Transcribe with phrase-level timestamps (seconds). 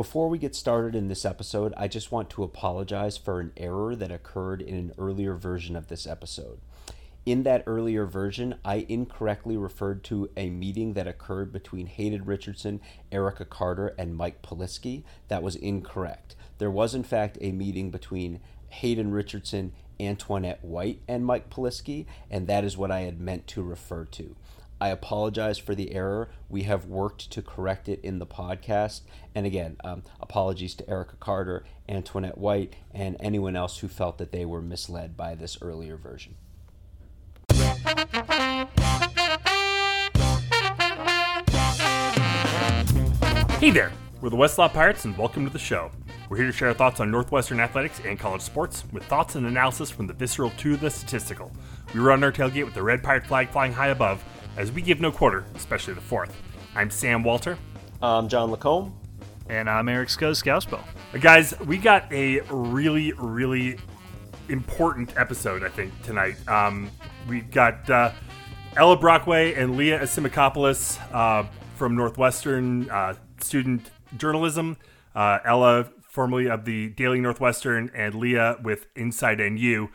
[0.00, 3.94] Before we get started in this episode, I just want to apologize for an error
[3.94, 6.58] that occurred in an earlier version of this episode.
[7.26, 12.80] In that earlier version, I incorrectly referred to a meeting that occurred between Hayden Richardson,
[13.12, 15.02] Erica Carter, and Mike Polisky.
[15.28, 16.34] That was incorrect.
[16.56, 18.40] There was, in fact, a meeting between
[18.70, 23.62] Hayden Richardson, Antoinette White, and Mike Polisky, and that is what I had meant to
[23.62, 24.34] refer to.
[24.82, 26.30] I apologize for the error.
[26.48, 29.02] We have worked to correct it in the podcast.
[29.34, 34.32] And again, um, apologies to Erica Carter, Antoinette White, and anyone else who felt that
[34.32, 36.36] they were misled by this earlier version.
[43.58, 45.90] Hey there, we're the Westlaw Pirates, and welcome to the show.
[46.30, 49.46] We're here to share our thoughts on Northwestern athletics and college sports, with thoughts and
[49.46, 51.52] analysis from the visceral to the statistical.
[51.92, 54.24] We run our tailgate with the red pirate flag flying high above,
[54.60, 56.36] as we give no quarter, especially the fourth.
[56.74, 57.56] I'm Sam Walter.
[58.02, 58.94] I'm John Lacombe.
[59.48, 60.78] And I'm Eric Skoskouspo.
[61.14, 63.78] Uh, guys, we got a really, really
[64.50, 66.36] important episode, I think, tonight.
[66.46, 66.90] Um,
[67.26, 68.12] we got uh,
[68.76, 74.76] Ella Brockway and Leah Asimakopoulos uh, from Northwestern uh, Student Journalism.
[75.14, 79.88] Uh, Ella, formerly of the Daily Northwestern, and Leah with Inside NU.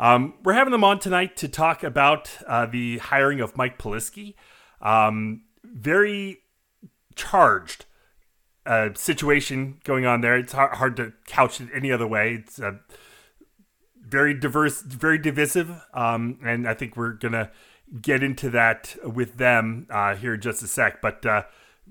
[0.00, 4.34] Um, we're having them on tonight to talk about uh, the hiring of Mike Polisky.
[4.80, 6.38] Um, very
[7.16, 7.84] charged
[8.64, 10.38] uh, situation going on there.
[10.38, 12.40] It's hard, hard, to couch it any other way.
[12.42, 12.78] It's uh,
[14.00, 17.50] very diverse, very divisive, um, and I think we're gonna
[18.00, 21.02] get into that with them uh, here in just a sec.
[21.02, 21.42] But uh,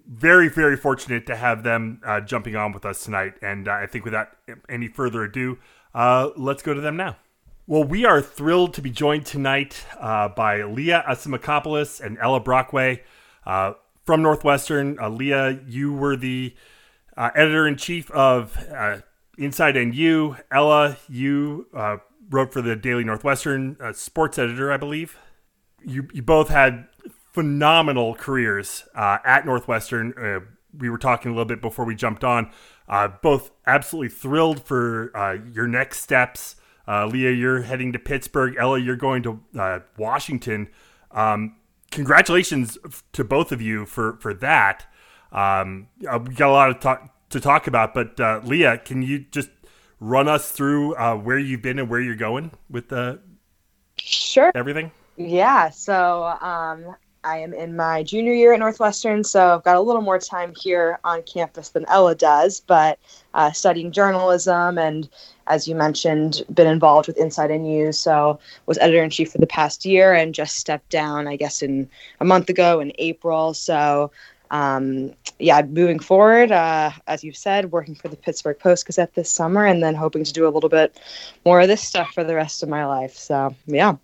[0.07, 3.35] very, very fortunate to have them uh, jumping on with us tonight.
[3.43, 4.29] And I think without
[4.67, 5.59] any further ado,
[5.93, 7.17] let's go to them now.
[7.69, 13.03] Well, we are thrilled to be joined tonight uh, by Leah Asimakopoulos and Ella Brockway
[13.45, 13.73] uh,
[14.07, 14.97] from Northwestern.
[14.97, 16.55] Uh, Leah, you were the
[17.15, 19.01] uh, editor in chief of uh,
[19.37, 20.35] Inside NU.
[20.51, 21.97] Ella, you uh,
[22.31, 25.19] wrote for the Daily Northwestern sports editor, I believe.
[25.85, 26.87] You, you both had
[27.33, 30.47] phenomenal careers at Northwestern.
[30.75, 32.49] we were talking a little bit before we jumped on.
[33.21, 35.11] both absolutely thrilled for
[35.53, 36.55] your next steps.
[36.89, 38.55] Uh, Leah, you're heading to Pittsburgh.
[38.57, 40.69] Ella, you're going to uh, Washington.
[41.11, 41.55] Um,
[41.91, 42.79] congratulations
[43.13, 44.91] to both of you for for that.
[45.31, 49.03] Um, uh, we got a lot of talk to talk about, but uh, Leah, can
[49.03, 49.49] you just
[49.99, 53.19] run us through uh, where you've been and where you're going with the
[53.97, 54.91] sure everything?
[55.15, 55.69] Yeah.
[55.69, 60.01] So um, I am in my junior year at Northwestern, so I've got a little
[60.01, 62.97] more time here on campus than Ella does, but
[63.33, 65.09] uh, studying journalism and,
[65.47, 67.91] as you mentioned, been involved with Inside NU.
[67.91, 71.61] So was editor in chief for the past year and just stepped down, I guess,
[71.61, 73.53] in a month ago in April.
[73.53, 74.11] So
[74.51, 79.31] um, yeah, moving forward, uh, as you've said, working for the Pittsburgh Post Gazette this
[79.31, 80.99] summer, and then hoping to do a little bit
[81.45, 83.15] more of this stuff for the rest of my life.
[83.15, 83.95] So yeah.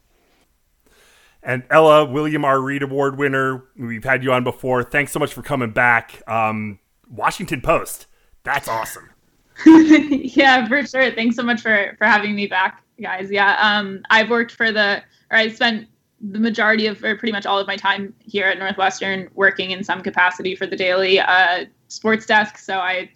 [1.46, 2.60] And Ella, William R.
[2.60, 4.84] Reed Award winner, we've had you on before.
[4.84, 6.24] Thanks so much for coming back.
[6.28, 8.08] Um, Washington Post,
[8.44, 9.12] that's awesome.
[9.66, 11.12] yeah, for sure.
[11.12, 13.30] Thanks so much for for having me back, guys.
[13.32, 15.88] Yeah, um, I've worked for the, or I spent
[16.20, 19.84] the majority of, or pretty much all of my time here at Northwestern working in
[19.84, 22.58] some capacity for the daily uh, sports desk.
[22.58, 23.10] So I've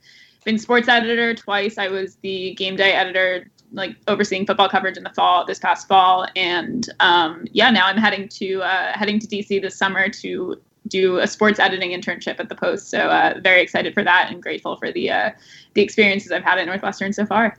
[0.45, 1.79] been sports editor twice.
[1.79, 5.87] I was the game day editor like overseeing football coverage in the fall this past
[5.87, 6.27] fall.
[6.35, 11.19] And um, yeah now i'm heading to uh, heading to dc this summer to do
[11.19, 12.89] a sports editing internship at the post.
[12.89, 15.31] So uh, very excited for that and grateful for the uh,
[15.73, 17.57] the experiences i've had at northwestern so far.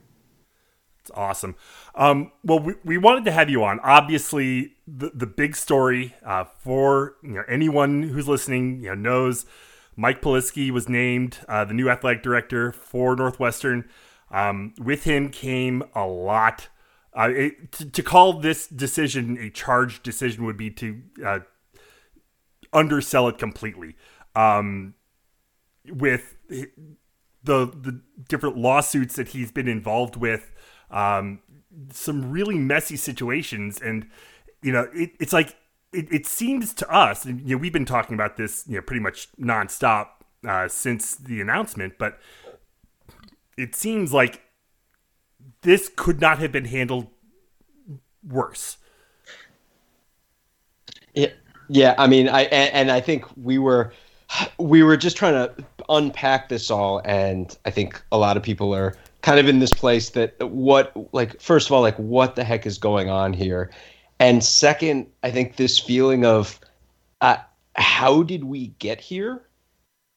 [1.02, 1.56] It's awesome.
[1.94, 3.80] Um, well we, we wanted to have you on.
[3.80, 9.46] Obviously the, the big story uh, for you know anyone who's listening you know knows
[9.96, 13.88] mike polisky was named uh, the new athletic director for northwestern
[14.30, 16.68] um, with him came a lot.
[17.16, 21.40] Uh, it, to, to, call this decision a charged decision would be to uh,
[22.72, 23.96] undersell it completely.
[24.36, 24.94] Um,
[25.86, 26.68] with the
[27.44, 30.52] the different lawsuits that he's been involved with,
[30.90, 31.40] um,
[31.90, 34.08] some really messy situations, and
[34.62, 35.56] you know, it, it's like
[35.92, 38.82] it, it, seems to us, and you know, we've been talking about this, you know,
[38.82, 40.08] pretty much nonstop
[40.46, 42.18] uh, since the announcement, but
[43.56, 44.42] it seems like
[45.62, 47.08] this could not have been handled
[48.26, 48.78] worse.
[51.14, 51.28] Yeah,
[51.68, 51.94] yeah.
[51.98, 53.92] I mean, I and, and I think we were
[54.58, 58.74] we were just trying to unpack this all, and I think a lot of people
[58.74, 62.44] are kind of in this place that what like first of all like what the
[62.44, 63.70] heck is going on here,
[64.18, 66.60] and second, I think this feeling of
[67.20, 67.38] uh,
[67.74, 69.42] how did we get here,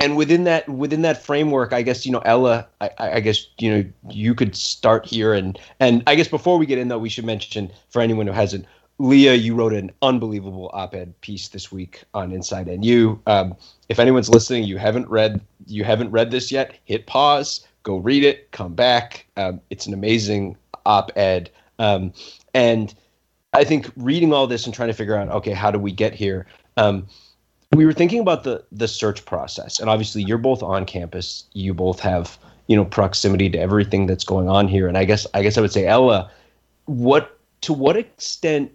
[0.03, 2.67] and within that within that framework, I guess you know Ella.
[2.81, 6.65] I, I guess you know you could start here, and and I guess before we
[6.65, 8.65] get in though, we should mention for anyone who hasn't,
[8.99, 13.17] Leah, you wrote an unbelievable op-ed piece this week on Inside NU.
[13.27, 13.55] Um,
[13.87, 18.25] if anyone's listening, you haven't read you haven't read this yet, hit pause, go read
[18.25, 19.25] it, come back.
[19.37, 22.11] Um, it's an amazing op-ed, um,
[22.53, 22.93] and
[23.53, 26.13] I think reading all this and trying to figure out, okay, how do we get
[26.13, 26.45] here?
[26.75, 27.07] Um,
[27.75, 31.45] we were thinking about the the search process, and obviously you're both on campus.
[31.53, 32.37] You both have
[32.67, 35.61] you know proximity to everything that's going on here, and I guess I guess I
[35.61, 36.31] would say Ella,
[36.85, 38.71] what to what extent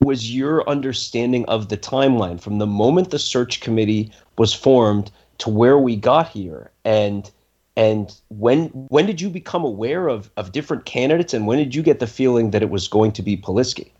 [0.00, 5.50] was your understanding of the timeline from the moment the search committee was formed to
[5.50, 7.30] where we got here and
[7.76, 11.82] and when when did you become aware of of different candidates and when did you
[11.82, 13.90] get the feeling that it was going to be Polisky?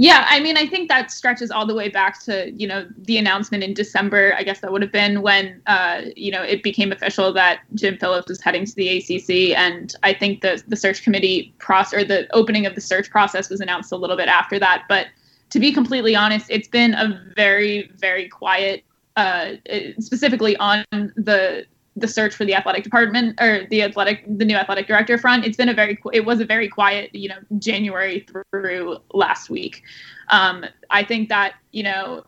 [0.00, 3.18] Yeah, I mean, I think that stretches all the way back to you know the
[3.18, 4.32] announcement in December.
[4.34, 7.98] I guess that would have been when uh, you know it became official that Jim
[7.98, 12.02] Phillips was heading to the ACC, and I think the the search committee process or
[12.02, 14.84] the opening of the search process was announced a little bit after that.
[14.88, 15.08] But
[15.50, 18.84] to be completely honest, it's been a very very quiet,
[19.16, 19.56] uh,
[19.98, 21.66] specifically on the
[22.00, 25.44] the search for the athletic department or the athletic the new athletic director front.
[25.44, 29.82] It's been a very it was a very quiet you know january through last week.
[30.30, 32.24] Um, i think that you know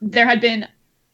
[0.00, 0.66] there had been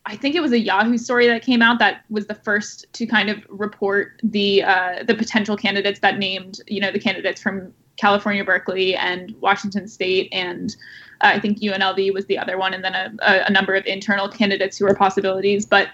[0.06, 3.06] i think it was a yahoo story that came out that was the first to
[3.06, 7.72] kind of report the uh, the potential candidates that named you know the candidates from
[7.96, 10.28] california berkeley and washington state.
[10.32, 10.74] And
[11.20, 13.12] uh, i think unlv was the other one and then a,
[13.46, 15.66] a, number of internal candidates who were possibilities.
[15.66, 15.88] But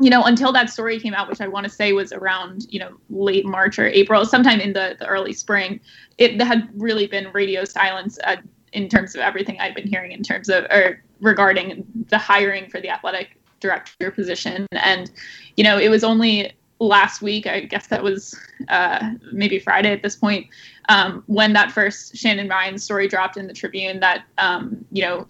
[0.00, 2.80] you know, until that story came out, which I want to say was around, you
[2.80, 5.80] know, late March or April, sometime in the, the early spring,
[6.18, 8.36] it had really been radio silence uh,
[8.72, 12.80] in terms of everything I'd been hearing in terms of, or regarding the hiring for
[12.80, 14.66] the athletic director position.
[14.72, 15.12] And,
[15.56, 18.36] you know, it was only last week, I guess that was
[18.68, 20.48] uh, maybe Friday at this point,
[20.88, 25.26] um, when that first Shannon Ryan story dropped in the Tribune that, um, you know,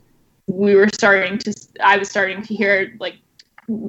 [0.47, 3.17] we were starting to, I was starting to hear like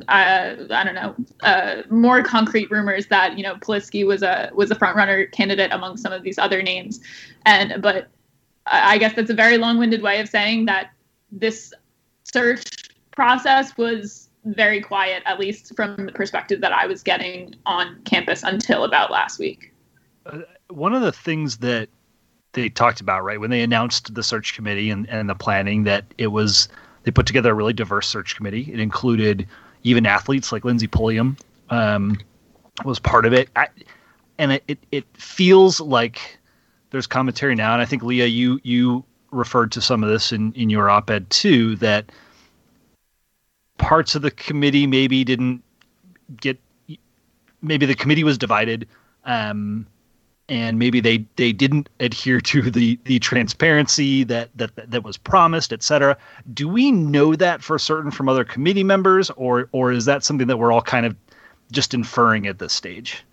[0.08, 4.72] uh, I don't know, uh, more concrete rumors that you know Polisky was a was
[4.72, 7.00] a front runner candidate among some of these other names,
[7.46, 8.08] and but
[8.68, 10.92] I guess that's a very long-winded way of saying that
[11.32, 11.74] this
[12.24, 12.66] search
[13.12, 18.44] process was very quiet, at least from the perspective that I was getting on campus
[18.44, 19.74] until about last week.
[20.26, 20.40] Uh,
[20.70, 21.90] one of the things that
[22.54, 26.06] they talked about, right, when they announced the search committee and, and the planning, that
[26.18, 26.70] it was
[27.04, 28.70] they put together a really diverse search committee.
[28.72, 29.48] It included
[29.86, 31.38] even athletes like Lindsey Pulliam
[31.70, 32.20] um,
[32.84, 33.50] was part of it.
[33.56, 33.68] I,
[34.38, 36.38] and it, it, it feels like
[36.90, 40.52] there's commentary now, and I think Leah, you you referred to some of this in,
[40.54, 42.12] in your op-ed too, that
[43.78, 45.64] parts of the committee maybe didn't
[46.42, 46.60] get
[47.62, 48.88] maybe the committee was divided
[49.26, 49.86] um,
[50.50, 55.74] and maybe they they didn't adhere to the the transparency that that that was promised,
[55.74, 56.18] et cetera.
[56.54, 60.48] Do we know that for certain from other committee members, or or is that something
[60.48, 61.16] that we're all kind of
[61.72, 63.24] just inferring at this stage?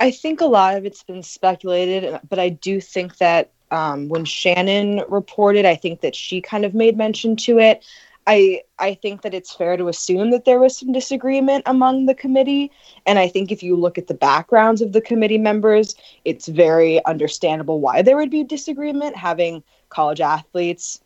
[0.00, 4.24] I think a lot of it's been speculated, but I do think that um, when
[4.24, 7.84] Shannon reported, I think that she kind of made mention to it.
[8.26, 12.14] I I think that it's fair to assume that there was some disagreement among the
[12.14, 12.70] committee,
[13.06, 15.94] and I think if you look at the backgrounds of the committee members,
[16.24, 21.00] it's very understandable why there would be disagreement having college athletes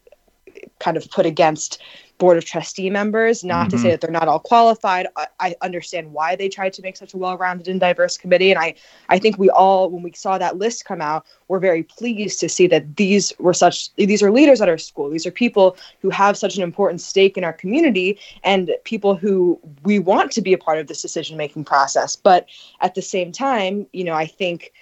[0.78, 1.80] kind of put against
[2.18, 3.44] board of trustee members.
[3.44, 3.70] Not mm-hmm.
[3.70, 3.90] to say mm-hmm.
[3.90, 5.06] that they're not all qualified.
[5.16, 8.58] I, I, understand why they tried to make such a well-rounded and diverse committee, and
[8.58, 8.74] I
[9.08, 12.48] I think we all, when we saw that list come out, were very pleased to
[12.48, 15.10] see that these were such these are leaders at our school.
[15.10, 19.58] These are people who have such an important stake in our community, and people who
[19.84, 22.16] we want to be a part of this decision-making process.
[22.16, 22.46] But
[22.80, 24.72] at the same time, you know, I think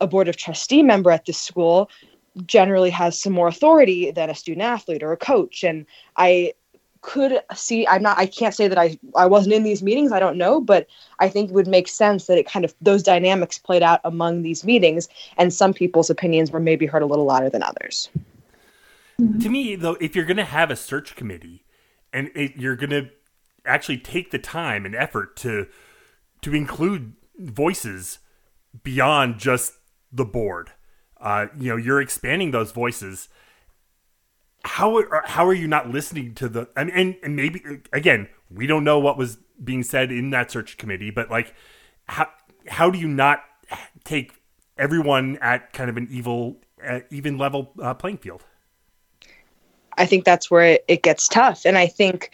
[0.00, 1.90] a board of trustee member at this school
[2.46, 5.86] generally has some more authority than a student athlete or a coach and
[6.16, 6.52] i
[7.04, 10.18] could see i'm not i can't say that i i wasn't in these meetings i
[10.18, 10.86] don't know but
[11.20, 14.40] i think it would make sense that it kind of those dynamics played out among
[14.40, 15.06] these meetings
[15.36, 18.08] and some people's opinions were maybe heard a little louder than others.
[19.18, 21.66] To me though if you're going to have a search committee
[22.10, 23.10] and it, you're going to
[23.66, 25.66] actually take the time and effort to
[26.40, 28.18] to include voices
[28.82, 29.74] beyond just
[30.10, 30.70] the board
[31.20, 33.28] uh, you know you're expanding those voices
[34.64, 38.66] how are, how are you not listening to the and, and and maybe again we
[38.66, 41.54] don't know what was being said in that search committee but like
[42.06, 42.26] how
[42.68, 43.44] how do you not
[44.04, 44.32] take
[44.78, 46.56] everyone at kind of an evil
[46.86, 48.44] uh, even level uh, playing field?
[49.96, 51.64] I think that's where it, it gets tough.
[51.64, 52.32] And i think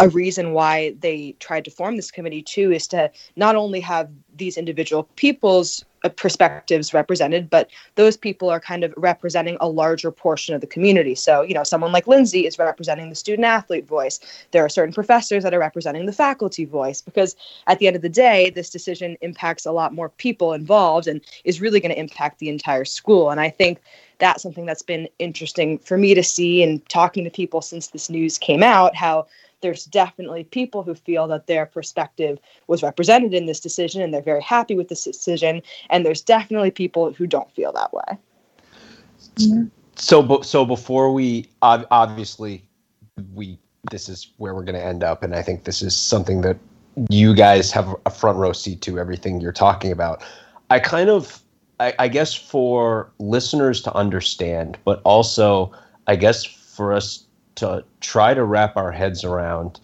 [0.00, 4.08] a reason why they tried to form this committee too is to not only have
[4.36, 10.12] these individual people's Uh, perspectives represented, but those people are kind of representing a larger
[10.12, 11.16] portion of the community.
[11.16, 14.20] So, you know, someone like Lindsay is representing the student athlete voice.
[14.52, 17.34] There are certain professors that are representing the faculty voice because
[17.66, 21.20] at the end of the day, this decision impacts a lot more people involved and
[21.42, 23.30] is really going to impact the entire school.
[23.30, 23.80] And I think
[24.18, 28.08] that's something that's been interesting for me to see and talking to people since this
[28.08, 29.26] news came out how
[29.60, 34.22] there's definitely people who feel that their perspective was represented in this decision and they're
[34.22, 35.62] very happy with this decision.
[35.90, 38.18] And there's definitely people who don't feel that way.
[39.96, 42.64] So, so before we obviously
[43.34, 43.58] we
[43.90, 46.56] this is where we're going to end up, and I think this is something that
[47.10, 50.22] you guys have a front row seat to everything you're talking about.
[50.70, 51.40] I kind of,
[51.80, 55.72] I, I guess, for listeners to understand, but also,
[56.06, 57.24] I guess, for us
[57.58, 59.80] to try to wrap our heads around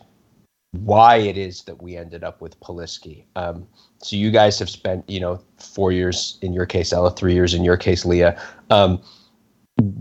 [0.73, 3.25] why it is that we ended up with Polisky.
[3.37, 3.67] Um,
[3.99, 7.55] so you guys have spent, you know, four years in your case, Ella, three years
[7.55, 8.41] in your case, Leah,
[8.71, 9.01] um,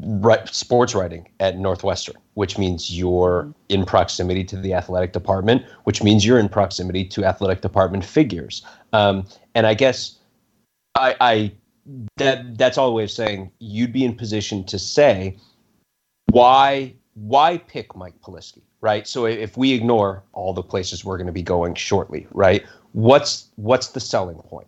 [0.02, 6.02] right, sports writing at Northwestern, which means you're in proximity to the athletic department, which
[6.02, 8.66] means you're in proximity to athletic department figures.
[8.94, 9.26] Um,
[9.56, 10.18] and I guess
[10.96, 11.52] I, I
[12.18, 15.38] that that's all the way of saying you'd be in position to say
[16.32, 19.08] why why pick Mike Polisky, right?
[19.08, 22.66] So if we ignore all the places we're going to be going shortly, right?
[22.94, 24.68] What's what's the selling point?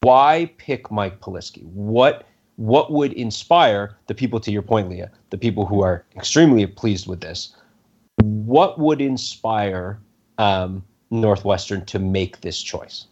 [0.00, 1.64] Why pick Mike Polisky?
[1.64, 6.66] What what would inspire the people to your point, Leah, the people who are extremely
[6.66, 7.56] pleased with this?
[8.22, 9.98] What would inspire
[10.38, 13.06] um, Northwestern to make this choice?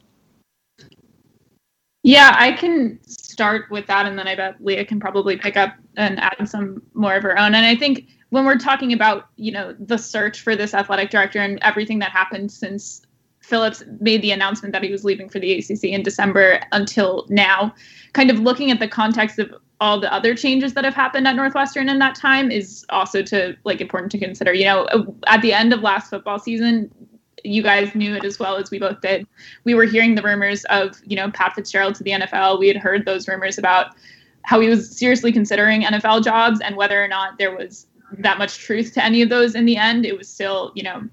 [2.03, 5.75] Yeah, I can start with that, and then I bet Leah can probably pick up
[5.99, 7.55] and add some more of her own.
[7.55, 11.41] And I think when we're talking about you know the search for this athletic director
[11.41, 13.03] and everything that happened since
[13.41, 17.75] Phillips made the announcement that he was leaving for the ACC in December until now,
[18.13, 21.37] kind of looking at the context of all the other changes that have happened at
[21.37, 24.53] Northwestern in that time is also to like important to consider.
[24.53, 26.91] You know, at the end of last football season,
[27.45, 29.27] you guys knew it as well as we both did.
[29.65, 32.59] We were hearing the rumors of, you know, Pat Fitzgerald to the NFL.
[32.59, 33.95] We had heard those rumors about
[34.49, 37.87] how he was seriously considering NFL jobs and whether or not there was
[38.21, 40.07] that much truth to any of those in the end.
[40.07, 41.07] It was still, you know,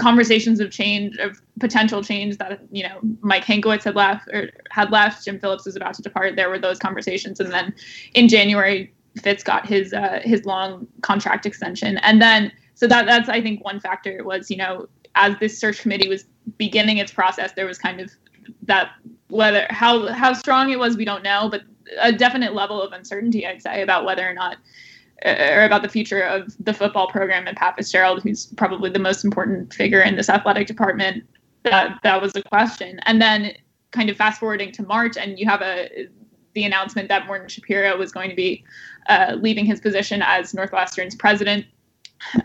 [0.00, 4.92] conversations of change, of potential change that, you know, Mike Hankwitz had left or had
[4.92, 6.36] left, Jim Phillips was about to depart.
[6.36, 7.40] There were those conversations.
[7.40, 7.74] And then
[8.14, 11.98] in January, Fitz got his uh, his long contract extension.
[11.98, 15.80] And then so that that's I think one factor was, you know, as this search
[15.80, 16.26] committee was
[16.58, 18.12] beginning its process, there was kind of
[18.62, 18.92] that
[19.30, 21.62] whether how how strong it was, we don't know, but
[22.00, 24.58] a definite level of uncertainty, I'd say, about whether or not
[25.24, 29.24] or about the future of the football program and Pat Fitzgerald, who's probably the most
[29.24, 31.24] important figure in this athletic department.
[31.64, 33.52] That that was a question, and then
[33.90, 36.06] kind of fast forwarding to March, and you have a
[36.54, 38.64] the announcement that Morton Schapiro was going to be
[39.08, 41.66] uh, leaving his position as Northwestern's president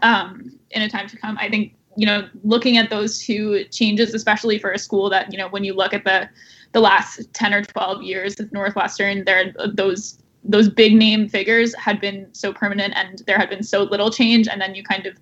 [0.01, 1.37] um, in a time to come.
[1.39, 5.37] I think you know looking at those two changes, especially for a school that you
[5.37, 6.27] know when you look at the
[6.73, 12.01] the last 10 or 12 years of Northwestern, there those those big name figures had
[12.01, 14.47] been so permanent and there had been so little change.
[14.47, 15.17] And then you kind of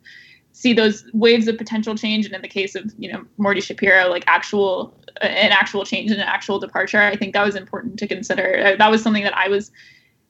[0.52, 2.26] see those waves of potential change.
[2.26, 6.20] And in the case of you know morty schapiro like actual an actual change and
[6.20, 8.60] an actual departure i think that was important to consider.
[8.66, 9.72] Uh, that was something that i was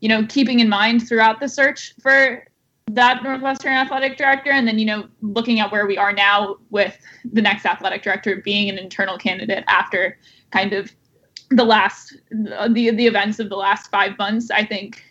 [0.01, 2.43] you know keeping in mind throughout the search for
[2.95, 4.51] that northwestern athletic director.
[4.51, 8.41] And then you know looking at where we are now with the next athletic director
[8.43, 10.17] being an internal candidate after
[10.51, 10.91] kind of
[11.51, 15.03] the last the the events of the last five months, I think,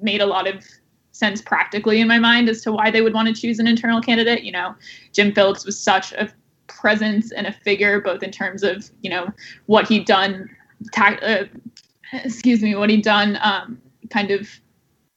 [0.00, 0.64] made a lot of
[1.12, 4.00] sense practically in my mind as to why they would want to choose an internal
[4.00, 4.44] candidate.
[4.44, 4.74] You know,
[5.12, 6.32] Jim Phillips was such a
[6.68, 9.28] presence and a figure, both in terms of you know
[9.66, 10.48] what he'd done,
[10.92, 11.44] ta- uh,
[12.12, 14.48] excuse me, what he'd done, um, kind of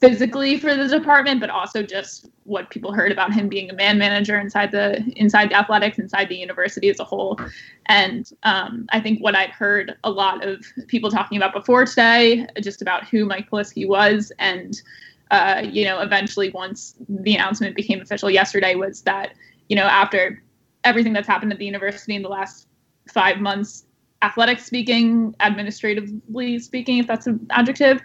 [0.02, 4.00] physically for the department, but also just what people heard about him being a man
[4.00, 7.40] manager inside the inside athletics, inside the university as a whole.
[7.86, 12.48] And um, I think what I'd heard a lot of people talking about before today,
[12.62, 14.82] just about who Mike Polisky was, and
[15.30, 19.34] uh, you know, eventually once the announcement became official yesterday, was that
[19.70, 20.42] you know after
[20.84, 22.68] everything that's happened at the university in the last
[23.08, 23.86] five months,
[24.24, 28.02] athletics speaking, administratively speaking, if that's an adjective,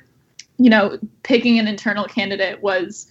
[0.59, 3.07] you know, picking an internal candidate was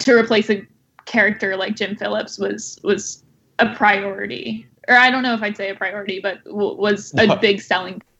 [0.00, 0.66] to replace a
[1.06, 3.24] character like Jim Phillips was was
[3.58, 4.66] a priority.
[4.88, 8.02] Or I don't know if I'd say a priority, but w- was a big selling.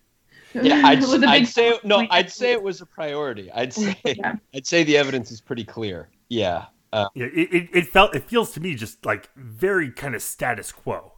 [0.62, 2.06] Yeah, I'd, I'd say no.
[2.08, 3.52] I'd say it was a priority.
[3.52, 4.36] I'd say yeah.
[4.54, 6.08] I'd say the evidence is pretty clear.
[6.30, 6.66] Yeah.
[6.94, 7.26] Uh, yeah.
[7.26, 11.12] It, it, it felt it feels to me just like very kind of status quo.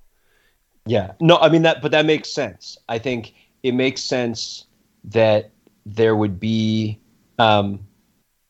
[0.86, 1.12] Yeah.
[1.20, 2.78] No, I mean that but that makes sense.
[2.88, 4.64] I think it makes sense
[5.04, 5.52] that
[5.86, 6.98] there would be
[7.38, 7.80] um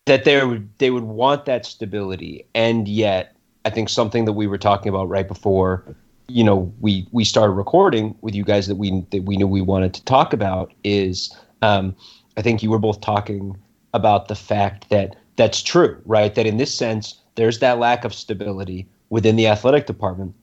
[0.06, 4.46] that there would they would want that stability and yet I think something that we
[4.46, 5.84] were talking about right before
[6.28, 9.60] you know we we started recording with you guys that we that we knew we
[9.60, 11.94] wanted to talk about is um
[12.36, 13.56] I think you were both talking
[13.94, 16.34] about the fact that that's true, right?
[16.34, 20.34] That in this sense, there's that lack of stability within the athletic department.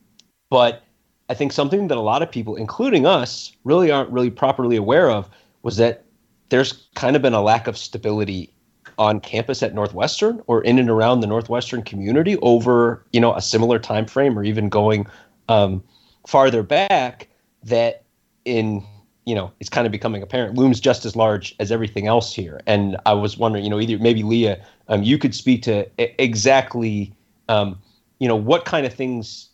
[0.50, 0.84] But
[1.30, 5.10] I think something that a lot of people, including us, really aren't really properly aware
[5.10, 5.30] of
[5.64, 6.05] was that
[6.50, 8.52] there's kind of been a lack of stability
[8.98, 13.42] on campus at Northwestern or in and around the Northwestern community over, you know, a
[13.42, 15.06] similar time frame or even going
[15.50, 15.84] um,
[16.28, 17.28] farther back
[17.64, 18.04] that
[18.46, 18.84] in
[19.26, 22.62] you know, it's kind of becoming apparent, looms just as large as everything else here.
[22.68, 25.90] And I was wondering, you know, either maybe Leah, um, you could speak to
[26.22, 27.12] exactly,
[27.50, 27.80] um,
[28.20, 29.50] you know, what kind of things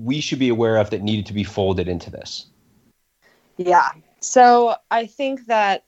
[0.00, 2.46] we should be aware of that needed to be folded into this.
[3.56, 3.90] Yeah.
[4.20, 5.84] So I think that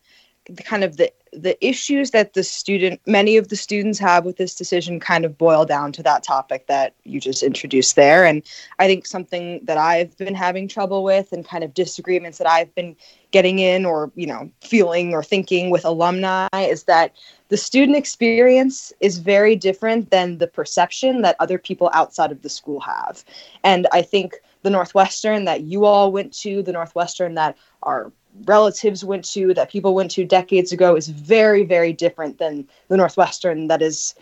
[0.48, 4.38] the kind of the the issues that the student many of the students have with
[4.38, 8.24] this decision kind of boil down to that topic that you just introduced there.
[8.24, 8.42] And
[8.78, 12.74] i think something that i've been having trouble with and kind of disagreements that i've
[12.74, 12.96] been
[13.30, 17.14] getting in or you know feeling or thinking with alumni is that
[17.48, 22.48] the student experience is very different than the perception that other people outside of the
[22.48, 23.22] school have.
[23.64, 28.12] And i think the northwestern that you all went to the northwestern that are
[28.44, 32.96] relatives went to, that people went to decades ago, is very, very different than the
[32.96, 34.14] Northwestern that is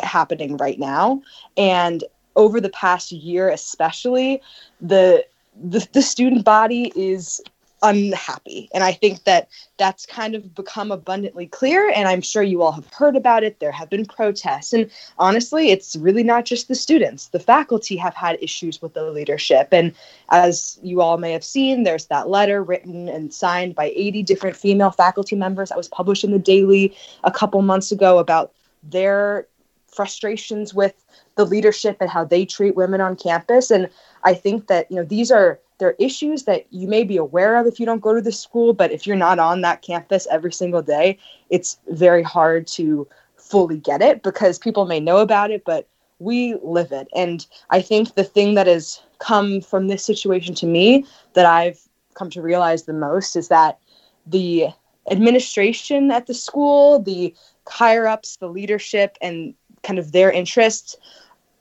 [0.00, 1.22] happening right now.
[1.56, 2.04] And
[2.36, 4.40] over the past year, especially,
[4.80, 5.24] the
[5.62, 7.42] the, the student body is
[7.82, 8.68] unhappy.
[8.74, 11.90] And I think that that's kind of become abundantly clear.
[11.94, 13.58] And I'm sure you all have heard about it.
[13.58, 14.72] There have been protests.
[14.72, 17.28] And honestly, it's really not just the students.
[17.28, 19.68] The faculty have had issues with the leadership.
[19.72, 19.94] And
[20.28, 24.56] as you all may have seen, there's that letter written and signed by 80 different
[24.56, 26.94] female faculty members that was published in the Daily
[27.24, 28.52] a couple months ago about
[28.82, 29.46] their
[29.86, 30.94] frustrations with
[31.36, 33.70] the leadership and how they treat women on campus.
[33.70, 33.88] And
[34.24, 37.56] I think that, you know, these are there are issues that you may be aware
[37.56, 40.28] of if you don't go to the school, but if you're not on that campus
[40.30, 45.50] every single day, it's very hard to fully get it because people may know about
[45.50, 45.88] it, but
[46.20, 47.08] we live it.
[47.16, 51.80] And I think the thing that has come from this situation to me that I've
[52.14, 53.78] come to realize the most is that
[54.26, 54.68] the
[55.10, 57.34] administration at the school, the
[57.66, 60.96] higher ups, the leadership, and kind of their interests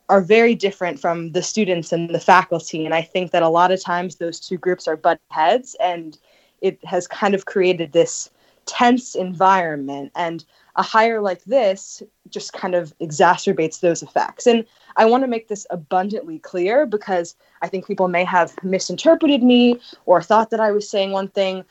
[0.10, 2.84] are very different from the students and the faculty.
[2.84, 6.17] And I think that a lot of times those two groups are butt heads, and
[6.62, 8.30] it has kind of created this
[8.65, 10.12] tense environment.
[10.15, 10.43] And
[10.76, 14.48] a hire like this just kind of exacerbates those effects.
[14.48, 19.43] And I want to make this abundantly clear because I think people may have misinterpreted
[19.43, 21.65] me or thought that I was saying one thing.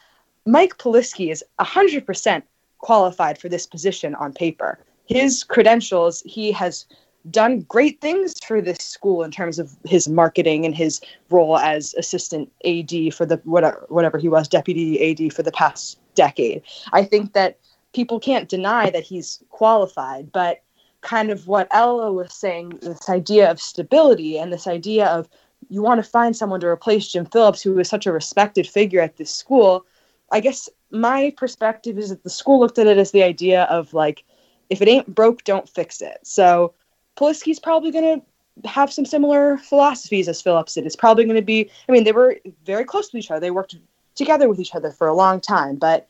[0.47, 2.43] Mike Polisky is 100%
[2.79, 4.79] qualified for this position on paper.
[5.07, 6.85] His credentials, he has
[7.31, 11.01] done great things for this school in terms of his marketing and his
[11.31, 15.99] role as assistant AD for the whatever whatever he was deputy AD for the past
[16.15, 16.63] decade.
[16.93, 17.59] I think that
[17.93, 20.63] people can't deny that he's qualified, but
[21.01, 25.29] kind of what Ella was saying, this idea of stability and this idea of
[25.69, 29.01] you want to find someone to replace Jim Phillips, who is such a respected figure
[29.01, 29.85] at this school.
[30.31, 33.93] I guess my perspective is that the school looked at it as the idea of
[33.95, 34.25] like,
[34.71, 36.19] if it ain't broke, don't fix it.
[36.23, 36.75] So
[37.19, 40.87] Polisky's probably going to have some similar philosophies as Phillips did.
[40.87, 43.41] It's probably going to be, I mean, they were very close to each other.
[43.41, 43.77] They worked
[44.15, 45.77] together with each other for a long time.
[45.77, 46.09] But,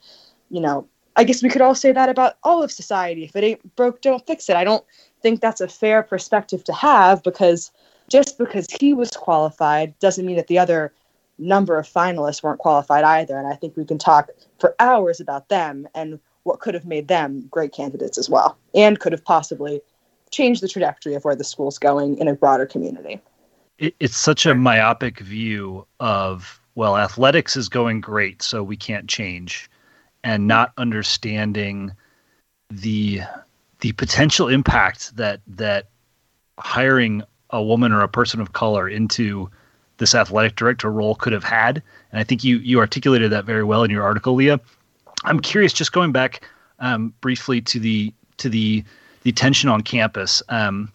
[0.51, 3.25] you know, I guess we could all say that about all of society.
[3.25, 4.57] If it ain't broke, don't fix it.
[4.57, 4.85] I don't
[5.23, 7.71] think that's a fair perspective to have because
[8.09, 10.93] just because he was qualified doesn't mean that the other
[11.39, 13.39] number of finalists weren't qualified either.
[13.39, 17.09] And I think we can talk for hours about them and what could have made
[17.09, 19.81] them great candidates as well and could have possibly
[20.31, 23.21] change the trajectory of where the school's going in a broader community.
[23.79, 29.09] It, it's such a myopic view of well, athletics is going great, so we can't
[29.09, 29.69] change,
[30.23, 31.93] and not understanding
[32.71, 33.23] the
[33.81, 35.89] the potential impact that that
[36.59, 39.51] hiring a woman or a person of color into
[39.97, 41.83] this athletic director role could have had.
[42.13, 44.61] And I think you you articulated that very well in your article, Leah.
[45.25, 48.85] I'm curious, just going back um, briefly to the to the
[49.29, 50.43] the tension on campus.
[50.49, 50.91] Um,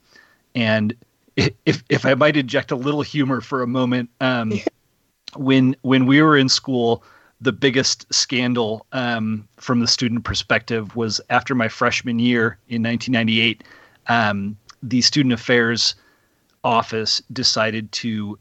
[0.56, 0.96] and
[1.36, 4.60] if if I might inject a little humor for a moment, um,
[5.36, 7.04] when when we were in school,
[7.42, 13.64] the biggest scandal um, from the student perspective was after my freshman year in 1998.
[14.08, 15.94] Um, the student affairs
[16.64, 18.40] office decided to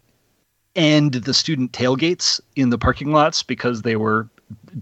[0.74, 4.26] end the student tailgates in the parking lots because they were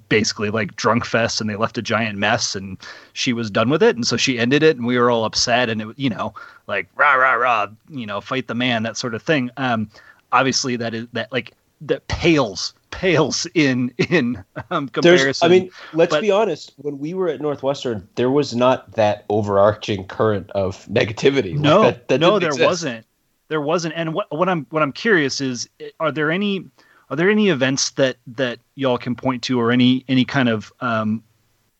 [0.09, 2.79] basically like drunk fest and they left a giant mess and
[3.13, 5.69] she was done with it and so she ended it and we were all upset
[5.69, 6.33] and it you know
[6.67, 9.89] like rah rah rah you know fight the man that sort of thing um
[10.33, 15.27] obviously that is that like that pales pales in in um, comparison.
[15.27, 16.73] There's, I mean, let's but- be honest.
[16.77, 21.53] When we were at Northwestern, there was not that overarching current of negativity.
[21.53, 22.67] Like, no, that- that no, there exist.
[22.67, 23.07] wasn't.
[23.49, 23.95] There wasn't.
[23.97, 26.67] And what what I'm what I'm curious is, are there any
[27.11, 30.73] are there any events that that y'all can point to, or any any kind of
[30.81, 31.23] um,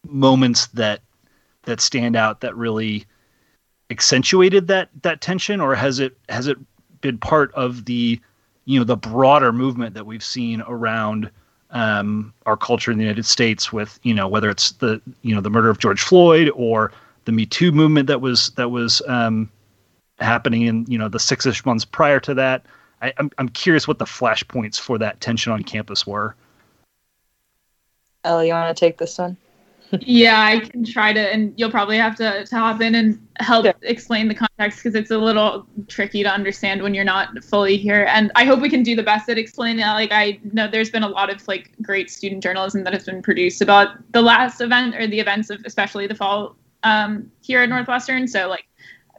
[0.07, 1.01] moments that
[1.63, 3.07] that stand out that really
[3.91, 6.59] accentuated that that tension, or has it has it
[7.01, 8.21] been part of the
[8.65, 11.31] you know the broader movement that we've seen around
[11.71, 15.41] um, our culture in the United States with you know whether it's the you know
[15.41, 16.93] the murder of George Floyd or
[17.25, 19.49] the Me Too movement that was that was um,
[20.19, 22.67] happening in you know the six-ish months prior to that.
[23.03, 26.35] I, I'm I'm curious what the flashpoints for that tension on campus were.
[28.25, 29.37] Ellie, you want to take this one?
[30.01, 33.65] yeah, I can try to, and you'll probably have to, to hop in and help
[33.65, 33.73] Yeah.
[33.83, 38.07] explain the context because it's a little tricky to understand when you're not fully here.
[38.09, 39.95] And I hope we can do the best at explaining that.
[39.95, 43.23] Like, I know there's been a lot of like great student journalism that has been
[43.23, 47.69] produced about the last event or the events of especially the fall um, here at
[47.69, 48.29] Northwestern.
[48.29, 48.67] So like,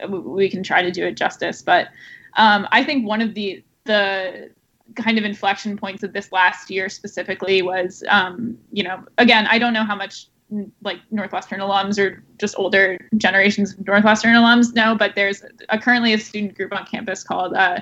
[0.08, 1.62] we can try to do it justice.
[1.62, 1.90] But
[2.38, 4.52] um, I think one of the the
[4.96, 9.58] kind of inflection points of this last year specifically was, um, you know, again, I
[9.58, 14.74] don't know how much mm, like Northwestern alums or just older generations of Northwestern alums
[14.74, 17.80] know, but there's a, currently a student group on campus called uh,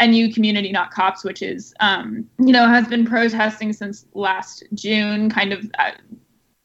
[0.00, 5.30] NU Community Not Cops, which is, um, you know, has been protesting since last June.
[5.30, 5.92] Kind of, uh,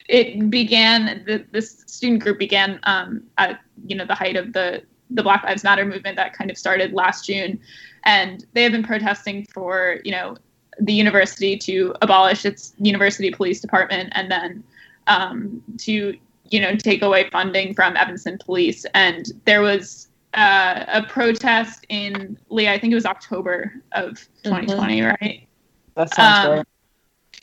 [0.08, 1.24] it began.
[1.26, 5.42] The, this student group began um, at you know the height of the the Black
[5.44, 7.60] Lives Matter movement that kind of started last June,
[8.06, 10.36] and they have been protesting for you know
[10.80, 14.64] the university to abolish its university police department and then
[15.06, 16.16] um, to
[16.48, 18.86] you know take away funding from Evanston Police.
[18.94, 25.02] And there was uh, a protest in Leah, I think it was October of 2020,
[25.02, 25.48] right?
[25.94, 26.66] That sounds Um, right.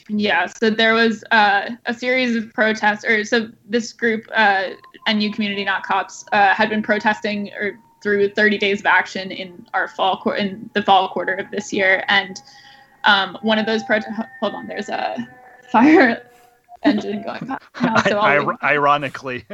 [0.08, 4.70] Yeah, so there was uh, a series of protests, or so this group, uh,
[5.08, 9.66] NU Community Not Cops, uh, had been protesting or through 30 days of action in
[9.74, 12.40] our fall qu- in the fall quarter of this year, and
[13.04, 14.12] um, one of those projects.
[14.40, 15.16] Hold on, there's a
[15.72, 16.22] fire
[16.84, 17.58] engine going by.
[17.82, 19.44] now, so leave- Ir- ironically,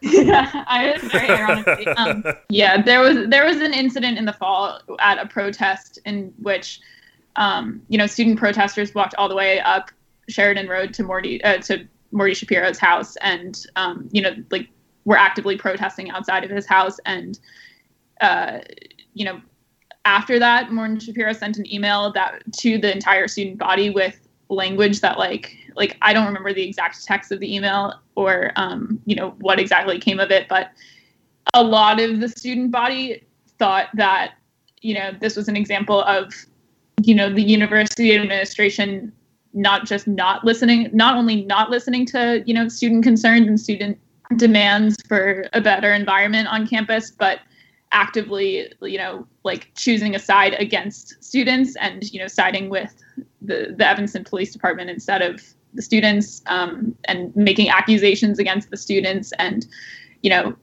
[0.00, 1.86] yeah, I very ironically.
[1.88, 6.32] Um, yeah, there was there was an incident in the fall at a protest in
[6.40, 6.80] which,
[7.36, 9.90] um, you know, student protesters walked all the way up
[10.28, 14.68] Sheridan Road to Morty uh, to Morty Schapiro's house, and um, you know, like
[15.04, 17.40] were actively protesting outside of his house, and
[18.22, 18.60] uh,
[19.14, 19.40] you know,
[20.04, 25.00] after that, Morton Schapiro sent an email that to the entire student body with language
[25.00, 29.14] that like like I don't remember the exact text of the email or um, you
[29.14, 30.72] know what exactly came of it, but
[31.54, 33.24] a lot of the student body
[33.58, 34.34] thought that
[34.80, 36.32] you know this was an example of
[37.02, 39.12] you know the university administration
[39.54, 43.98] not just not listening, not only not listening to you know student concerns and student
[44.36, 47.40] demands for a better environment on campus, but
[47.92, 52.94] actively you know like choosing a side against students and you know siding with
[53.40, 55.42] the, the Evanston Police Department instead of
[55.74, 59.32] the students um, and making accusations against the students.
[59.38, 59.66] And
[60.22, 60.56] you know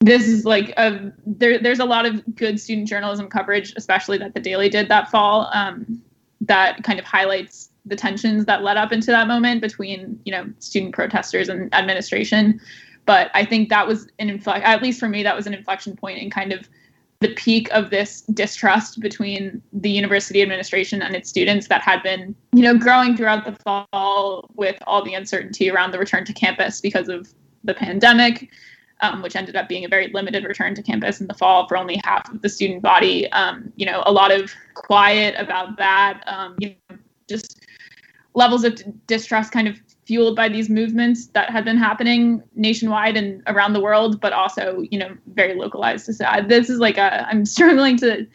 [0.00, 4.34] this is like a there, there's a lot of good student journalism coverage especially that
[4.34, 6.02] the daily did that fall um,
[6.40, 10.46] that kind of highlights the tensions that led up into that moment between you know
[10.58, 12.60] student protesters and administration
[13.10, 15.96] but i think that was an inflection at least for me that was an inflection
[15.96, 16.68] point in kind of
[17.20, 22.34] the peak of this distrust between the university administration and its students that had been,
[22.54, 26.80] you know, growing throughout the fall with all the uncertainty around the return to campus
[26.80, 28.48] because of the pandemic,
[29.02, 31.76] um, which ended up being a very limited return to campus in the fall for
[31.76, 33.30] only half of the student body.
[33.32, 36.22] Um, you know, a lot of quiet about that.
[36.26, 36.96] Um, you know,
[37.28, 37.66] just
[38.32, 39.78] levels of distrust kind of
[40.10, 44.82] fueled by these movements that had been happening nationwide and around the world, but also,
[44.90, 46.12] you know, very localized.
[46.12, 48.26] So I- this is like a, I'm struggling to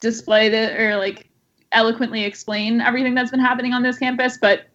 [0.00, 1.30] display the or like
[1.72, 4.66] eloquently explain everything that's been happening on this campus, but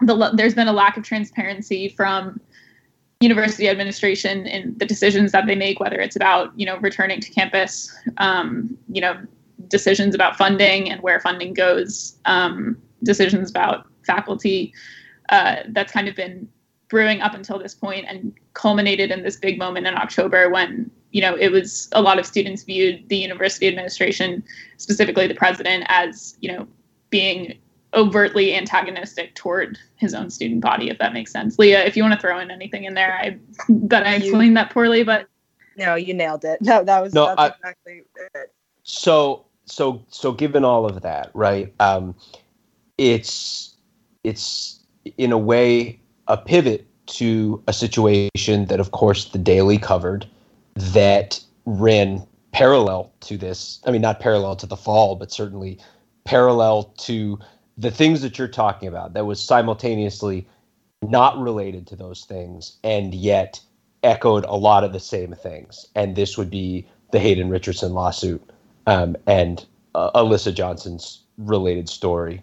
[0.00, 2.40] the, there's been a lack of transparency from
[3.20, 7.30] university administration in the decisions that they make, whether it's about, you know, returning to
[7.30, 9.14] campus, um, you know,
[9.68, 14.72] decisions about funding and where funding goes, um, decisions about faculty
[15.28, 16.48] uh, that's kind of been
[16.88, 21.20] brewing up until this point and culminated in this big moment in October when you
[21.20, 24.42] know it was a lot of students viewed the university administration,
[24.76, 26.66] specifically the president, as you know
[27.10, 27.58] being
[27.94, 31.58] overtly antagonistic toward his own student body, if that makes sense.
[31.58, 34.70] Leah, if you want to throw in anything in there, I bet I explained that
[34.70, 35.28] poorly, but
[35.78, 36.60] no, you nailed it.
[36.60, 38.02] No, that was No, that's I- exactly
[38.34, 38.52] it.
[38.82, 42.14] so so so given all of that right um
[42.98, 43.74] it's
[44.22, 44.75] it's
[45.18, 50.26] in a way a pivot to a situation that of course the daily covered
[50.74, 55.78] that ran parallel to this i mean not parallel to the fall but certainly
[56.24, 57.38] parallel to
[57.78, 60.46] the things that you're talking about that was simultaneously
[61.02, 63.60] not related to those things and yet
[64.02, 68.42] echoed a lot of the same things and this would be the hayden richardson lawsuit
[68.86, 69.66] um, and
[69.96, 72.42] uh, Alyssa Johnson's related story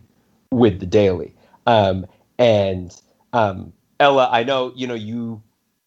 [0.52, 1.34] with the Daily.
[1.68, 2.06] Um,
[2.38, 2.96] and
[3.34, 5.42] um, Ella, I know you know you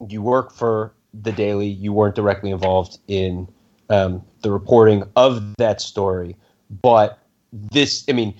[0.09, 1.69] you work for the Daily.
[1.69, 3.49] You weren't directly involved in
[3.91, 6.37] um, the reporting of that story,
[6.83, 7.19] but
[7.53, 8.35] this, I mean,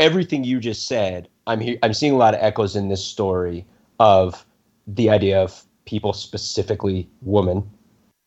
[0.00, 3.64] everything you just said, I'm he- I'm seeing a lot of echoes in this story
[4.00, 4.44] of
[4.86, 7.68] the idea of people, specifically women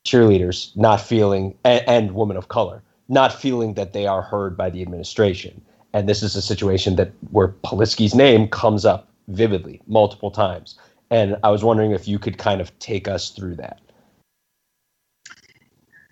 [0.05, 4.69] cheerleaders, not feeling and, and women of color not feeling that they are heard by
[4.69, 5.61] the administration.
[5.93, 10.77] And this is a situation that where Polisky's name comes up vividly multiple times.
[11.11, 13.79] And I was wondering if you could kind of take us through that.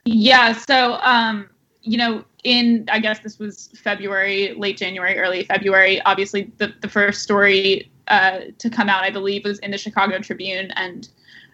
[0.05, 1.49] Yeah, so um,
[1.81, 6.01] you know, in I guess this was February, late January, early February.
[6.03, 10.19] Obviously, the the first story uh, to come out, I believe, was in the Chicago
[10.19, 11.09] Tribune, and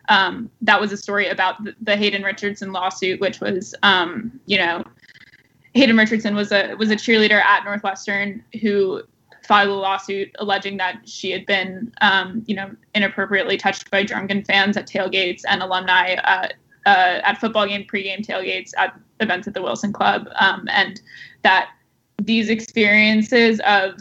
[0.09, 4.57] um, that was a story about the, the Hayden Richardson lawsuit, which was, um, you
[4.57, 4.83] know,
[5.73, 9.01] Hayden Richardson was a was a cheerleader at Northwestern who
[9.43, 14.43] filed a lawsuit alleging that she had been, um, you know, inappropriately touched by drunken
[14.43, 16.47] fans at tailgates and alumni uh,
[16.85, 21.01] uh, at football game pregame tailgates at events at the Wilson Club, um, and
[21.41, 21.69] that
[22.21, 23.99] these experiences of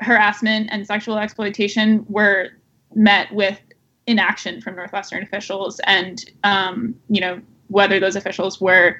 [0.00, 2.48] harassment and sexual exploitation were
[2.94, 3.60] met with
[4.06, 8.96] inaction from Northwestern officials, and um, you know whether those officials were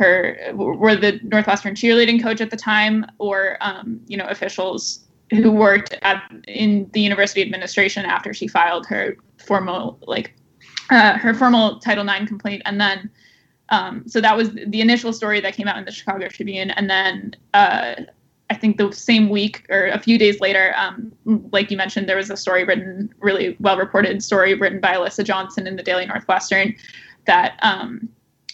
[0.00, 5.52] her were the Northwestern cheerleading coach at the time, or um, you know officials who
[5.52, 10.34] worked at in the university administration after she filed her formal like
[10.90, 13.10] uh, her formal Title IX complaint, and then
[13.68, 16.88] um, so that was the initial story that came out in the Chicago Tribune, and
[16.88, 17.94] then uh,
[18.48, 21.12] I think the same week or a few days later, um,
[21.52, 25.24] like you mentioned, there was a story written, really well reported story written by Alyssa
[25.24, 26.74] Johnson in the Daily Northwestern
[27.26, 28.08] that um,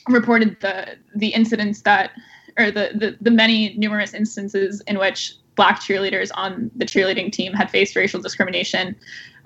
[0.09, 2.13] reported the the incidents that
[2.59, 7.53] or the, the the many numerous instances in which black cheerleaders on the cheerleading team
[7.53, 8.95] had faced racial discrimination.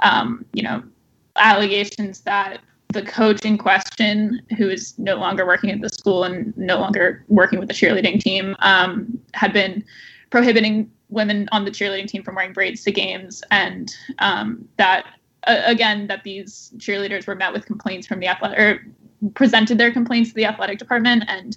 [0.01, 0.83] Um, you know,
[1.37, 2.61] allegations that
[2.93, 7.25] the coach in question, who is no longer working at the school and no longer
[7.29, 9.85] working with the cheerleading team, um, had been
[10.31, 15.07] prohibiting women on the cheerleading team from wearing braids to games, and um, that
[15.47, 18.87] uh, again that these cheerleaders were met with complaints from the athletic or
[19.35, 21.57] presented their complaints to the athletic department, and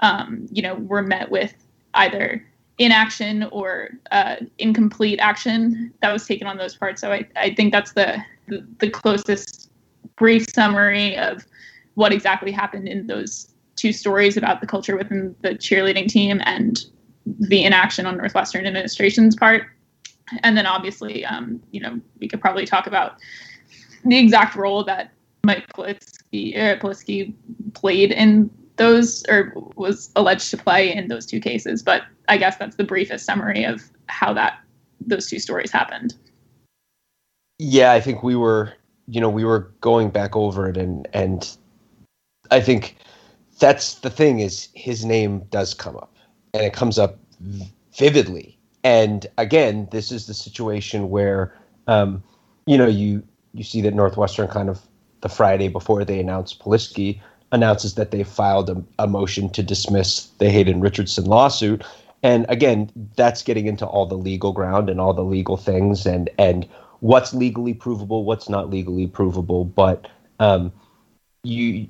[0.00, 1.54] um, you know were met with
[1.94, 2.44] either
[2.78, 7.00] inaction or uh, incomplete action that was taken on those parts.
[7.00, 9.70] So I, I think that's the, the the closest
[10.16, 11.46] brief summary of
[11.94, 16.84] what exactly happened in those two stories about the culture within the cheerleading team and
[17.26, 19.64] the inaction on Northwestern administration's part.
[20.42, 23.16] And then obviously, um, you know, we could probably talk about
[24.04, 25.12] the exact role that
[25.44, 25.66] Mike
[26.32, 27.34] Uh, Polisky
[27.74, 31.82] played in those or was alleged to play in those two cases.
[31.82, 34.60] But I guess that's the briefest summary of how that
[35.00, 36.14] those two stories happened.
[37.58, 38.72] Yeah, I think we were,
[39.08, 41.56] you know, we were going back over it, and and
[42.50, 42.96] I think
[43.58, 46.14] that's the thing is his name does come up,
[46.54, 47.18] and it comes up
[47.96, 48.56] vividly.
[48.84, 51.52] And again, this is the situation where,
[51.88, 52.22] um,
[52.66, 53.22] you know, you
[53.54, 54.80] you see that Northwestern kind of
[55.20, 57.20] the Friday before they announced Polisky
[57.52, 61.82] announces that they filed a, a motion to dismiss the Hayden Richardson lawsuit.
[62.22, 66.28] And again, that's getting into all the legal ground and all the legal things and
[66.38, 66.66] and
[67.00, 69.64] what's legally provable, what's not legally provable.
[69.64, 70.08] But
[70.40, 70.72] um,
[71.42, 71.88] you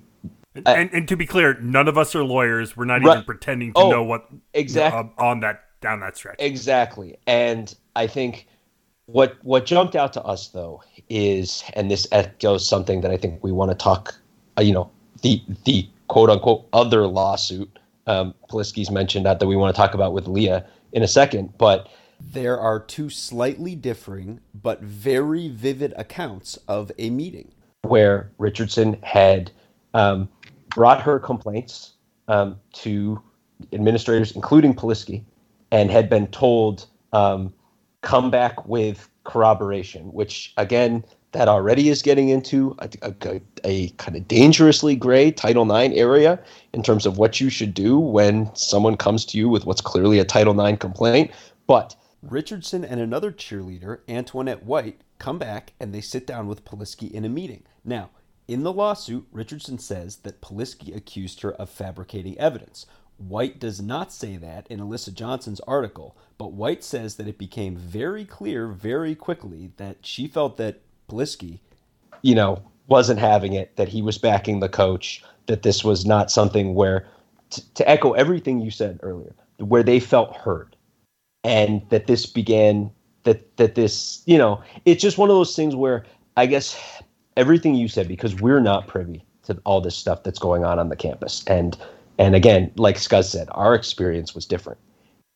[0.55, 2.77] And, and, and to be clear, none of us are lawyers.
[2.77, 3.19] We're not Right.
[3.19, 5.01] even pretending to Oh, know what exactly.
[5.19, 6.39] uh, on that down that stretch.
[6.39, 7.17] Exactly.
[7.27, 8.47] And I think
[9.09, 13.43] what what jumped out to us though is and this echoes something that I think
[13.43, 14.15] we want to talk
[14.59, 14.91] uh, you know
[15.23, 19.95] the the quote unquote other lawsuit um Polisky's mentioned that that we want to talk
[19.95, 21.89] about with Leah in a second but
[22.21, 27.53] There are two slightly differing but very vivid accounts of a meeting.
[27.83, 29.51] where Richardson had
[29.95, 30.29] um,
[30.75, 31.93] brought her complaints
[32.29, 33.23] um, to
[33.73, 35.23] administrators, including Polisky,
[35.71, 37.53] and had been told um,
[38.03, 44.17] come back with corroboration, which again that already is getting into a, a, a, kind
[44.17, 46.39] of dangerously gray Title IX area
[46.73, 50.19] in terms of what you should do when someone comes to you with what's clearly
[50.19, 51.31] a Title IX complaint.
[51.67, 57.11] But Richardson and another cheerleader, Antoinette White, come back and they sit down with Polisky
[57.11, 57.65] in a meeting.
[57.85, 58.11] Now,
[58.47, 62.87] in the lawsuit, Richardson says that Polisky accused her of fabricating evidence.
[63.19, 67.77] White does not say that in Alyssa Johnson's article, but White says that it became
[67.77, 71.59] very clear very quickly that she felt that Polisky,
[72.23, 76.31] you know, wasn't having it, that he was backing the coach, that this was not
[76.31, 77.07] something where,
[77.51, 80.77] t- to echo everything you said earlier, where they felt heard,
[81.43, 82.91] and that this began,
[83.25, 86.05] that that this, you know, it's just one of those things where
[86.37, 86.81] I guess
[87.37, 90.89] everything you said because we're not privy to all this stuff that's going on on
[90.89, 91.77] the campus, and
[92.19, 94.79] and again, like Scuzz said, our experience was different,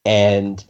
[0.04, 0.64] and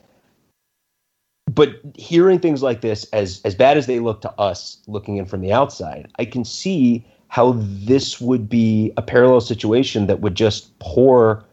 [1.50, 5.26] but hearing things like this, as as bad as they look to us looking in
[5.26, 10.34] from the outside, I can see how this would be a parallel situation that would
[10.34, 11.44] just pour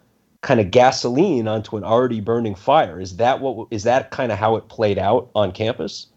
[0.41, 2.99] kind of gasoline onto an already burning fire.
[2.99, 6.07] Is that what is that kind of how it played out on campus?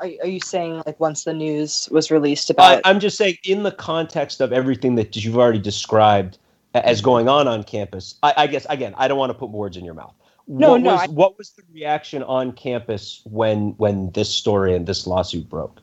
[0.00, 2.80] Are, are you saying like once the news was released about?
[2.84, 6.38] I, I'm just saying in the context of everything that you've already described
[6.74, 8.16] as going on on campus.
[8.22, 10.14] I, I guess again, I don't want to put words in your mouth
[10.50, 10.92] no, what no.
[10.92, 15.48] Was, I, what was the reaction on campus when when this story and this lawsuit
[15.48, 15.80] broke?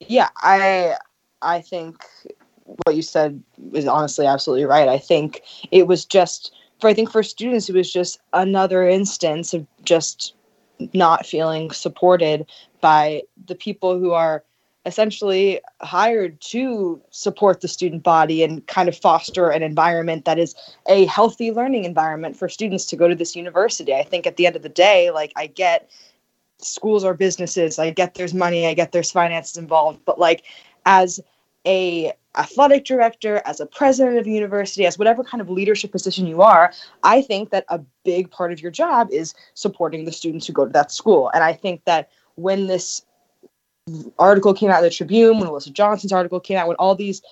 [0.00, 0.96] Yeah, I
[1.40, 2.04] I think
[2.84, 4.88] what you said is honestly absolutely right.
[4.88, 9.54] I think it was just for I think for students it was just another instance
[9.54, 10.34] of just
[10.92, 12.46] not feeling supported
[12.80, 14.44] by the people who are
[14.86, 20.54] essentially hired to support the student body and kind of foster an environment that is
[20.88, 23.94] a healthy learning environment for students to go to this university.
[23.94, 25.90] I think at the end of the day, like I get
[26.58, 30.44] schools are businesses, I get there's money, I get there's finances involved, but like
[30.86, 31.20] as
[31.68, 36.26] a athletic director, as a president of a university, as whatever kind of leadership position
[36.26, 40.46] you are, I think that a big part of your job is supporting the students
[40.46, 41.30] who go to that school.
[41.34, 43.02] And I think that when this
[44.18, 47.22] article came out of the Tribune, when Alyssa Johnson's article came out, when all these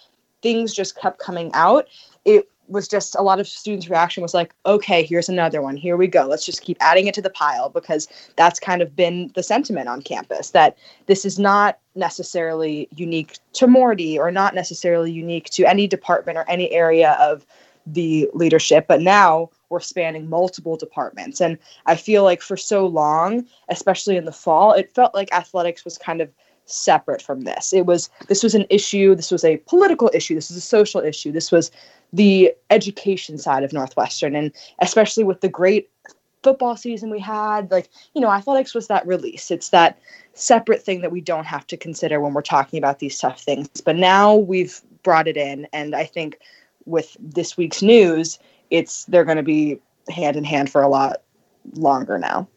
[0.43, 1.87] things just kept coming out,
[2.25, 5.77] it was just a lot of students' reaction was like, okay, here's another one.
[5.77, 6.27] Here we go.
[6.27, 9.89] Let's just keep adding it to the pile because that's kind of been the sentiment
[9.89, 10.77] on campus that
[11.07, 16.45] this is not necessarily unique to Morty or not necessarily unique to any department or
[16.49, 17.47] any area of
[17.87, 21.41] the leadership, but now we're spanning multiple departments.
[21.41, 25.85] And I feel like for so long, especially in the fall, it felt like athletics
[25.85, 26.31] was kind of
[26.67, 27.73] separate from this.
[27.73, 31.01] It was this was an issue, this was a political issue, this was a social
[31.01, 31.71] issue, this was
[32.13, 35.91] the education side of Northwestern and especially with the great
[36.43, 39.51] football season we had, like, you know, athletics was that release.
[39.51, 39.99] It's that
[40.35, 43.69] separate thing that we don't have to consider when we're talking about these tough things.
[43.85, 46.39] But now we've brought it in and I think
[46.85, 48.39] with this week's news,
[48.71, 51.23] it's they're going to be hand in hand for a lot
[51.75, 52.49] longer now.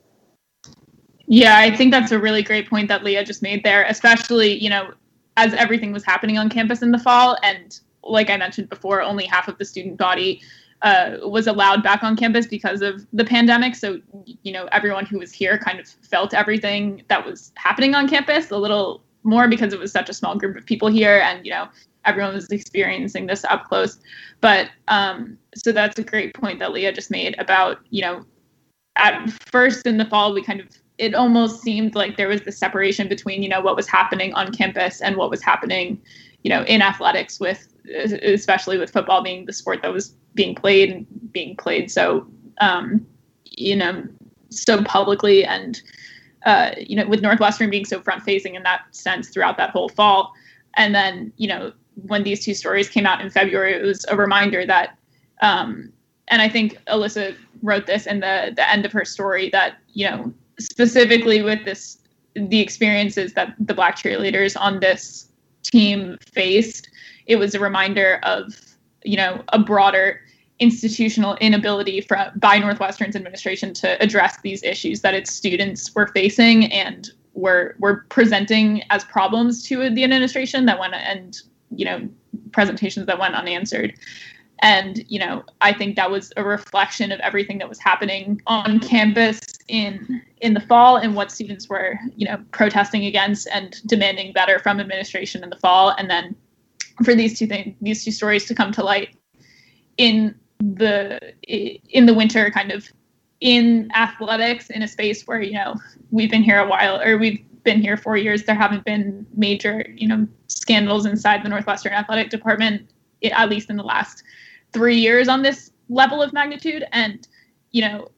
[1.26, 4.70] Yeah, I think that's a really great point that Leah just made there, especially, you
[4.70, 4.92] know,
[5.38, 7.38] as everything was happening on campus in the fall.
[7.44, 10.42] And like I mentioned before, only half of the student body
[10.82, 13.76] uh, was allowed back on campus because of the pandemic.
[13.76, 14.00] So,
[14.44, 18.52] you know, everyone who was here kind of felt everything that was happening on campus
[18.52, 21.20] a little more because it was such a small group of people here.
[21.20, 21.68] And, you know,
[22.06, 24.00] everyone was experiencing this up close.
[24.40, 28.26] But um, so that's a great point that Leah just made about, you know,
[28.96, 30.68] at first in the fall, we kind of
[31.00, 34.52] it almost seemed like there was the separation between you know what was happening on
[34.52, 36.00] campus and what was happening
[36.44, 40.92] you know in athletics with especially with football being the sport that was being played
[40.92, 42.28] and being played so
[42.62, 43.06] um,
[43.46, 44.04] you know
[44.50, 45.82] so publicly and
[46.46, 49.90] uh, you know with northwestern being so front facing in that sense throughout that whole
[49.90, 50.34] fall.
[50.76, 51.74] And then you know
[52.06, 54.98] when these two stories came out in february it was a reminder that
[55.42, 55.92] um,
[56.28, 60.10] and i think alyssa wrote this in the the end of her story that you
[60.10, 61.98] know specifically with this
[62.36, 65.30] the experiences that the black cheerleaders on this
[65.64, 66.90] team faced
[67.30, 68.60] it was a reminder of
[69.06, 70.20] you know a broader
[70.60, 76.66] institutional inability from by northwestern's administration to address these issues that its students were facing
[76.74, 81.38] and were were presenting as problems to the administration that went and
[81.74, 82.10] you know
[82.52, 83.94] presentations that went unanswered.
[84.62, 88.80] And you know i think that was a reflection of everything that was happening on
[88.82, 94.34] campus in in the fall and what students were you know protesting against and demanding
[94.34, 95.96] better from administration in the fall.
[95.98, 96.36] And then
[97.04, 99.16] for these two things these two stories to come to light
[99.98, 102.90] in the in the winter kind of
[103.42, 105.76] in athletics in a space where you know
[106.12, 108.44] we've been here a while or we've been here four years.
[108.44, 112.90] There haven't been major you know scandals inside the northwestern athletic department
[113.24, 114.24] at least in the last
[114.72, 116.84] three years on this level of magnitude.
[116.92, 117.28] And
[117.72, 118.10] you know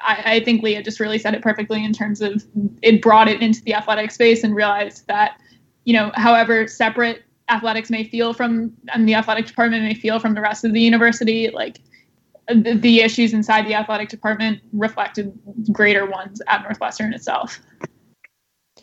[0.00, 2.44] I, I think leah just really said it perfectly in terms of
[2.82, 5.40] it brought it into the athletic space and realized that
[5.84, 10.34] you know however separate athletics may feel from and the athletic department may feel from
[10.34, 11.80] the rest of the university like
[12.48, 15.32] the, the issues inside the athletic department reflected
[15.72, 17.60] greater ones at Northwestern itself.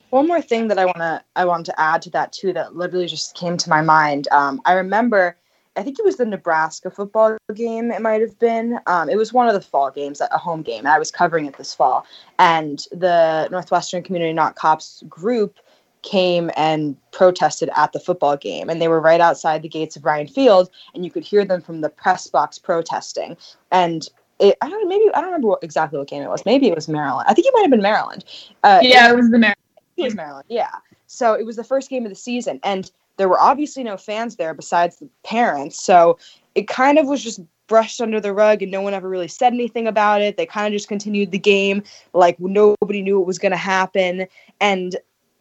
[0.10, 2.76] One more thing that I want to I want to add to that too that
[2.76, 4.28] literally just came to my mind.
[4.32, 5.38] Um, I remember,
[5.76, 7.92] I think it was the Nebraska football game.
[7.92, 8.80] It might have been.
[8.86, 11.48] Um, it was one of the fall games, a home game, and I was covering
[11.48, 12.06] it this fall.
[12.38, 15.58] And the Northwestern Community Not Cops group
[16.04, 18.70] came and protested at the football game.
[18.70, 21.62] And they were right outside the gates of Ryan Field and you could hear them
[21.62, 23.36] from the press box protesting.
[23.72, 24.08] And
[24.40, 26.46] it, I don't know maybe I don't remember what, exactly what game it was.
[26.46, 27.26] Maybe it was Maryland.
[27.28, 28.26] I think it might have been Maryland.
[28.64, 29.58] Uh, yeah it was the Maryland
[29.98, 30.72] it was Maryland yeah.
[31.08, 34.36] So it was the first game of the season and there were obviously no fans
[34.36, 35.82] there besides the parents.
[35.84, 36.18] So
[36.56, 39.54] it kind of was just brushed under the rug and no one ever really said
[39.54, 40.36] anything about it.
[40.36, 41.84] They kind of just continued the game
[42.14, 44.28] like nobody knew what was going to happen.
[44.60, 44.98] And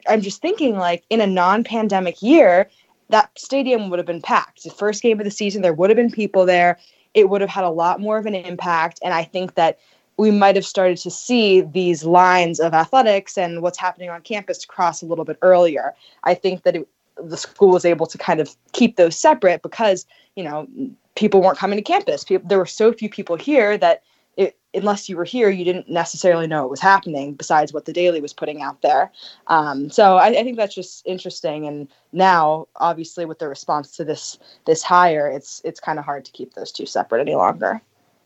[0.08, 2.68] I'm just thinking like in a non-pandemic year,
[3.08, 4.64] that stadium would have been packed.
[4.64, 6.78] The first game of the season, there would have been people there.
[7.14, 9.00] It would have had a lot more of an impact.
[9.04, 9.78] And I think that
[10.16, 14.64] we might have started to see these lines of athletics and what's happening on campus
[14.64, 15.94] cross a little bit earlier.
[16.24, 16.88] I think that it,
[17.22, 20.66] the school was able to kind of keep those separate because, you know,
[21.14, 22.24] people weren't coming to campus.
[22.24, 24.02] People, there were so few people here that
[24.74, 28.20] unless you were here, you didn't necessarily know what was happening besides what the Daily
[28.20, 29.10] was putting out there.
[29.48, 31.66] Um, so I, I, think that's just interesting.
[31.66, 36.24] And now, obviously, with the response to this this hire, it's it's kind of hard
[36.24, 37.80] to keep those two separate any longer.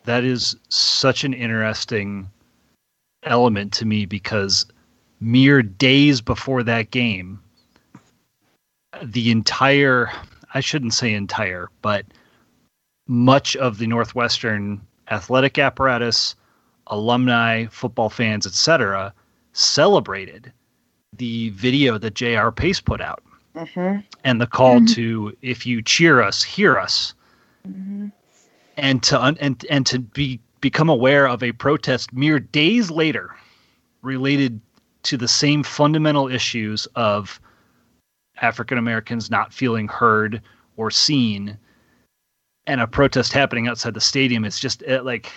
[0.04, 2.30] That is such an interesting
[3.24, 4.66] element to me because
[5.20, 7.40] mere days before that game,
[9.02, 10.10] the entire
[10.54, 12.06] I shouldn't say entire, but
[13.08, 14.80] much of the Northwestern
[15.10, 16.34] athletic apparatus,
[16.86, 19.12] alumni, football fans, etc.,
[19.52, 20.52] celebrated
[21.12, 22.52] the video that J.R.
[22.52, 23.22] Pace put out
[23.56, 24.00] mm-hmm.
[24.24, 24.94] and the call mm-hmm.
[24.94, 27.14] to "If you cheer us, hear us,"
[27.66, 28.08] mm-hmm.
[28.76, 33.34] and to un- and and to be become aware of a protest mere days later
[34.02, 34.60] related
[35.04, 37.40] to the same fundamental issues of
[38.40, 40.42] African Americans not feeling heard
[40.76, 41.56] or seen
[42.66, 45.32] and a protest happening outside the stadium it's just it, like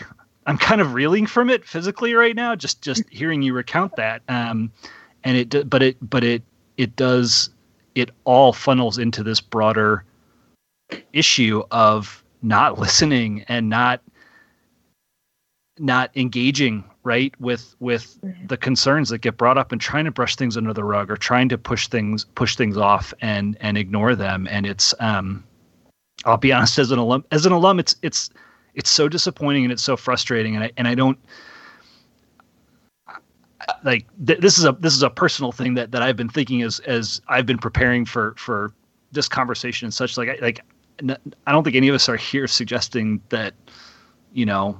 [0.45, 4.21] i'm kind of reeling from it physically right now just just hearing you recount that
[4.29, 4.71] um
[5.23, 6.43] and it but it but it
[6.77, 7.49] it does
[7.95, 10.03] it all funnels into this broader
[11.13, 14.01] issue of not listening and not
[15.77, 18.47] not engaging right with with mm-hmm.
[18.47, 21.15] the concerns that get brought up and trying to brush things under the rug or
[21.15, 25.43] trying to push things push things off and and ignore them and it's um
[26.25, 28.29] I'll be honest as an alum as an alum it's it's
[28.75, 31.17] it's so disappointing and it's so frustrating and I and I don't
[33.83, 36.61] like th- this is a this is a personal thing that that I've been thinking
[36.61, 38.73] as as I've been preparing for for
[39.11, 40.61] this conversation and such like I, like
[41.47, 43.53] I don't think any of us are here suggesting that
[44.33, 44.79] you know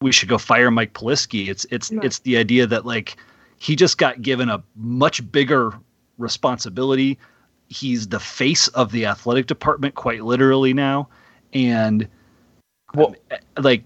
[0.00, 2.02] we should go fire Mike Polisky it's it's no.
[2.02, 3.16] it's the idea that like
[3.58, 5.72] he just got given a much bigger
[6.18, 7.18] responsibility
[7.68, 11.08] he's the face of the athletic department quite literally now.
[11.52, 12.08] And
[12.94, 13.14] well
[13.58, 13.84] like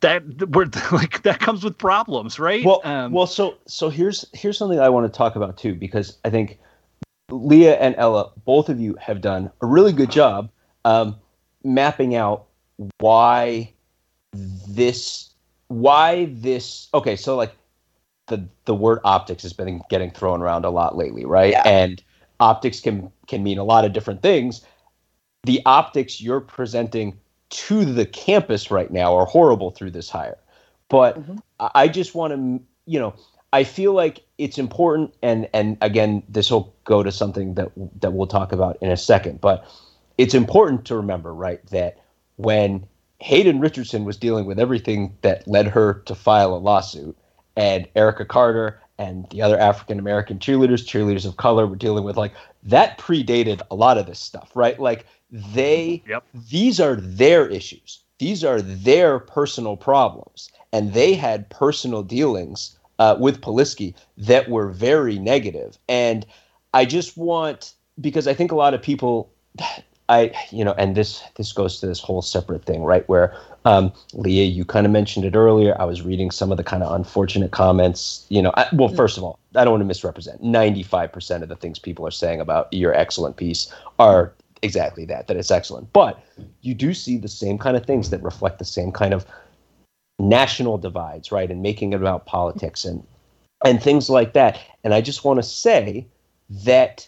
[0.00, 2.64] that we're like that comes with problems right?
[2.64, 6.18] Well um, well so so here's here's something i want to talk about too because
[6.24, 6.58] i think
[7.30, 10.50] leah and ella both of you have done a really good job
[10.84, 11.16] um,
[11.62, 12.46] mapping out
[12.98, 13.72] why
[14.32, 15.30] this
[15.68, 17.54] why this okay so like
[18.30, 21.52] the the word optics has been getting thrown around a lot lately, right?
[21.52, 21.62] Yeah.
[21.66, 22.02] And
[22.38, 24.64] optics can can mean a lot of different things.
[25.44, 27.18] The optics you're presenting
[27.50, 30.38] to the campus right now are horrible through this hire.
[30.88, 31.36] But mm-hmm.
[31.74, 33.14] I just want to, you know,
[33.52, 37.70] I feel like it's important, and and again, this will go to something that
[38.00, 39.40] that we'll talk about in a second.
[39.40, 39.66] But
[40.18, 41.98] it's important to remember, right, that
[42.36, 42.86] when
[43.18, 47.16] Hayden Richardson was dealing with everything that led her to file a lawsuit,
[47.60, 52.16] and Erica Carter and the other African American cheerleaders, cheerleaders of color, were dealing with
[52.16, 52.32] like
[52.62, 54.80] that predated a lot of this stuff, right?
[54.80, 56.24] Like they, yep.
[56.50, 58.00] these are their issues.
[58.18, 64.70] These are their personal problems, and they had personal dealings uh, with Polisky that were
[64.70, 65.78] very negative.
[65.88, 66.24] And
[66.72, 69.30] I just want because I think a lot of people,
[70.10, 73.08] I, you know, and this this goes to this whole separate thing, right?
[73.08, 73.32] Where
[73.64, 75.80] um, Leah, you kind of mentioned it earlier.
[75.80, 78.26] I was reading some of the kind of unfortunate comments.
[78.28, 80.42] You know, I, well, first of all, I don't want to misrepresent.
[80.42, 84.32] Ninety-five percent of the things people are saying about your excellent piece are
[84.62, 85.28] exactly that.
[85.28, 86.20] That it's excellent, but
[86.60, 89.24] you do see the same kind of things that reflect the same kind of
[90.18, 91.50] national divides, right?
[91.50, 93.06] And making it about politics and
[93.64, 94.58] and things like that.
[94.82, 96.08] And I just want to say
[96.64, 97.06] that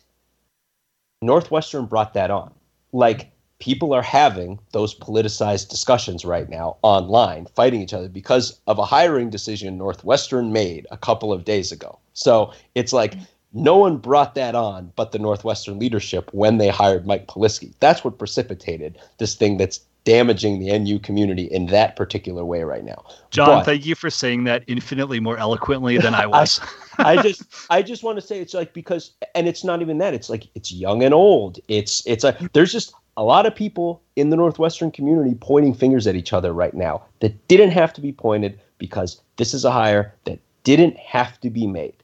[1.20, 2.54] Northwestern brought that on
[2.92, 8.78] like people are having those politicized discussions right now online, fighting each other because of
[8.78, 11.98] a hiring decision Northwestern made a couple of days ago.
[12.12, 13.14] So it's like
[13.52, 17.72] no one brought that on but the Northwestern leadership when they hired Mike Polisky.
[17.80, 22.84] That's what precipitated this thing that's damaging the NU community in that particular way right
[22.84, 23.04] now.
[23.30, 26.60] John, but, thank you for saying that infinitely more eloquently than I was.
[26.98, 29.98] I, I just I just want to say it's like because and it's not even
[29.98, 30.14] that.
[30.14, 31.58] It's like it's young and old.
[31.68, 36.06] It's it's a there's just a lot of people in the Northwestern community pointing fingers
[36.06, 39.70] at each other right now that didn't have to be pointed because this is a
[39.70, 41.94] hire that didn't have to be made.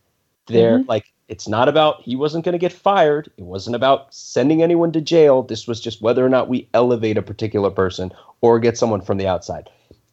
[0.46, 0.88] They're mm-hmm.
[0.88, 3.30] like it's not about he wasn't going to get fired.
[3.36, 5.42] It wasn't about sending anyone to jail.
[5.42, 8.10] This was just whether or not we elevate a particular person
[8.40, 9.68] or get someone from the outside.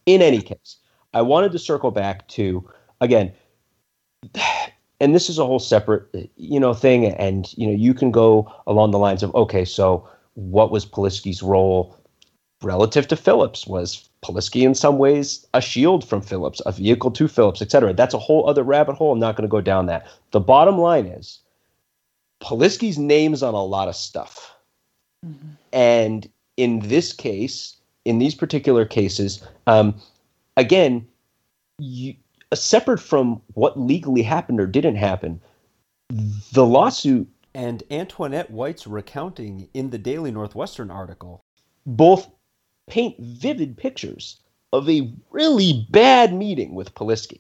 [0.06, 0.78] In any case,
[1.14, 3.32] I wanted to circle back to again,
[5.00, 7.06] and this is a whole separate you know thing.
[7.06, 11.42] And you know you can go along the lines of okay, so what was Polisky's
[11.42, 11.98] role
[12.62, 13.66] relative to Phillips?
[13.66, 17.94] Was Polisky in some ways a shield from Phillips, a vehicle to Phillips, etc.
[17.94, 19.12] That's a whole other rabbit hole.
[19.12, 20.08] I'm not going to go down that.
[20.32, 21.40] The bottom line is
[22.42, 24.56] Polisky's name's on a lot of stuff.
[25.24, 25.50] Mm-hmm.
[25.74, 29.96] And in this case, in these particular cases, um,
[30.58, 31.08] again,
[31.78, 32.16] you,
[32.52, 35.40] uh, separate from what legally happened or didn't happen,
[36.54, 37.28] the lawsuit.
[37.54, 41.42] And Antoinette White's recounting in the Daily Northwestern article.
[41.86, 42.30] Both
[42.88, 44.40] paint vivid pictures
[44.74, 47.40] of a really bad meeting with Polisky.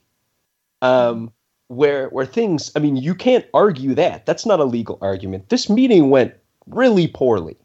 [0.81, 1.31] Um,
[1.67, 4.25] where where things I mean you can't argue that.
[4.25, 5.49] That's not a legal argument.
[5.49, 6.33] This meeting went
[6.67, 7.57] really poorly.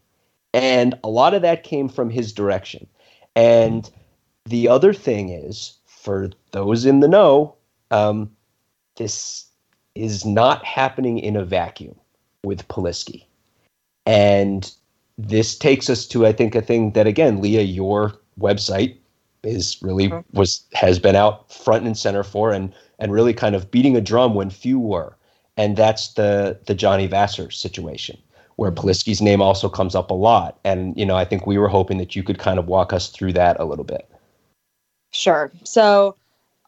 [0.53, 2.87] And a lot of that came from his direction.
[3.35, 3.89] And
[4.45, 7.55] the other thing is, for those in the know,
[7.89, 8.29] um,
[8.97, 9.45] this
[9.95, 11.95] is not happening in a vacuum
[12.43, 13.25] with Polisky.
[14.05, 14.73] And
[15.27, 18.97] this takes us to I think a thing that again, Leah, your website
[19.43, 20.37] is really mm-hmm.
[20.37, 24.01] was has been out front and center for and and really kind of beating a
[24.01, 25.15] drum when few were.
[25.57, 28.17] And that's the the Johnny Vassar situation
[28.55, 28.81] where mm-hmm.
[28.81, 30.59] Polisky's name also comes up a lot.
[30.63, 33.09] And you know, I think we were hoping that you could kind of walk us
[33.09, 34.09] through that a little bit.
[35.11, 35.51] Sure.
[35.63, 36.15] So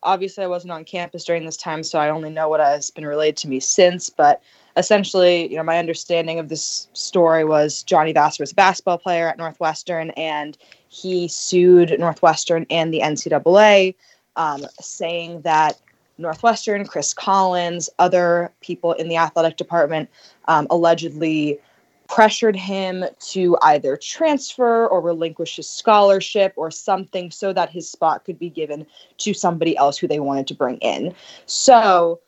[0.03, 3.05] obviously I wasn't on campus during this time, so I only know what has been
[3.05, 4.41] relayed to me since, but
[4.75, 9.27] essentially, you know, my understanding of this story was Johnny Vassar was a basketball player
[9.27, 10.57] at Northwestern, and
[10.89, 13.95] he sued Northwestern and the NCAA,
[14.35, 15.79] um, saying that
[16.17, 20.09] Northwestern, Chris Collins, other people in the athletic department
[20.47, 21.59] um, allegedly
[22.07, 28.23] pressured him to either transfer or relinquish his scholarship or something so that his spot
[28.25, 28.85] could be given
[29.17, 31.13] to somebody else who they wanted to bring in.
[31.45, 32.19] So,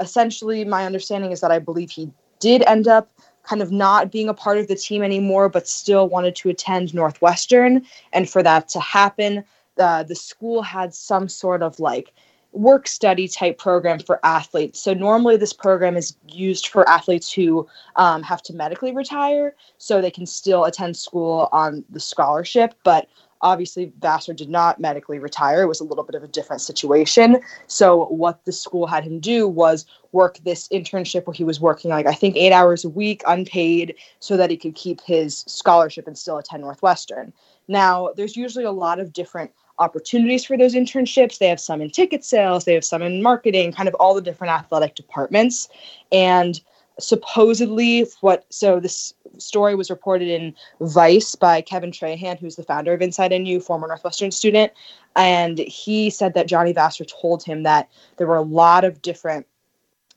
[0.00, 3.10] essentially, my understanding is that I believe he did end up
[3.44, 6.94] kind of not being a part of the team anymore, but still wanted to attend
[6.94, 7.84] Northwestern.
[8.12, 9.44] And for that to happen,
[9.78, 12.12] uh, the school had some sort of like
[12.52, 14.78] work study type program for athletes.
[14.80, 17.66] So normally this program is used for athletes who
[17.96, 22.74] um, have to medically retire, so they can still attend school on the scholarship.
[22.84, 23.08] But
[23.42, 25.62] Obviously, Vassar did not medically retire.
[25.62, 27.40] It was a little bit of a different situation.
[27.66, 31.90] So, what the school had him do was work this internship where he was working
[31.90, 36.06] like I think eight hours a week, unpaid, so that he could keep his scholarship
[36.06, 37.32] and still attend Northwestern.
[37.68, 41.38] Now, there's usually a lot of different opportunities for those internships.
[41.38, 44.20] They have some in ticket sales, they have some in marketing, kind of all the
[44.20, 45.68] different athletic departments.
[46.10, 46.60] And
[46.98, 52.92] supposedly what so this story was reported in Vice by Kevin Trahan, who's the founder
[52.92, 54.72] of Inside NU, former Northwestern student,
[55.16, 59.46] and he said that Johnny Vassar told him that there were a lot of different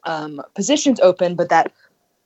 [0.03, 1.71] um, positions open, but that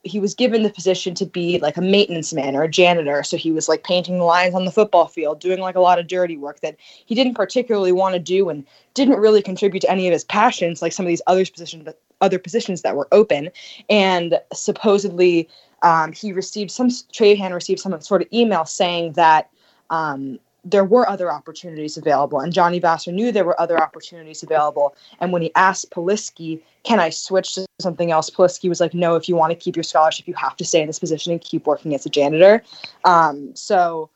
[0.04, 3.22] he was given the position to be like a maintenance man or a janitor.
[3.24, 6.00] So he was like painting the lines on the football field, doing like a lot
[6.00, 9.92] of dirty work that he didn't particularly want to do and didn't really contribute to
[9.92, 13.08] any of his passions, like some of these other positions, that other positions that were
[13.12, 13.50] open.
[13.90, 15.50] And supposedly,
[15.82, 19.50] um, he received some Trahan received some sort of email saying that
[19.90, 24.96] um, there were other opportunities available, and Johnny Vassar knew there were other opportunities available.
[25.20, 29.16] And when he asked Polisky, "Can I switch to something else?" Polisky was like, "No.
[29.16, 31.42] If you want to keep your scholarship, you have to stay in this position and
[31.42, 32.64] keep working as a janitor."
[33.06, 34.10] Um, so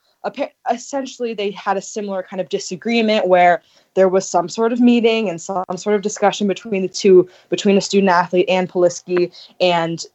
[0.72, 3.62] essentially, they had a similar kind of disagreement where
[3.96, 7.76] there was some sort of meeting and some sort of discussion between the two, between
[7.76, 10.06] the student athlete and Polisky, and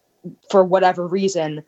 [0.50, 1.62] for whatever reason,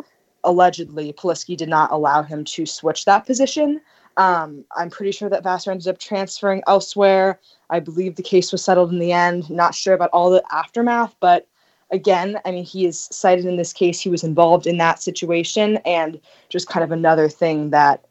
[0.45, 3.81] allegedly, Polisky did not allow him to switch that position.
[4.17, 7.39] Um, I'm pretty sure that Vassar ended up transferring elsewhere.
[7.71, 9.49] I believe the case was settled in the end.
[9.49, 11.47] Not sure about all the aftermath, but
[11.91, 14.01] again, I mean, he is cited in this case.
[14.01, 18.05] He was involved in that situation, and just kind of another thing that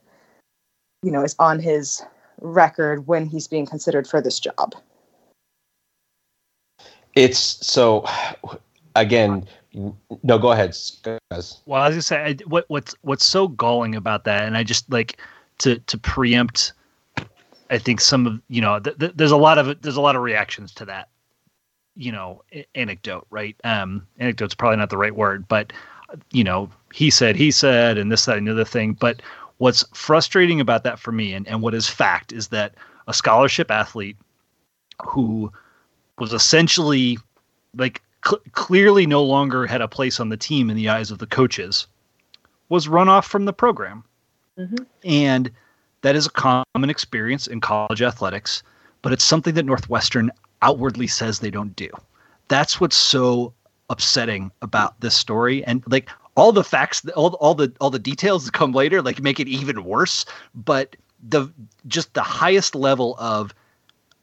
[1.03, 2.01] you know is on his
[2.41, 4.75] record when he's being considered for this job.
[7.15, 8.05] It's so
[8.95, 9.47] again.
[10.23, 11.61] No, go ahead, guys.
[11.67, 14.89] Well, I was gonna say what what's what's so galling about that, and I just
[14.91, 15.19] like
[15.59, 16.73] to to preempt.
[17.69, 20.15] I think some of you know th- th- there's a lot of there's a lot
[20.15, 21.09] of reactions to that,
[21.95, 22.43] you know,
[22.75, 23.55] anecdote, right?
[23.63, 25.71] Um, anecdote's probably not the right word, but
[26.31, 28.93] you know, he said, he said, and this, that, and the other thing.
[28.93, 29.21] But
[29.57, 32.75] what's frustrating about that for me, and and what is fact, is that
[33.07, 34.17] a scholarship athlete
[35.05, 35.51] who
[36.17, 37.17] was essentially
[37.75, 41.19] like cl- clearly no longer had a place on the team in the eyes of
[41.19, 41.87] the coaches
[42.67, 44.03] was run off from the program
[44.59, 44.83] Mm-hmm.
[45.03, 45.51] And
[46.01, 48.61] that is a common experience in college athletics,
[49.01, 50.31] but it's something that Northwestern
[50.61, 51.89] outwardly says they don't do.
[52.49, 53.53] That's what's so
[53.89, 55.63] upsetting about this story.
[55.65, 59.21] And like all the facts, all, all the all the details that come later, like
[59.21, 60.25] make it even worse.
[60.53, 60.95] But
[61.27, 61.51] the
[61.87, 63.53] just the highest level of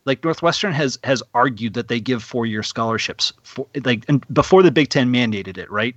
[0.05, 4.63] like Northwestern has has argued that they give four year scholarships for like and before
[4.63, 5.95] the Big Ten mandated it, right?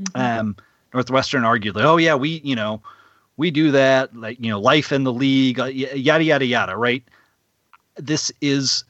[0.00, 0.40] Mm-hmm.
[0.40, 0.56] Um,
[0.94, 2.80] Northwestern argued like, oh yeah, we you know
[3.36, 7.02] we do that like you know life in the league uh, yada yada yada right?
[7.96, 8.84] This is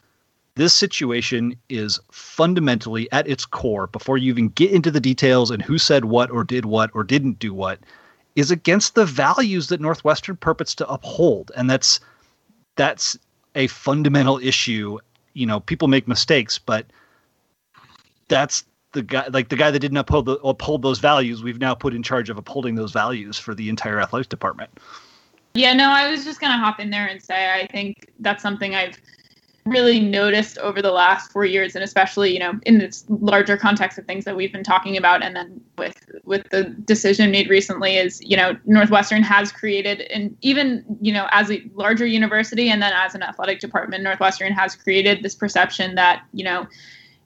[0.55, 5.63] this situation is fundamentally at its core before you even get into the details and
[5.63, 7.79] who said what or did what or didn't do what
[8.35, 11.51] is against the values that northwestern purports to uphold.
[11.55, 11.99] And that's
[12.75, 13.17] that's
[13.55, 14.99] a fundamental issue.
[15.33, 16.85] You know people make mistakes but
[18.27, 18.63] that's
[18.93, 21.93] the guy like the guy that didn't uphold the, uphold those values we've now put
[21.93, 24.69] in charge of upholding those values for the entire athletics department.
[25.55, 28.41] Yeah no i was just going to hop in there and say i think that's
[28.41, 28.97] something i've
[29.65, 33.97] really noticed over the last four years and especially you know in this larger context
[33.97, 37.95] of things that we've been talking about and then with with the decision made recently
[37.95, 42.81] is you know northwestern has created and even you know as a larger university and
[42.81, 46.67] then as an athletic department northwestern has created this perception that you know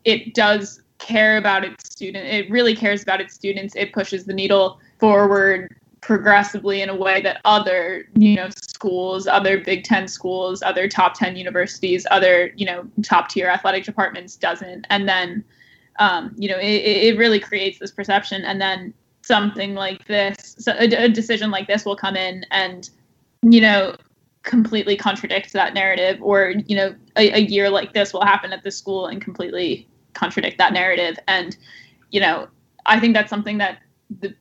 [0.06, 4.34] it does care about its student it really cares about its students it pushes the
[4.34, 10.62] needle forward progressively in a way that other you know schools other big 10 schools
[10.62, 14.86] other top 10 universities other you know top tier athletic departments doesn't.
[14.90, 15.44] And then
[16.00, 16.64] um, you know it,
[17.08, 18.44] it really creates this perception.
[18.44, 18.94] And then
[19.24, 22.90] something like this so a, a decision like this will come in and
[23.42, 23.96] you know
[24.44, 28.64] completely contradict that narrative or you know a, a year like this will happen at
[28.64, 29.86] the school and completely
[30.18, 31.18] contradict that narrative.
[31.28, 31.56] And,
[32.12, 32.48] you know,
[32.86, 33.80] I think that's something that
[34.20, 34.34] the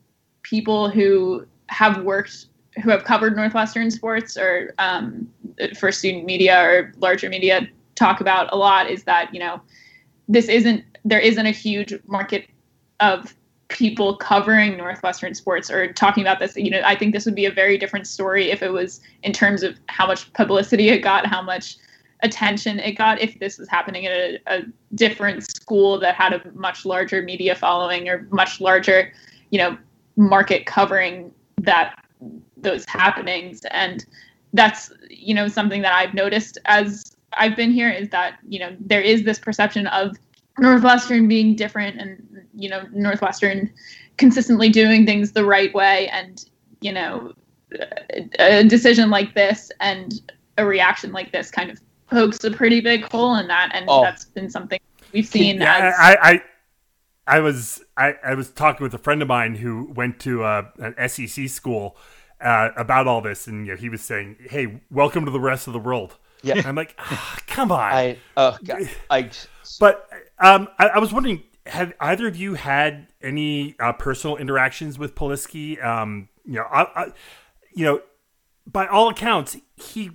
[0.42, 2.46] people who have worked,
[2.82, 5.28] who have covered Northwestern sports or um,
[5.78, 9.60] for student media or larger media talk about a lot is that, you know,
[10.28, 12.46] this isn't, there isn't a huge market
[13.00, 13.34] of
[13.68, 16.56] people covering Northwestern sports or talking about this.
[16.56, 19.32] You know, I think this would be a very different story if it was in
[19.32, 21.76] terms of how much publicity it got, how much
[22.22, 24.62] attention it got if this was happening at a, a,
[24.94, 29.12] different school that had a much larger media following or much larger
[29.50, 29.76] you know
[30.16, 32.02] market covering that
[32.56, 33.60] those happenings.
[33.70, 34.04] And
[34.56, 38.74] that's you know something that i've noticed as i've been here is that you know
[38.80, 40.16] there is this perception of
[40.58, 43.70] northwestern being different and you know northwestern
[44.16, 46.48] consistently doing things the right way and
[46.80, 47.32] you know
[48.38, 53.11] a decision like this and a reaction like this kind of pokes a pretty big
[53.11, 54.02] hole in that, and oh.
[54.02, 54.78] that's been something
[55.12, 55.61] we've seen.
[55.61, 55.94] Yeah, as...
[55.98, 56.42] I, I,
[57.36, 60.68] I was I, I was talking with a friend of mine who went to uh,
[60.78, 61.96] an SEC school
[62.40, 65.66] uh, about all this, and you know, he was saying, "Hey, welcome to the rest
[65.66, 67.92] of the world." Yeah, and I'm like, oh, come on.
[67.92, 68.57] I, uh,
[69.11, 69.30] I,
[69.80, 74.98] but um, I, I, was wondering, have either of you had any uh, personal interactions
[74.98, 75.82] with Polisky?
[75.84, 77.07] Um, you know, I, I,
[77.72, 78.00] you know,
[78.66, 80.11] by all accounts, he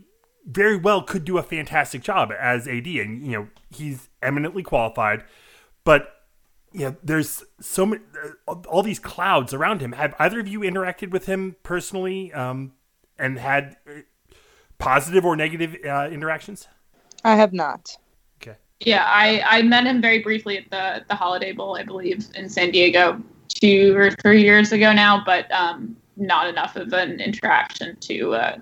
[0.45, 5.23] very well could do a fantastic job as AD, and you know he's eminently qualified.
[5.83, 6.13] But
[6.73, 8.01] you know, there's so many,
[8.47, 9.91] uh, all these clouds around him.
[9.93, 12.73] Have either of you interacted with him personally, um,
[13.19, 14.01] and had uh,
[14.77, 16.67] positive or negative uh, interactions?
[17.23, 17.95] I have not.
[18.41, 18.57] Okay.
[18.79, 22.49] Yeah, I, I met him very briefly at the the Holiday Bowl, I believe, in
[22.49, 27.97] San Diego two or three years ago now, but um, not enough of an interaction
[27.97, 28.57] to uh,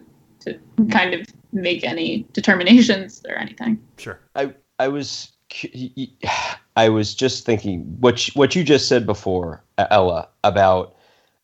[0.54, 3.82] to kind of make any determinations or anything.
[3.98, 4.20] Sure.
[4.36, 5.32] I I was
[6.76, 10.96] I was just thinking what you, what you just said before, Ella, about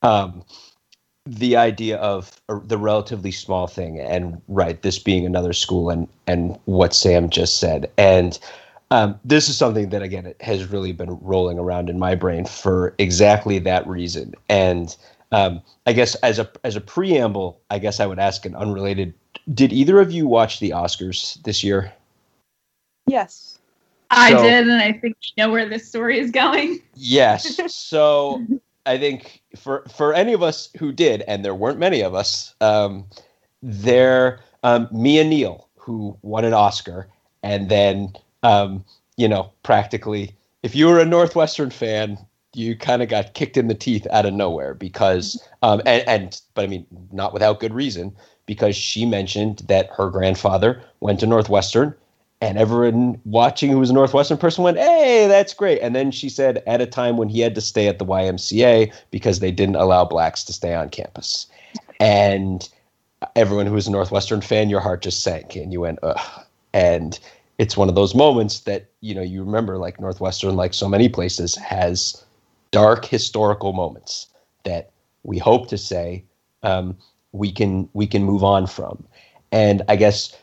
[0.01, 0.43] um,
[1.25, 6.57] the idea of the relatively small thing, and right, this being another school, and and
[6.65, 8.37] what Sam just said, and
[8.91, 12.45] um, this is something that again it has really been rolling around in my brain
[12.45, 14.95] for exactly that reason, and
[15.35, 19.13] um, I guess as a as a preamble, I guess I would ask an unrelated.
[19.53, 21.91] Did either of you watch the Oscars this year?
[23.05, 23.59] Yes.
[24.09, 26.79] I So- did, and I think you know where this story is going.
[26.95, 27.59] Yes.
[27.69, 28.45] So
[28.85, 32.55] I think for for any of us who did, and there weren't many of us,
[32.61, 33.05] um,
[33.61, 37.07] there um, Mia Neal, who won an Oscar,
[37.43, 38.13] and then
[38.43, 38.85] um,
[39.17, 40.33] you know practically,
[40.63, 42.17] if you were a Northwestern fan,
[42.55, 46.41] you kind of got kicked in the teeth out of nowhere because um, and, and
[46.53, 51.27] but I mean not without good reason because she mentioned that her grandfather went to
[51.27, 51.95] Northwestern
[52.41, 56.29] and everyone watching who was a Northwestern person went, "Hey, that's great." And then she
[56.29, 59.77] said, at a time when he had to stay at the YMCA because they didn't
[59.77, 61.47] allow blacks to stay on campus,
[61.99, 62.69] and
[63.35, 66.43] everyone who was a Northwestern fan, your heart just sank, and you went, "Ugh."
[66.73, 67.17] And
[67.57, 71.07] it's one of those moments that you know you remember, like Northwestern, like so many
[71.07, 72.24] places, has
[72.75, 74.27] dark historical moments
[74.65, 74.91] that
[75.23, 76.21] we hope to say
[76.61, 76.93] um,
[77.31, 79.01] we can we can move on from.
[79.53, 80.37] And I guess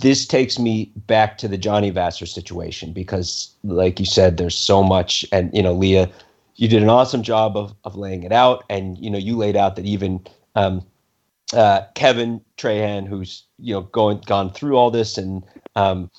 [0.00, 4.80] this takes me back to the Johnny Vassar situation because, like you said, there's so
[4.80, 6.08] much, and you know, Leah,
[6.54, 9.56] you did an awesome job of of laying it out, and you know, you laid
[9.56, 10.24] out that even
[10.54, 10.86] um,
[11.52, 15.42] uh, Kevin Trahan, who's you know going gone through all this, and
[15.74, 16.12] um,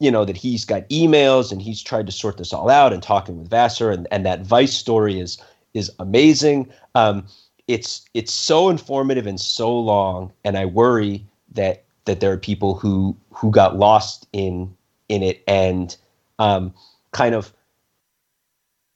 [0.00, 3.02] you know that he's got emails and he's tried to sort this all out and
[3.02, 5.38] talking with Vassar, and and that Vice story is
[5.74, 6.68] is amazing.
[6.94, 7.26] Um,
[7.68, 12.74] it's it's so informative and so long, and I worry that that there are people
[12.74, 14.74] who who got lost in
[15.08, 15.96] in it and
[16.38, 16.72] um,
[17.12, 17.52] kind of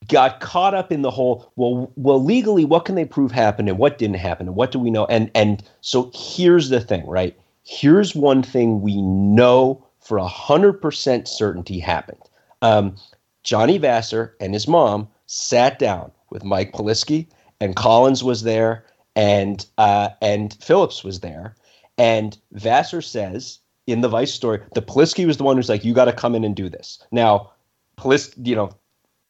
[0.08, 3.78] got caught up in the whole well well legally what can they prove happened and
[3.78, 7.38] what didn't happen and what do we know and and so here's the thing right
[7.62, 12.22] here's one thing we know for a hundred percent certainty happened
[12.62, 12.96] um,
[13.42, 17.26] johnny vassar and his mom sat down with mike polisky
[17.60, 18.84] and collins was there
[19.16, 21.54] and uh, and phillips was there
[21.98, 25.94] and vassar says in the vice story the polisky was the one who's like you
[25.94, 27.50] got to come in and do this now
[27.96, 28.70] Polis, you know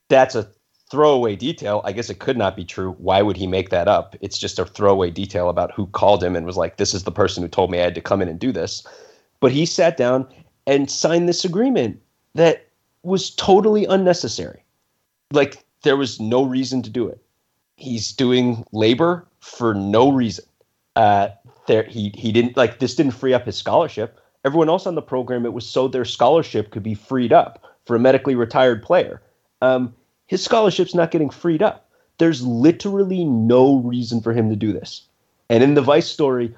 [0.09, 0.49] that's a
[0.91, 1.81] throwaway detail.
[1.85, 2.93] I guess it could not be true.
[2.99, 4.17] Why would he make that up?
[4.21, 7.11] It's just a throwaway detail about who called him and was like, this is the
[7.11, 8.87] person who told me I had to come in and do this.
[9.41, 10.29] But he sat down
[10.67, 12.01] and signed this agreement
[12.35, 12.69] that
[13.03, 14.65] was totally unnecessary.
[15.33, 17.21] Like, there was no reason to do it.
[17.77, 20.45] He's doing labor for no reason.
[20.97, 21.29] Uh,
[21.67, 24.19] there, he, he didn't, like, this didn't free up his scholarship.
[24.45, 27.97] Everyone else on the program, it was so their scholarship could be freed up for
[27.97, 29.21] a medically retired player.
[29.63, 29.95] Um,
[30.27, 31.89] his scholarship's not getting freed up.
[32.19, 35.03] There's literally no reason for him to do this.
[35.51, 36.55] And in the Vice story,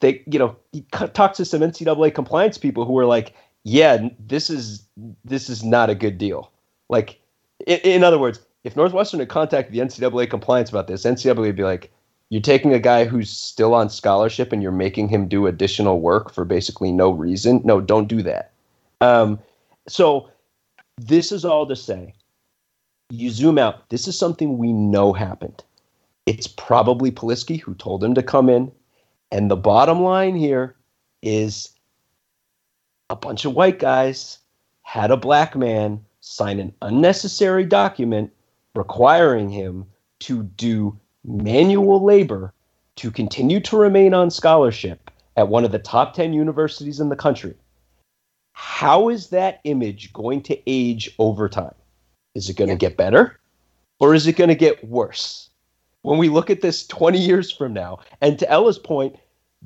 [0.00, 0.82] they, you know, he
[1.14, 3.34] talks to some NCAA compliance people who are like,
[3.66, 4.86] "Yeah, this is
[5.24, 6.50] this is not a good deal."
[6.88, 7.20] Like,
[7.66, 11.56] in, in other words, if Northwestern had contacted the NCAA compliance about this, NCAA would
[11.56, 11.92] be like,
[12.30, 16.32] "You're taking a guy who's still on scholarship and you're making him do additional work
[16.32, 17.60] for basically no reason.
[17.64, 18.52] No, don't do that."
[19.00, 19.40] Um,
[19.88, 20.30] so,
[20.96, 22.14] this is all to say
[23.10, 25.62] you zoom out, this is something we know happened.
[26.26, 28.72] It's probably Polisky who told him to come in.
[29.30, 30.74] And the bottom line here
[31.22, 31.70] is
[33.10, 34.38] a bunch of white guys
[34.82, 38.32] had a black man sign an unnecessary document
[38.74, 39.86] requiring him
[40.20, 42.52] to do manual labor
[42.96, 47.16] to continue to remain on scholarship at one of the top 10 universities in the
[47.16, 47.54] country.
[48.52, 51.74] How is that image going to age over time?
[52.34, 52.88] Is it going to Yeah.
[52.88, 53.38] get better
[54.00, 55.50] or is it going to get worse?
[56.02, 59.16] When we look at this 20 years from now, and to Ella's point,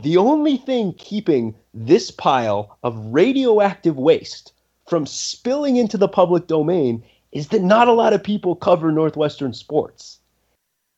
[0.02, 4.52] the only thing keeping this pile of radioactive waste
[4.88, 9.52] from spilling into the public domain is that not a lot of people cover Northwestern
[9.52, 10.18] sports.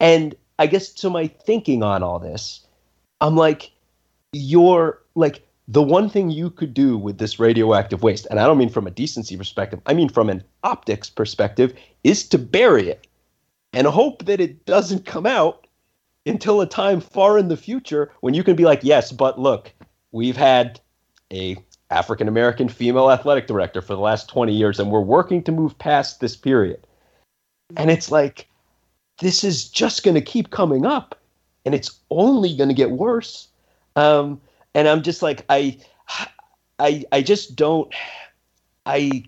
[0.01, 2.67] And I guess to my thinking on all this,
[3.21, 3.71] I'm like,
[4.33, 8.59] you're like, the one thing you could do with this radioactive waste, and I don't
[8.59, 11.73] mean from a decency perspective, I mean from an optics perspective,
[12.03, 13.07] is to bury it
[13.73, 15.62] and hope that it doesn't come out
[16.27, 19.73] until a time far in the future when you can be like, yes, but look,
[20.13, 20.81] we've had
[21.33, 21.57] a
[21.91, 25.79] African American female athletic director for the last 20 years, and we're working to move
[25.79, 26.87] past this period.
[27.77, 28.49] And it's like,
[29.21, 31.19] this is just going to keep coming up,
[31.65, 33.49] and it's only going to get worse.
[33.97, 34.41] Um,
[34.75, 35.79] and I'm just like, I,
[36.79, 37.93] I, I just don't,
[38.87, 39.25] I,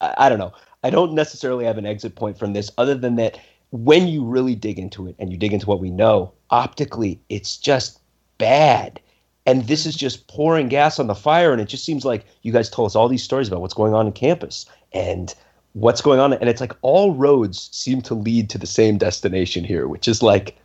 [0.00, 0.52] I don't know.
[0.84, 3.38] I don't necessarily have an exit point from this, other than that,
[3.72, 7.56] when you really dig into it and you dig into what we know, optically, it's
[7.56, 8.00] just
[8.38, 9.00] bad.
[9.46, 12.52] And this is just pouring gas on the fire and it just seems like you
[12.52, 15.34] guys told us all these stories about what's going on in campus and
[15.72, 16.34] what's going on.
[16.34, 20.22] And it's like all roads seem to lead to the same destination here which is
[20.22, 20.58] like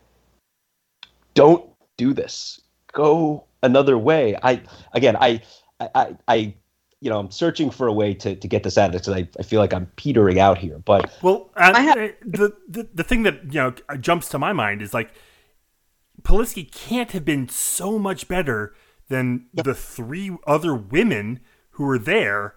[1.34, 2.60] don't do this.
[2.92, 4.36] Go another way.
[4.44, 4.62] I
[4.94, 5.42] again i
[5.80, 6.54] i i
[7.02, 9.22] you know i'm searching for a way to, to get this out of this because
[9.22, 11.96] I, I feel like i'm petering out here but well I, have-
[12.26, 15.14] the, the the thing that you know jumps to my mind is like
[16.24, 18.76] Polisky can't have been so much better
[19.08, 19.66] than yep.
[19.66, 21.40] the three other women
[21.72, 22.56] who were there.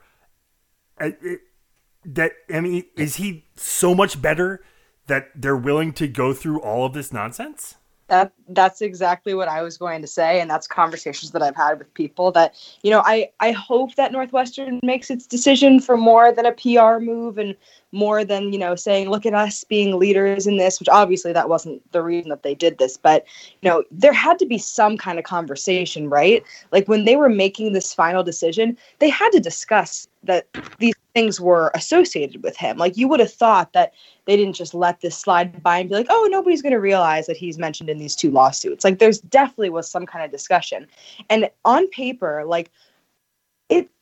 [0.99, 4.65] that I mean, is he so much better
[5.07, 7.77] that they're willing to go through all of this nonsense?
[8.11, 11.79] That that's exactly what I was going to say, and that's conversations that I've had
[11.79, 12.33] with people.
[12.33, 16.53] That you know, I I hope that Northwestern makes its decision for more than a
[16.53, 17.55] PR move and
[17.93, 21.49] more than you know saying look at us being leaders in this which obviously that
[21.49, 23.25] wasn't the reason that they did this but
[23.61, 26.43] you know there had to be some kind of conversation right?
[26.73, 30.47] Like when they were making this final decision they had to discuss that
[30.79, 32.77] these things were associated with him.
[32.77, 33.95] Like you would have thought that
[34.27, 37.27] they didn't just let this slide by and be like oh nobody's going to realize
[37.27, 38.85] that he's mentioned in these two lawsuits.
[38.85, 40.87] Like there's definitely was some kind of discussion.
[41.29, 42.71] And on paper like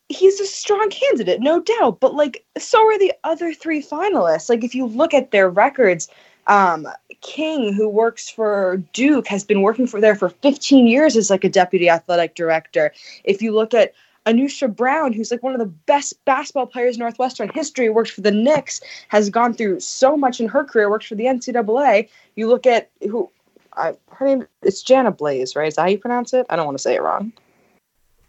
[0.09, 1.99] he's a strong candidate, no doubt.
[1.99, 4.49] But like, so are the other three finalists.
[4.49, 6.09] Like, if you look at their records,
[6.47, 6.87] um,
[7.21, 11.43] King, who works for Duke, has been working for there for 15 years as like
[11.43, 12.91] a deputy athletic director.
[13.23, 13.93] If you look at
[14.25, 18.21] Anucha Browne, who's like one of the best basketball players in Northwestern history, worked for
[18.21, 22.09] the Knicks, has gone through so much in her career, worked for the NCAA.
[22.35, 23.29] You look at who,
[23.77, 25.67] I, her name, it's Janna Blais, right?
[25.67, 26.47] Is that how you pronounce it?
[26.49, 27.31] I don't want to say it wrong.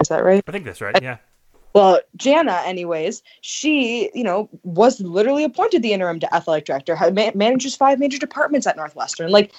[0.00, 0.42] Is that right?
[0.46, 1.00] I think that's right.
[1.02, 1.18] Yeah.
[1.72, 6.98] Well, Janna, anyways, she, you know, was literally appointed the interim to athletic director,
[7.34, 9.30] manages five major departments at Northwestern.
[9.30, 9.52] Like,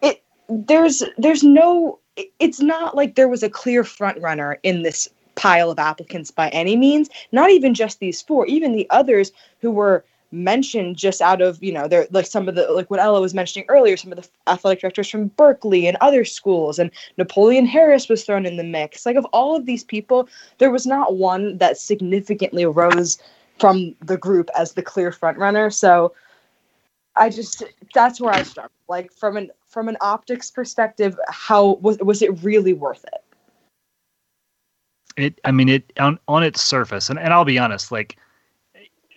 [0.00, 1.98] it, there's, there's no,
[2.38, 6.48] it's not like there was a clear front runner in this pile of applicants by
[6.50, 7.08] any means.
[7.32, 11.72] Not even just these four, even the others who were mentioned just out of you
[11.72, 14.28] know they're like some of the like what ella was mentioning earlier some of the
[14.46, 19.06] athletic directors from berkeley and other schools and napoleon harris was thrown in the mix.
[19.06, 23.18] Like of all of these people there was not one that significantly rose
[23.58, 26.12] from the group as the clear front runner so
[27.16, 27.64] i just
[27.94, 28.70] that's where i start.
[28.86, 33.24] Like from an from an optics perspective how was, was it really worth it?
[35.16, 38.18] It i mean it on on its surface and, and i'll be honest like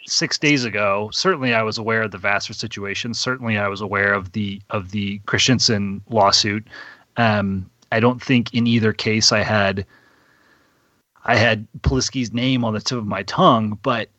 [0.06, 3.14] six days ago, certainly I was aware of the Vassar situation.
[3.14, 6.68] Certainly I was aware of the of the Christensen lawsuit.
[7.18, 9.86] Um, I don't think in either case I had
[11.26, 14.10] I had Polisky's name on the tip of my tongue, but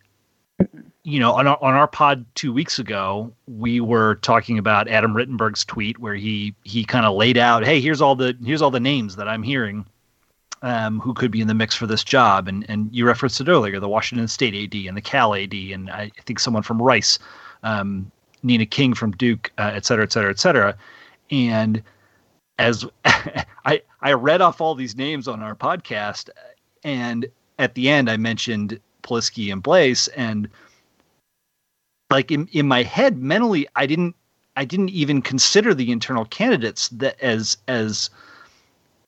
[1.03, 5.13] you know, on our, on our pod two weeks ago, we were talking about Adam
[5.13, 8.71] Rittenberg's tweet where he he kind of laid out, hey, here's all the here's all
[8.71, 9.85] the names that I'm hearing
[10.63, 12.47] um, who could be in the mix for this job.
[12.47, 15.91] And and you referenced it earlier, the Washington State AD and the Cal AD, and
[15.91, 17.19] I think someone from Rice,
[17.61, 18.11] um,
[18.41, 20.75] Nina King from Duke, uh, et cetera, et cetera, et cetera.
[21.29, 21.83] And
[22.57, 26.29] as I I read off all these names on our podcast,
[26.83, 27.27] and
[27.59, 30.49] at the end I mentioned Polisky and Blais, and
[32.09, 34.15] like in in my head mentally, I didn't
[34.55, 38.09] I didn't even consider the internal candidates that as as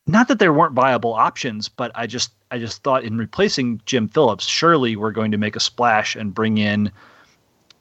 [0.07, 4.07] not that there weren't viable options, but I just I just thought in replacing Jim
[4.07, 6.91] Phillips, surely we're going to make a splash and bring in,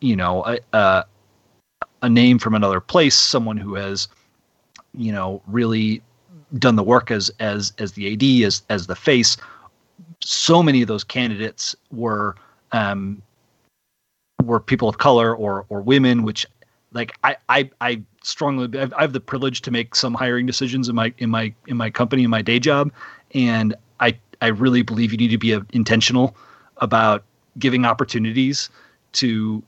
[0.00, 1.04] you know, a, a,
[2.02, 4.08] a name from another place, someone who has,
[4.94, 6.02] you know, really
[6.58, 9.36] done the work as as as the AD as as the face.
[10.22, 12.36] So many of those candidates were
[12.72, 13.20] um,
[14.42, 16.46] were people of color or or women, which
[16.94, 20.94] like I I I strongly I have the privilege to make some hiring decisions in
[20.94, 22.90] my in my in my company in my day job,
[23.34, 26.36] and I I really believe you need to be a, intentional
[26.78, 27.24] about
[27.58, 28.70] giving opportunities
[29.12, 29.62] to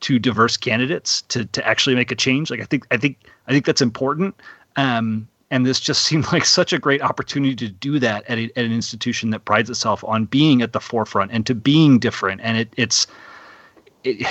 [0.00, 2.50] to diverse candidates to to actually make a change.
[2.50, 4.34] Like I think I think I think that's important.
[4.76, 8.44] Um, and this just seemed like such a great opportunity to do that at, a,
[8.56, 12.40] at an institution that prides itself on being at the forefront and to being different.
[12.42, 13.06] And it, it's
[14.04, 14.26] it,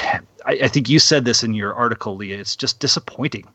[0.45, 2.39] I, I think you said this in your article, Leah.
[2.39, 3.47] It's just disappointing.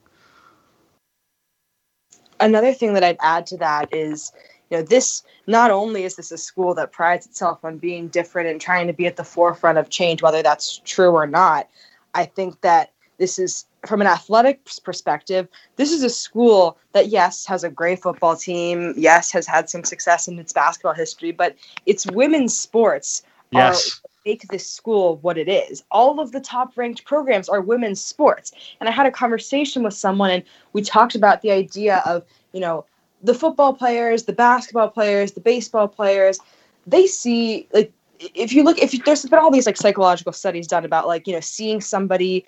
[2.38, 4.32] Another thing that I'd add to that is,
[4.70, 8.48] you know, this not only is this a school that prides itself on being different
[8.48, 11.68] and trying to be at the forefront of change, whether that's true or not.
[12.14, 17.46] I think that this is from an athletics perspective, this is a school that yes
[17.46, 21.56] has a great football team, yes has had some success in its basketball history, but
[21.86, 24.00] its women's sports Yes.
[24.02, 25.84] are make this school what it is.
[25.90, 28.52] All of the top ranked programs are women's sports.
[28.80, 32.60] And I had a conversation with someone and we talked about the idea of, you
[32.60, 32.84] know,
[33.22, 36.38] the football players, the basketball players, the baseball players,
[36.86, 40.66] they see like if you look if you, there's been all these like psychological studies
[40.66, 42.44] done about like, you know, seeing somebody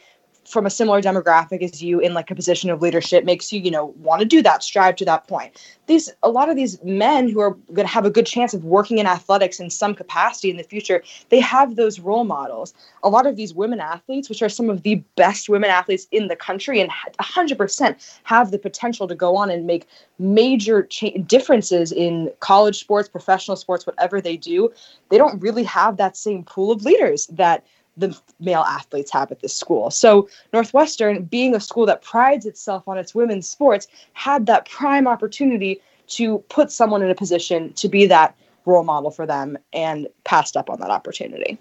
[0.49, 3.71] from a similar demographic as you in like a position of leadership makes you you
[3.71, 5.63] know want to do that strive to that point.
[5.87, 8.65] These a lot of these men who are going to have a good chance of
[8.65, 12.75] working in athletics in some capacity in the future they have those role models.
[13.03, 16.29] A lot of these women athletes which are some of the best women athletes in
[16.29, 16.91] the country and
[17.21, 19.87] 100% have the potential to go on and make
[20.19, 24.73] major cha- differences in college sports professional sports whatever they do
[25.11, 27.65] they don't really have that same pool of leaders that
[27.99, 29.91] the male athletes have at this school.
[29.91, 35.07] So Northwestern, being a school that prides itself on its women's sports, had that prime
[35.07, 38.35] opportunity to put someone in a position to be that
[38.65, 41.59] role model for them and passed up on that opportunity.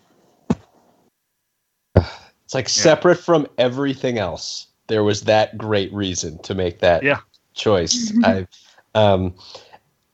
[1.96, 4.68] It's like separate from everything else.
[4.88, 7.20] There was that great reason to make that Yeah.
[7.54, 8.14] choice.
[8.24, 8.48] I,
[8.96, 9.36] um,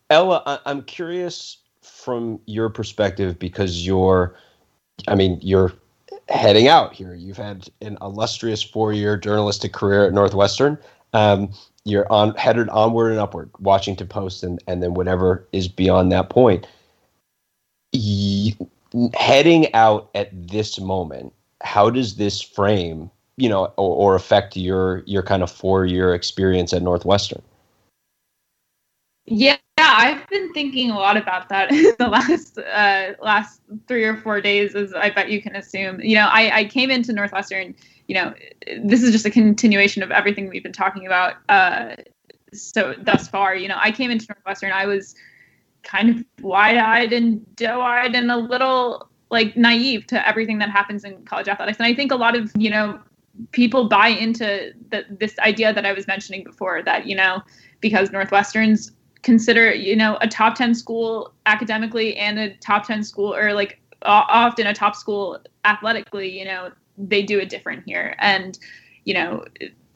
[0.10, 4.36] Ella, I, I'm curious from your perspective because you're,
[5.08, 5.74] I mean, you're
[6.30, 7.14] heading out here.
[7.14, 10.78] You've had an illustrious four-year journalistic career at Northwestern.
[11.14, 11.52] Um,
[11.86, 16.30] you're on headed onward and upward, Washington Post, and and then whatever is beyond that
[16.30, 16.66] point.
[19.14, 25.04] Heading out at this moment, how does this frame, you know, or, or affect your
[25.06, 27.42] your kind of four-year experience at Northwestern?
[29.26, 29.58] Yeah,
[29.94, 34.42] I've been thinking a lot about that in the last uh, last three or four
[34.42, 36.02] days, as I bet you can assume.
[36.02, 37.76] You know, I, I came into Northwestern.
[38.08, 38.34] You know,
[38.84, 41.36] this is just a continuation of everything we've been talking about.
[41.48, 41.96] Uh,
[42.52, 44.72] so thus far, you know, I came into Northwestern.
[44.72, 45.16] I was
[45.84, 51.24] kind of wide-eyed and doe-eyed and a little like naive to everything that happens in
[51.26, 51.78] college athletics.
[51.78, 53.00] And I think a lot of you know
[53.52, 57.42] people buy into the, this idea that I was mentioning before that you know
[57.80, 58.92] because Northwestern's
[59.24, 63.80] consider you know a top 10 school academically and a top 10 school or like
[64.04, 68.16] often a top school athletically you know they do it different here.
[68.20, 68.58] And
[69.06, 69.46] you know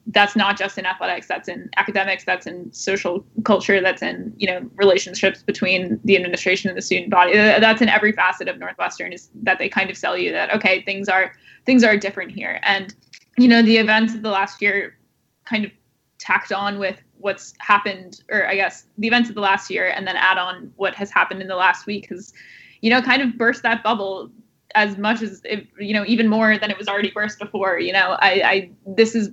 [0.07, 4.47] that's not just in athletics that's in academics that's in social culture that's in you
[4.47, 7.33] know relationships between the administration and the student body.
[7.35, 10.81] That's in every facet of northwestern is that they kind of sell you that okay
[10.83, 11.33] things are
[11.65, 12.59] things are different here.
[12.63, 12.93] And
[13.37, 14.97] you know the events of the last year
[15.45, 15.71] kind of
[16.19, 20.07] tacked on with what's happened or i guess the events of the last year and
[20.07, 22.33] then add on what has happened in the last week has
[22.81, 24.31] you know kind of burst that bubble
[24.75, 27.93] as much as it, you know even more than it was already burst before you
[27.93, 28.17] know?
[28.19, 29.31] I i this is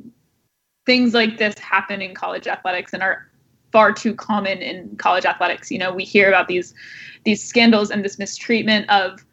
[0.86, 3.28] things like this happen in college athletics and are
[3.72, 5.70] far too common in college athletics.
[5.70, 6.74] You know we hear about these
[7.24, 9.24] these scandals and this mistreatment of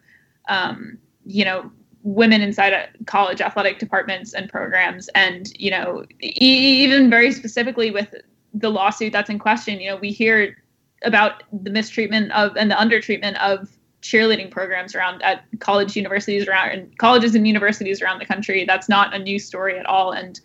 [0.50, 1.72] um, you know
[2.04, 7.92] women inside uh, college athletic departments and programs and you know e- even very specifically
[7.92, 8.16] with
[8.54, 10.58] the lawsuit that's in question you know we hear
[11.04, 13.70] about the mistreatment of and the undertreatment of
[14.02, 18.66] cheerleading programs around at college universities around and colleges and universities around the country.
[18.66, 20.12] That's not a new story at all.
[20.12, 20.40] And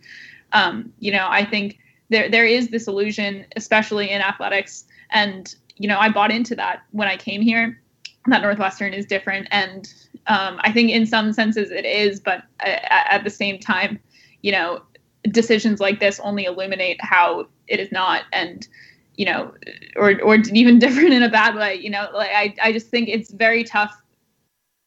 [0.53, 1.77] um, you know i think
[2.09, 4.85] there there is this illusion especially in athletics.
[5.11, 7.81] And you know i bought into that when i came here.
[8.27, 9.47] That northwestern is different.
[9.51, 9.87] And
[10.27, 13.99] um, I think in some senses it is, but at, at, the same time,
[14.41, 14.81] you know,
[15.23, 18.67] decisions like this only illuminate how it is not, and
[19.15, 19.53] you know,
[19.95, 21.75] or or even different in a bad way.
[21.75, 23.95] You know, like I I just think it's very tough.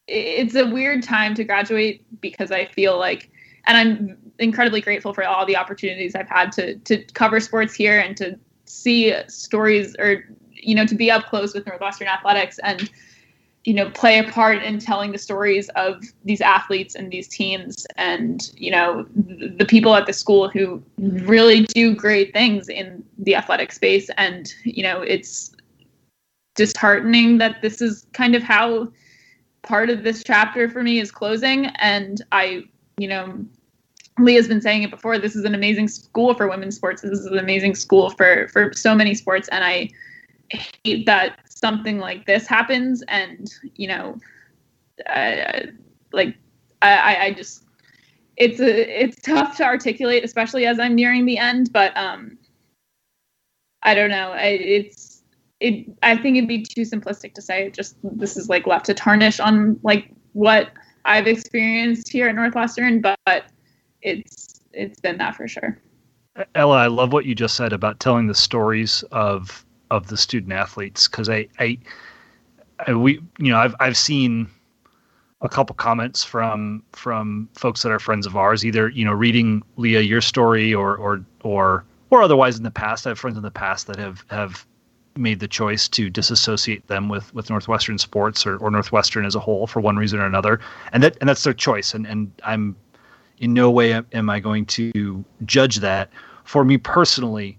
[0.06, 3.30] It's a weird time to graduate because I feel like,
[3.66, 7.98] and I'm incredibly grateful for all the opportunities I've had to to cover sports here
[7.98, 12.90] and to see stories or you know to be up close with Northwestern athletics and
[13.64, 17.86] you know play a part in telling the stories of these athletes and these teams
[17.96, 23.34] and you know the people at the school who really do great things in the
[23.34, 24.08] athletic space.
[24.16, 25.54] And you know it's
[26.54, 28.90] disheartening that this is kind of how
[29.62, 31.66] part of this chapter for me is closing.
[31.66, 32.64] And i
[32.96, 33.44] you know
[34.18, 37.02] leah's been saying it before this is an amazing school for women's sports.
[37.02, 39.48] This is an amazing school for for so many sports.
[39.48, 39.90] And i
[40.82, 44.16] hate that something like this happens and you know
[45.08, 45.66] uh,
[46.12, 46.36] like
[46.82, 47.64] I, I just
[48.36, 52.38] it's a it's tough to articulate especially as i'm nearing the end but um
[53.82, 55.10] i don't know I, it's
[55.60, 58.94] it I think it'd be too simplistic to say just this is like left to
[58.94, 60.70] tarnish on like what
[61.04, 63.44] I've experienced here at Northwestern, but
[64.02, 65.78] it's it's been that for sure.
[66.54, 70.52] Ella, I love what you just said about telling the stories of of the student
[70.52, 71.78] athletes because I, I,
[72.86, 74.48] I, we, you know, I've I've seen
[75.42, 79.62] a couple comments from from folks that are friends of ours, either you know, reading
[79.76, 83.06] Leah your story or or or or otherwise in the past.
[83.06, 84.66] I have friends in the past that have have
[85.16, 89.40] made the choice to disassociate them with with Northwestern sports or, or Northwestern as a
[89.40, 90.60] whole for one reason or another,
[90.92, 91.94] and that and that's their choice.
[91.94, 92.76] And and I'm
[93.38, 96.10] in no way am I going to judge that.
[96.44, 97.58] For me personally,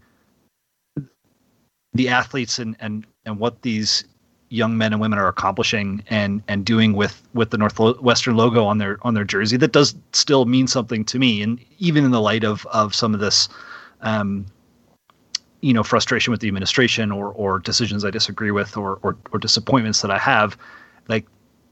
[1.94, 4.04] the athletes and and and what these
[4.50, 8.78] young men and women are accomplishing and and doing with with the Northwestern logo on
[8.78, 11.42] their on their jersey that does still mean something to me.
[11.42, 13.48] And even in the light of of some of this
[14.02, 14.46] um,
[15.62, 19.40] you know frustration with the administration or or decisions I disagree with or or, or
[19.40, 20.58] disappointments that I have
[21.08, 21.26] like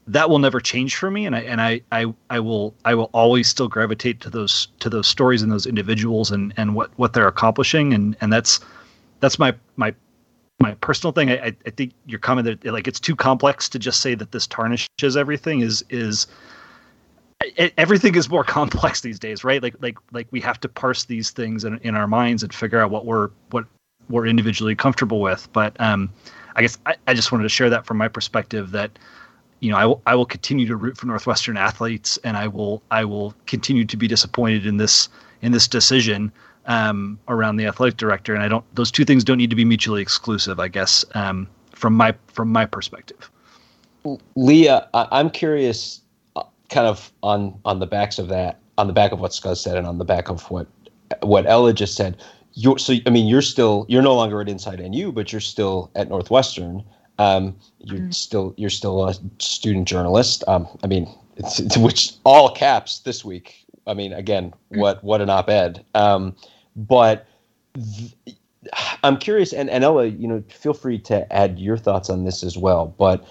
[0.06, 1.26] that will never change for me.
[1.26, 4.88] And I and I, I I will I will always still gravitate to those to
[4.88, 7.92] those stories and those individuals and and what what they're accomplishing.
[7.92, 8.60] And and that's
[9.20, 9.94] that's my my
[10.60, 11.30] my personal thing.
[11.30, 14.46] I, I think your comment that like it's too complex to just say that this
[14.46, 16.26] tarnishes everything is is
[17.40, 19.62] it, everything is more complex these days, right?
[19.62, 22.80] Like like like we have to parse these things in, in our minds and figure
[22.80, 23.64] out what we're what
[24.08, 25.48] we're individually comfortable with.
[25.52, 26.12] But um,
[26.56, 28.98] I guess I, I just wanted to share that from my perspective that
[29.60, 32.82] you know I will I will continue to root for Northwestern athletes and I will
[32.90, 35.08] I will continue to be disappointed in this
[35.40, 36.30] in this decision
[36.66, 38.64] um, around the athletic director, and I don't.
[38.74, 42.50] Those two things don't need to be mutually exclusive, I guess, um, from my from
[42.50, 43.30] my perspective.
[44.34, 46.00] Leah, I- am curious,
[46.36, 49.58] uh, kind of on on the backs of that, on the back of what Scuzz
[49.58, 50.66] said, and on the back of what
[51.22, 52.16] what Ella just said.
[52.54, 55.90] You're so I mean you're still you're no longer at Inside NU, but you're still
[55.94, 56.84] at Northwestern.
[57.18, 58.14] Um, you're mm.
[58.14, 60.42] still you're still a student journalist.
[60.48, 65.20] Um, I mean, it's, it's, which all caps this week I mean, again, what what
[65.20, 65.84] an op-ed.
[65.94, 66.36] Um,
[66.76, 67.26] but
[67.74, 68.36] th-
[69.02, 72.42] I'm curious, and, and Ella, you know, feel free to add your thoughts on this
[72.44, 72.94] as well.
[72.98, 73.26] But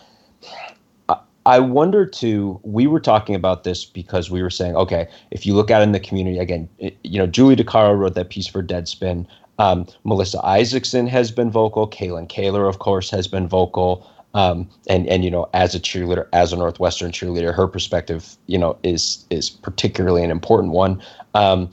[1.45, 2.59] I wonder too.
[2.63, 5.93] We were talking about this because we were saying, okay, if you look out in
[5.93, 9.25] the community again, it, you know, Julie DiCaro wrote that piece for Deadspin.
[9.57, 11.89] Um, Melissa Isaacson has been vocal.
[11.89, 14.07] Kalyn Kahler, of course, has been vocal.
[14.33, 18.57] Um, and and you know, as a cheerleader, as a Northwestern cheerleader, her perspective, you
[18.57, 21.01] know, is is particularly an important one.
[21.33, 21.71] Um,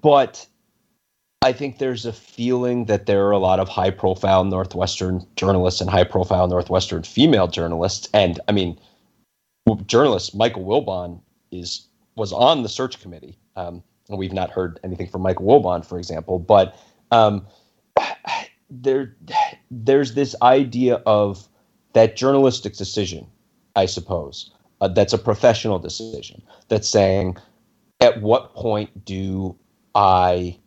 [0.00, 0.46] but
[1.42, 5.80] I think there's a feeling that there are a lot of high profile Northwestern journalists
[5.80, 8.08] and high profile Northwestern female journalists.
[8.12, 8.78] And I mean,
[9.86, 11.20] journalist Michael Wilbon
[11.52, 11.86] is
[12.16, 13.38] was on the search committee.
[13.56, 16.38] Um, and we've not heard anything from Michael Wilbon, for example.
[16.38, 16.76] But
[17.10, 17.46] um,
[18.70, 19.16] there,
[19.70, 21.48] there's this idea of
[21.94, 23.26] that journalistic decision,
[23.74, 27.36] I suppose, uh, that's a professional decision that's saying,
[28.00, 29.56] at what point do
[29.94, 30.58] I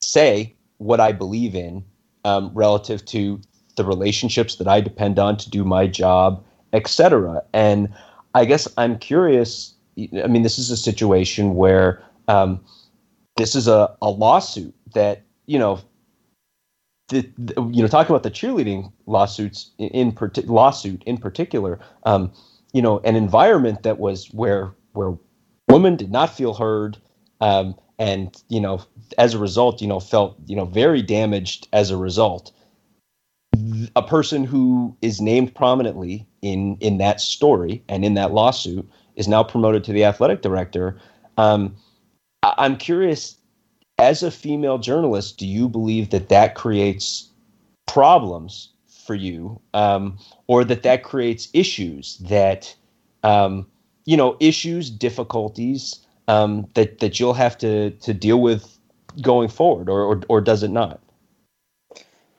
[0.00, 1.84] say what I believe in
[2.24, 3.40] um, relative to
[3.76, 7.42] the relationships that I depend on to do my job, etc.
[7.52, 7.88] And
[8.34, 9.74] I guess I'm curious.
[9.98, 12.60] I mean, this is a situation where um,
[13.36, 15.80] this is a, a lawsuit that you know
[17.12, 22.32] the, the, you know, talking about the cheerleading lawsuits in, in lawsuit in particular, um,
[22.72, 25.14] you know, an environment that was where where
[25.68, 26.96] women did not feel heard,
[27.40, 28.82] um, and you know,
[29.18, 32.50] as a result, you know, felt you know very damaged as a result.
[33.94, 39.28] A person who is named prominently in in that story and in that lawsuit is
[39.28, 40.98] now promoted to the athletic director.
[41.36, 41.76] Um,
[42.42, 43.36] I'm curious
[44.02, 47.30] as a female journalist, do you believe that that creates
[47.86, 48.70] problems
[49.06, 50.18] for you, um,
[50.48, 52.74] or that that creates issues that,
[53.22, 53.66] um,
[54.04, 58.78] you know, issues, difficulties um, that that you'll have to to deal with
[59.20, 61.00] going forward, or or, or does it not?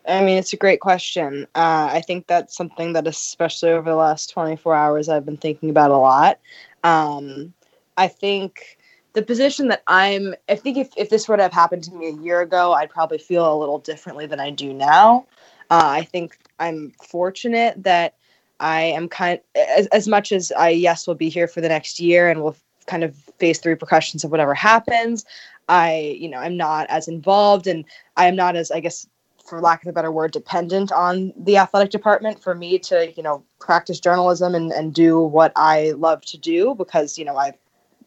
[0.06, 1.48] I mean, it's a great question.
[1.56, 5.70] Uh, I think that's something that, especially over the last 24 hours, I've been thinking
[5.70, 6.40] about a lot.
[6.84, 7.54] Um,
[7.96, 8.78] I think
[9.14, 12.08] the position that I'm, I think if, if this were to have happened to me
[12.08, 15.26] a year ago, I'd probably feel a little differently than I do now.
[15.70, 18.16] Uh, I think I'm fortunate that
[18.60, 22.00] I am kind as, as much as I, yes, will be here for the next
[22.00, 22.56] year and will
[22.88, 25.26] kind of face the repercussions of whatever happens.
[25.70, 27.86] I, you know, I'm not as involved and
[28.18, 29.08] I am not as, I guess,
[29.46, 33.24] for lack of a better word, dependent on the athletic department for me to, you
[33.24, 37.58] know, practice journalism and, and do what I love to do because, you know, I've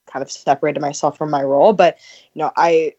[0.06, 1.72] kind of separated myself from my role.
[1.72, 1.98] But
[2.34, 2.94] you know, I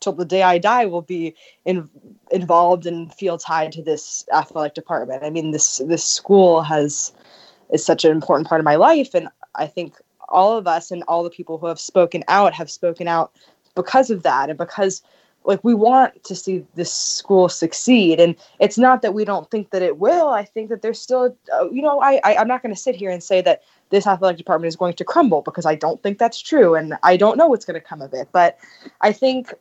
[0.00, 1.34] till the day I die will be
[1.64, 1.88] in,
[2.30, 5.24] involved and feel tied to this athletic department.
[5.24, 7.12] I mean, this this school has
[7.70, 9.96] is such an important part of my life, and I think
[10.28, 13.32] all of us and all the people who have spoken out have spoken out
[13.74, 15.02] because of that and because
[15.44, 19.70] like we want to see this school succeed and it's not that we don't think
[19.70, 22.62] that it will i think that there's still uh, you know i, I i'm not
[22.62, 25.66] going to sit here and say that this athletic department is going to crumble because
[25.66, 28.28] i don't think that's true and i don't know what's going to come of it.
[28.32, 28.58] But
[29.00, 29.52] i think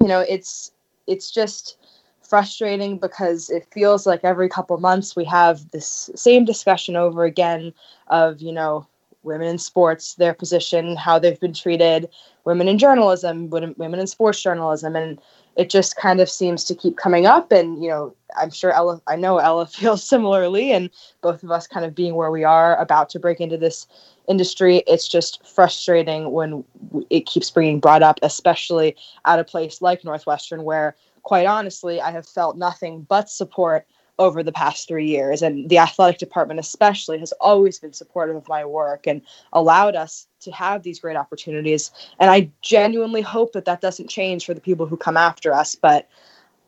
[0.00, 0.72] you know it's
[1.06, 1.76] it's just
[2.22, 7.72] frustrating because it feels like every couple months we have this same discussion over again
[8.08, 8.86] of you know
[9.22, 12.08] women in sports, their position, how they've been treated,
[12.44, 15.20] women in journalism, women in sports journalism, and
[15.56, 17.52] it just kind of seems to keep coming up.
[17.52, 20.90] And you know, I'm sure Ella, I know Ella feels similarly, and
[21.20, 23.86] both of us kind of being where we are, about to break into this
[24.28, 26.64] industry, it's just frustrating when
[27.10, 32.10] it keeps being brought up, especially at a place like Northwestern, where quite honestly, I
[32.10, 33.86] have felt nothing but support
[34.18, 35.42] over the past three years.
[35.42, 39.22] And the athletic department, especially, has always been supportive of my work and
[39.52, 41.90] allowed us to have these great opportunities.
[42.20, 45.74] And I genuinely hope that that doesn't change for the people who come after us.
[45.74, 46.08] But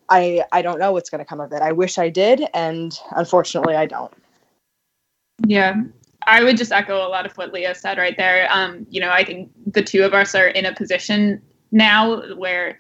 [0.09, 1.63] I, I don't know what's going to come of it.
[1.63, 2.45] I wish I did.
[2.55, 4.13] And unfortunately, I don't.
[5.47, 5.83] Yeah.
[6.27, 8.49] I would just echo a lot of what Leah said right there.
[8.51, 12.79] Um, you know, I think the two of us are in a position now where,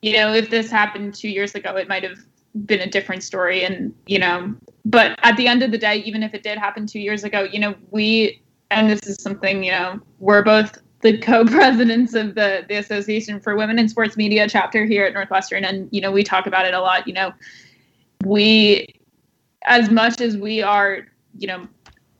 [0.00, 2.18] you know, if this happened two years ago, it might have
[2.66, 4.54] been a different story and you know
[4.84, 7.48] but at the end of the day even if it did happen two years ago
[7.50, 12.64] you know we and this is something you know we're both the co-presidents of the
[12.68, 15.64] the association for women in sports media chapter here at northwestern.
[15.64, 17.32] And you know we talk about it a lot you know
[18.24, 18.86] we
[19.64, 21.06] as much as we are
[21.38, 21.68] you know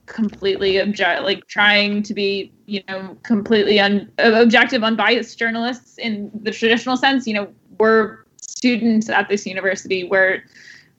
[0.07, 6.51] completely object like trying to be you know completely un- objective unbiased journalists in the
[6.51, 7.49] traditional sense you know
[7.79, 8.19] we're
[8.63, 10.45] students at this university where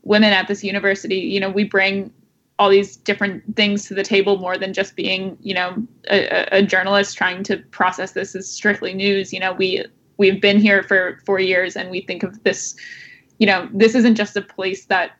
[0.01, 2.11] women at this university you know we bring
[2.59, 5.75] all these different things to the table more than just being you know
[6.09, 9.31] a, a journalist trying to process this as strictly news.
[9.31, 9.85] You know we
[10.17, 12.75] we've been here for four years and we think of this
[13.39, 15.11] you know this isn't just a place that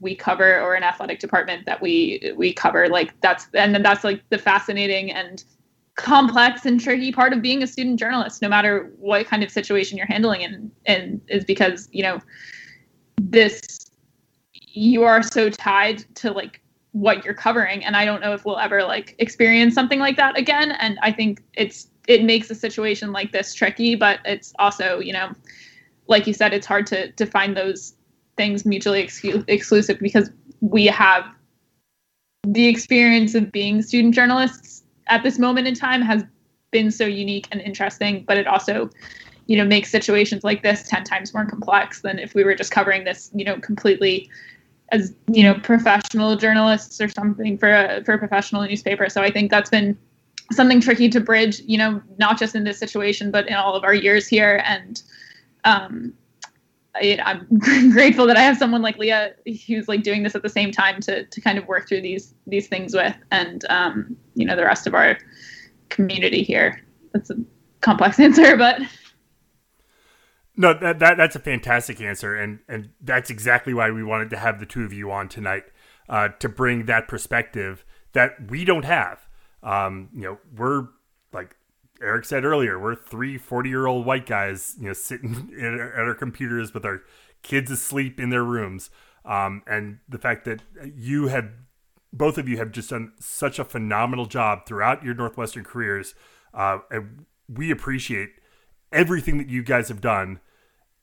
[0.00, 2.88] we cover or an athletic department that we we cover.
[2.88, 5.44] Like that's and then that's like the fascinating and
[5.94, 9.96] complex and tricky part of being a student journalist, no matter what kind of situation
[9.98, 12.20] you're handling and and is because, you know,
[13.20, 13.90] this
[14.52, 16.60] you are so tied to like
[16.92, 17.84] what you're covering.
[17.84, 20.72] And I don't know if we'll ever like experience something like that again.
[20.72, 25.12] And I think it's it makes a situation like this tricky, but it's also, you
[25.12, 25.32] know,
[26.08, 27.94] like you said, it's hard to to find those
[28.36, 31.24] things mutually exclu- exclusive because we have
[32.46, 34.81] the experience of being student journalists
[35.12, 36.24] at this moment in time has
[36.70, 38.88] been so unique and interesting, but it also,
[39.46, 42.70] you know, makes situations like this 10 times more complex than if we were just
[42.70, 44.30] covering this, you know, completely
[44.90, 49.10] as, you know, professional journalists or something for a, for a professional newspaper.
[49.10, 49.98] So I think that's been
[50.50, 53.84] something tricky to bridge, you know, not just in this situation, but in all of
[53.84, 54.62] our years here.
[54.64, 55.02] And,
[55.64, 56.14] um,
[56.94, 57.46] I, am
[57.92, 59.32] grateful that I have someone like Leah
[59.66, 62.34] who's like doing this at the same time to to kind of work through these
[62.46, 65.18] these things with, and um, you know the rest of our
[65.88, 66.82] community here.
[67.12, 67.36] That's a
[67.80, 68.82] complex answer, but
[70.56, 74.36] no, that, that that's a fantastic answer, and and that's exactly why we wanted to
[74.36, 75.64] have the two of you on tonight
[76.08, 79.26] uh, to bring that perspective that we don't have.
[79.62, 80.88] Um, you know, we're
[82.02, 86.14] Eric said earlier, we're three 40 year old white guys, you know, sitting at our
[86.14, 87.02] computers with our
[87.42, 88.90] kids asleep in their rooms.
[89.24, 90.62] Um, and the fact that
[90.96, 91.50] you have,
[92.12, 96.14] both of you have just done such a phenomenal job throughout your Northwestern careers.
[96.52, 98.30] Uh, and we appreciate
[98.92, 100.40] everything that you guys have done.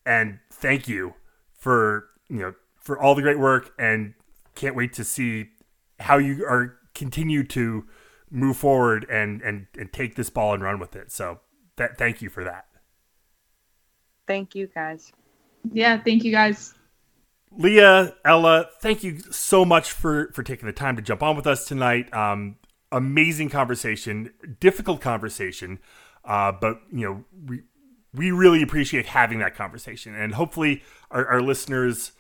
[0.06, 1.16] And thank you
[1.54, 4.14] for, you know, for all the great work and
[4.56, 5.50] can't wait to see
[6.00, 7.86] how you are continue to
[8.32, 11.12] move forward and and and take this ball and run with it.
[11.12, 11.40] So
[11.78, 12.68] that thank you for that.
[14.28, 15.12] Thank you guys.
[15.72, 16.74] Yeah, thank you guys.
[17.52, 21.48] Leah, Ella, thank you so much for for taking the time to jump on with
[21.48, 22.14] us tonight.
[22.14, 22.58] Um,
[22.92, 25.80] amazing conversation, difficult conversation,
[26.26, 27.64] uh, but you know we
[28.14, 32.12] we really appreciate having that conversation, and hopefully our, our listeners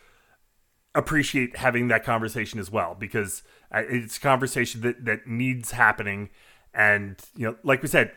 [0.95, 6.29] appreciate having that conversation as well because it's a conversation that that needs happening,
[6.73, 8.11] and you know, like we said,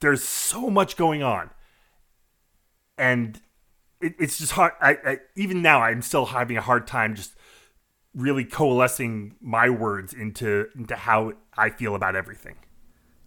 [0.00, 1.50] there's so much going on,
[2.96, 3.40] and
[4.00, 4.72] it, it's just hard.
[4.80, 7.34] I, I even now I'm still having a hard time just
[8.14, 12.56] really coalescing my words into into how I feel about everything.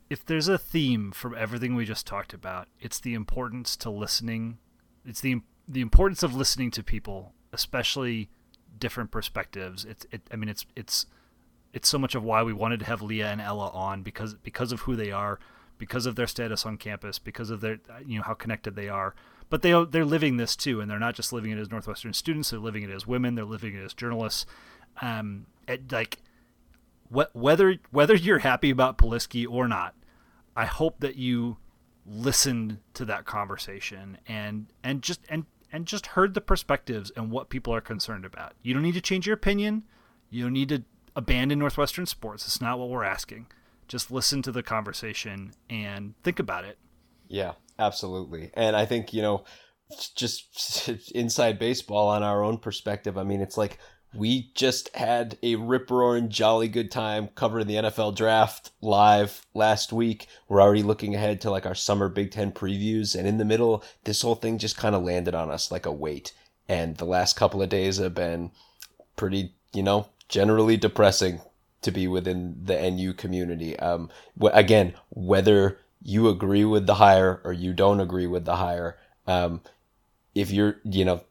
[0.09, 4.59] If there's a theme from everything we just talked about, it's the importance to listening
[5.07, 8.29] it's the the importance of listening to people, especially
[8.77, 9.85] different perspectives.
[9.85, 10.21] It's it.
[10.31, 11.05] I mean, it's it's
[11.73, 14.71] it's so much of why we wanted to have Leah and Ella on because because
[14.71, 15.39] of who they are,
[15.77, 19.15] because of their status on campus, because of their you know how connected they are.
[19.49, 22.49] But they they're living this too, and they're not just living it as Northwestern students.
[22.49, 23.35] They're living it as women.
[23.35, 24.45] They're living it as journalists.
[25.01, 26.17] Um, it, like
[27.13, 29.95] wh- whether whether you're happy about Polisky or not,
[30.55, 31.57] I hope that you
[32.05, 37.49] listened to that conversation and and just and and just heard the perspectives and what
[37.49, 38.53] people are concerned about.
[38.61, 39.83] You don't need to change your opinion.
[40.29, 40.83] You don't need to
[41.17, 42.45] abandon Northwestern sports.
[42.45, 43.47] It's not what we're asking.
[43.87, 46.77] Just listen to the conversation and think about it.
[47.27, 48.51] Yeah, absolutely.
[48.53, 49.43] And I think, you know,
[50.15, 53.79] just inside baseball on our own perspective, I mean, it's like
[54.13, 59.91] we just had a rip roaring jolly good time covering the NFL draft live last
[59.91, 60.27] week.
[60.47, 63.15] We're already looking ahead to like our summer Big Ten previews.
[63.15, 65.91] And in the middle, this whole thing just kind of landed on us like a
[65.91, 66.33] weight.
[66.69, 68.51] And the last couple of days have been
[69.15, 71.41] pretty, you know, generally depressing
[71.81, 73.77] to be within the NU community.
[73.79, 74.09] Um,
[74.51, 79.61] again, whether you agree with the hire or you don't agree with the hire, um,
[80.35, 81.21] if you're, you know,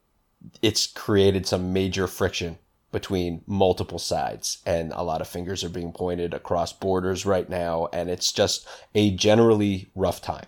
[0.63, 2.59] it's created some major friction
[2.93, 7.89] between multiple sides and a lot of fingers are being pointed across borders right now
[7.93, 10.47] and it's just a generally rough time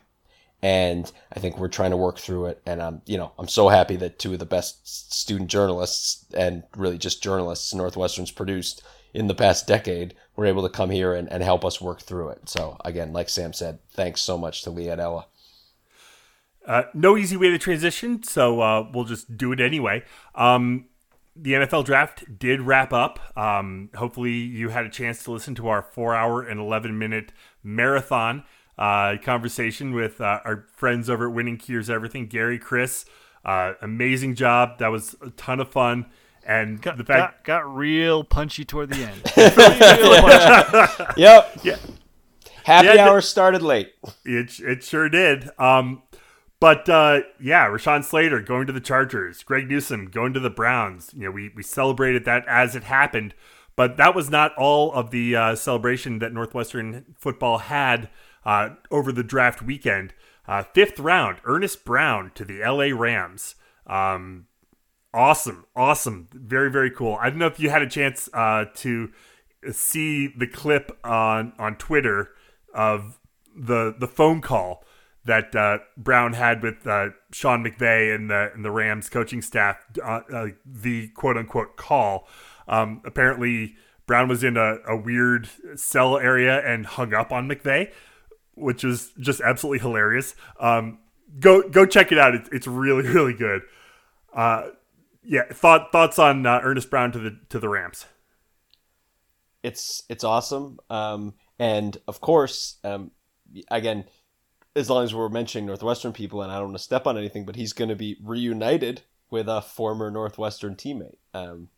[0.63, 3.69] and i think we're trying to work through it and i'm you know i'm so
[3.69, 8.83] happy that two of the best student journalists and really just journalists northwestern's produced
[9.15, 12.29] in the past decade were able to come here and, and help us work through
[12.29, 15.27] it so again like sam said thanks so much to leah and ella
[16.69, 20.05] uh, no easy way to transition, so uh, we'll just do it anyway.
[20.35, 20.85] Um,
[21.35, 23.19] the NFL draft did wrap up.
[23.39, 27.33] Um, hopefully, you had a chance to listen to our four hour and 11 minute
[27.63, 28.45] marathon
[28.79, 33.05] uh, conversation with uh, our friends over at Winning Cures Everything, Gary, Chris.
[33.45, 34.79] Uh, amazing job.
[34.79, 36.07] That was a ton of fun.
[36.47, 39.23] And got, the fact got, got real punchy toward the end.
[41.17, 41.59] yep.
[41.63, 41.77] Yeah.
[42.65, 43.95] Happy yeah, hour started late.
[44.25, 45.51] It, it sure did.
[45.59, 46.03] Um,
[46.61, 51.13] but uh, yeah, Rashawn Slater going to the Chargers, Greg Newsome going to the Browns.
[51.15, 53.35] You know, we we celebrated that as it happened,
[53.77, 58.09] but that was not all of the uh, celebration that Northwestern football had
[58.49, 60.15] uh, over the draft weekend.
[60.47, 62.93] Uh, fifth round, Earnest Brown to the L.A.
[62.93, 63.57] Rams.
[63.87, 64.47] Um,
[65.13, 67.19] awesome, awesome, very very cool.
[67.21, 69.13] I don't know if you had a chance uh, to
[69.71, 72.31] see the clip on on Twitter
[72.73, 73.21] of
[73.55, 74.83] the the phone call
[75.27, 79.77] that uh, Brown had with uh, Sean McVay and the and the Rams coaching staff,
[80.03, 82.27] uh, uh the quote unquote call.
[82.67, 83.77] Um, apparently,
[84.07, 87.91] Brown was in a, a, weird cell area and hung up on McVay,
[88.59, 90.35] which is just absolutely hilarious.
[90.61, 90.99] Um,
[91.39, 92.35] go go check it out.
[92.35, 93.63] It's, it's really really good.
[94.33, 94.69] Uh,
[95.23, 98.07] yeah, thought thoughts on uh, Earnest Brown to the to the Rams.
[99.63, 103.11] It's it's awesome, um, and of course, um,
[103.71, 104.05] again
[104.79, 107.45] as long as we're mentioning Northwestern people, and I don't want to step on anything,
[107.45, 111.69] but he's going to be reunited with a former Northwestern teammate, um,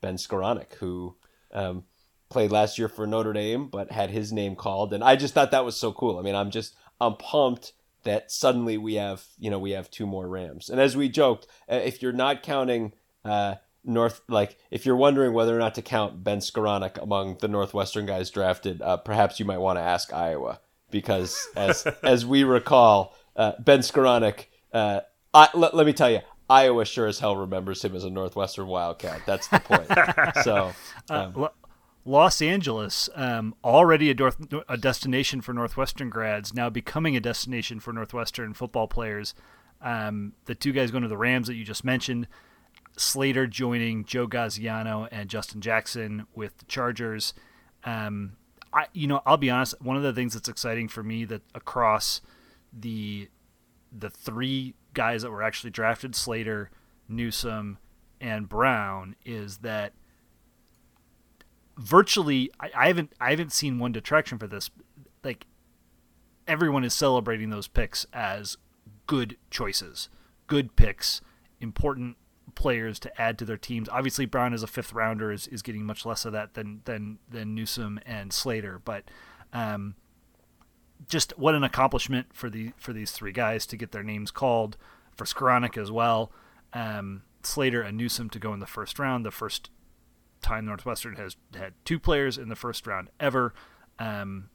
[0.00, 1.16] Ben Skowronek, who
[1.52, 1.84] um,
[2.28, 5.50] played last year for Notre Dame, but had his name called, and I just thought
[5.50, 6.18] that was so cool.
[6.18, 7.72] I mean, I'm just I'm pumped
[8.04, 11.46] that suddenly we have you know we have two more Rams, and as we joked,
[11.70, 12.92] uh, if you're not counting.
[13.24, 17.48] Uh, North, like if you're wondering whether or not to count Ben Skowronek among the
[17.48, 20.60] Northwestern guys drafted, uh, perhaps you might want to ask Iowa
[20.90, 24.46] because as as we recall, uh, Ben Skowronek.
[24.72, 25.00] Uh,
[25.32, 28.66] I, let, let me tell you, Iowa sure as hell remembers him as a Northwestern
[28.66, 29.22] Wildcat.
[29.26, 29.86] That's the point.
[30.44, 30.72] so.
[31.10, 31.48] Uh, um, uh,
[32.08, 34.16] Los Angeles, um, already a,
[34.66, 39.34] a destination for Northwestern grads, now becoming a destination for Northwestern football players.
[39.82, 42.26] Um, the two guys going to the Rams that you just mentioned,
[42.96, 47.34] Slater joining Joe Gaziano and Justin Jackson with the Chargers.
[47.84, 48.38] Um,
[48.72, 49.74] I you know I'll be honest.
[49.82, 52.22] One of the things that's exciting for me that across
[52.72, 53.28] the
[53.92, 56.70] the three guys that were actually drafted, Slater,
[57.06, 57.76] Newsome,
[58.18, 59.92] and Brown, is that
[61.78, 64.70] virtually I, I haven't I haven't seen one detraction for this.
[65.24, 65.46] Like
[66.46, 68.56] everyone is celebrating those picks as
[69.06, 70.08] good choices,
[70.46, 71.20] good picks,
[71.60, 72.16] important
[72.54, 73.88] players to add to their teams.
[73.88, 77.18] Obviously, Brown as a fifth rounder is, is getting much less of that than than
[77.28, 79.04] than Newsome and Slater, but
[79.52, 79.94] um,
[81.08, 84.76] just what an accomplishment for the for these three guys to get their names called
[85.16, 86.32] for Skowronek as well.
[86.72, 89.70] Um, Slater and Newsome to go in the first round, the first
[90.42, 93.54] time Northwestern has had two players in the first round ever.
[93.98, 94.50] Um,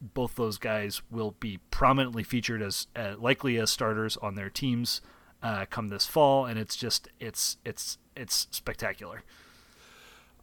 [0.00, 5.00] both those guys will be prominently featured as uh, likely as starters on their teams
[5.42, 9.22] uh, come this fall, and it's just it's it's it's spectacular.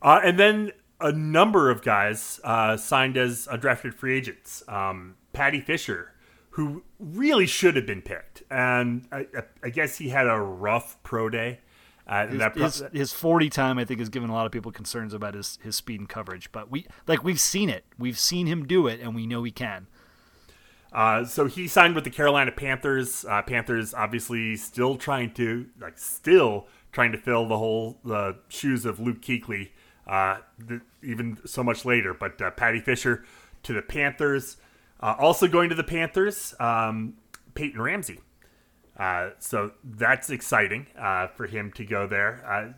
[0.01, 4.63] Uh, and then a number of guys uh, signed as undrafted free agents.
[4.67, 6.13] Um, Paddy Fisher,
[6.51, 9.27] who really should have been picked, and I,
[9.63, 11.59] I guess he had a rough pro day.
[12.05, 14.51] Uh, his, that pro- his, his, 40 time I think has given a lot of
[14.51, 18.19] people concerns about his, his speed and coverage but we like we've seen it we've
[18.19, 19.88] seen him do it and we know he can
[20.93, 23.25] uh, so he signed with the Carolina Panthers.
[23.25, 28.85] Uh, Panthers obviously still trying to like still trying to fill the whole the shoes
[28.85, 29.69] of Luke Kuechly,
[30.05, 32.13] uh, the, even so much later.
[32.13, 33.25] But uh, Paddy Fisher
[33.63, 34.57] to the Panthers.
[34.99, 37.15] Uh, also going to the Panthers, um,
[37.55, 38.19] Peyton Ramsey.
[38.97, 40.87] Uh, so that's exciting
[41.35, 42.43] for him to go there.
[42.47, 42.73] I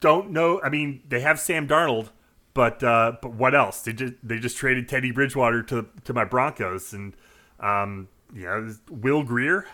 [0.00, 0.60] don't know.
[0.62, 2.10] I mean, they have Sam Darnold
[2.54, 3.82] but uh, but what else?
[3.82, 7.16] They just they just traded Teddy Bridgewater to to my Broncos, and
[7.60, 9.66] um, you know Will Grier,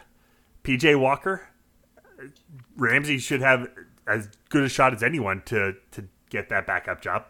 [0.62, 1.48] PJ Walker,
[2.76, 3.68] Ramsey should have
[4.06, 7.24] as good a shot as anyone to to get that backup job.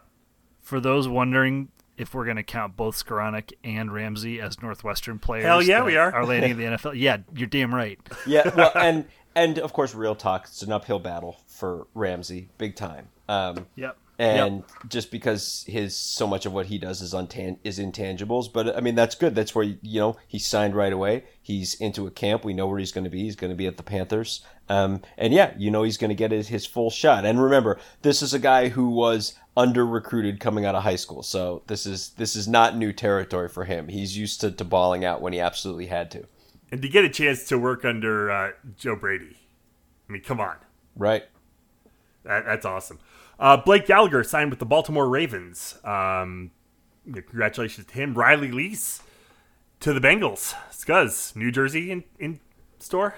[0.61, 1.69] For those wondering
[1.99, 5.97] if we're going to count both Skowronek and Ramsey as Northwestern players, hell yeah, we
[5.97, 6.13] are.
[6.15, 6.93] Are landing in the NFL?
[6.97, 7.99] Yeah, you're damn right.
[8.27, 9.05] Yeah, well, and
[9.35, 13.09] and of course, real talk, it's an uphill battle for Ramsey, big time.
[13.29, 14.89] Um, yep and yep.
[14.89, 18.81] just because his so much of what he does is untan- is intangibles but i
[18.81, 19.35] mean that's good.
[19.35, 21.25] That's where you know he signed right away.
[21.41, 22.45] He's into a camp.
[22.45, 23.23] We know where he's going to be.
[23.23, 24.45] He's going to be at the panthers.
[24.69, 27.25] Um, and yeah you know he's going to get his, his full shot.
[27.25, 31.23] And remember this is a guy who was under recruited coming out of high school.
[31.23, 33.89] So this is this is not new territory for him.
[33.89, 36.27] He's used to, to balling out when he absolutely had to.
[36.71, 39.37] And to get a chance to work under uh, joe brady.
[40.09, 40.57] I mean come on.
[40.97, 41.25] Right.
[42.25, 42.99] That, that's awesome
[43.39, 45.79] uh, Blake Gallagher signed with the Baltimore Ravens.
[45.85, 46.51] Um,
[47.05, 48.15] congratulations to him.
[48.15, 49.03] Riley Lees
[49.81, 50.55] to the Bengals.
[50.71, 52.41] Scuzz, New Jersey in, in
[52.79, 53.15] store.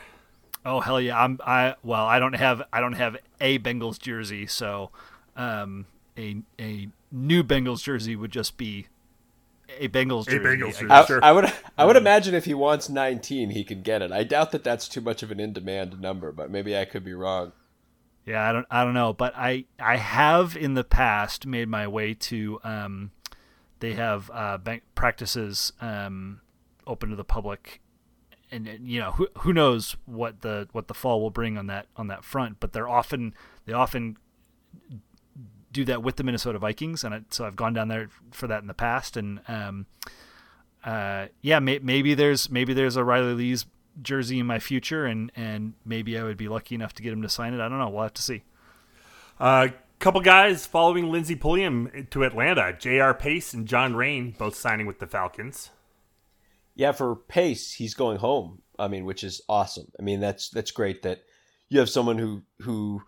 [0.64, 1.18] Oh hell yeah!
[1.18, 4.90] I'm I well I don't have I don't have a Bengals jersey, so
[5.36, 5.86] um,
[6.18, 8.86] a a new Bengals jersey would just be
[9.78, 10.36] a Bengals jersey.
[10.36, 10.90] A Bengals jersey.
[10.90, 11.24] I, sure.
[11.24, 14.12] I would I would um, imagine if he wants 19, he could get it.
[14.12, 17.04] I doubt that that's too much of an in demand number, but maybe I could
[17.04, 17.52] be wrong.
[18.30, 21.88] Yeah, I don't I don't know, but I I have in the past made my
[21.88, 23.10] way to um,
[23.80, 26.40] they have uh, bank practices um,
[26.86, 27.80] open to the public.
[28.52, 31.86] And you know who who knows what the what the fall will bring on that
[31.96, 33.34] on that front but they're often
[33.64, 34.16] they often
[35.72, 38.60] do that with the Minnesota Vikings and I, so I've gone down there for that
[38.60, 39.86] in the past and um,
[40.84, 43.66] uh, yeah may, maybe there's maybe there's a Riley Lees
[44.00, 47.22] jersey in my future, and and maybe I would be lucky enough to get him
[47.22, 47.60] to sign it.
[47.60, 47.88] I don't know.
[47.88, 48.42] We'll have to see.
[49.38, 49.68] A uh,
[49.98, 53.14] couple guys following Lindsey Pulliam to Atlanta: J.R.
[53.14, 55.70] Pace and John Raine, both signing with the Falcons.
[56.74, 58.62] Yeah, for Pace, he's going home.
[58.78, 59.90] I mean, which is awesome.
[59.98, 61.22] I mean, that's that's great that
[61.68, 63.02] you have someone who who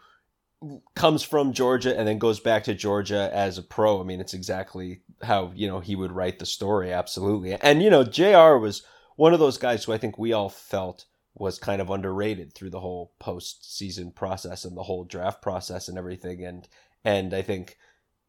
[0.95, 4.01] comes from Georgia and then goes back to Georgia as a pro.
[4.01, 6.93] I mean, it's exactly how you know he would write the story.
[6.93, 8.59] Absolutely, and you know, J.R.
[8.59, 8.83] was
[9.17, 12.71] one of those guys who I think we all felt was kind of underrated through
[12.71, 16.45] the whole postseason process and the whole draft process and everything.
[16.45, 16.69] And
[17.05, 17.79] and I think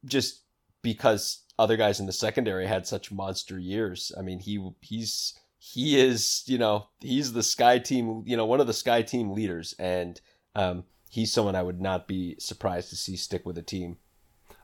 [0.06, 0.44] just
[0.82, 6.00] because other guys in the secondary had such monster years, I mean he he's he
[6.00, 9.74] is you know he's the sky team you know one of the sky team leaders
[9.80, 10.20] and
[10.56, 13.98] um, he's someone I would not be surprised to see stick with a team.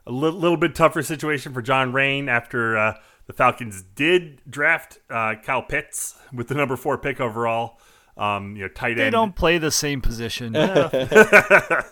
[0.06, 2.94] A little, little bit tougher situation for John Raine after uh,
[3.26, 7.78] the Falcons did draft uh, Kyle Pitts with the number four pick overall.
[8.16, 9.00] Um, you know, tight end.
[9.00, 10.56] They don't play the same position.
[10.56, 11.84] although,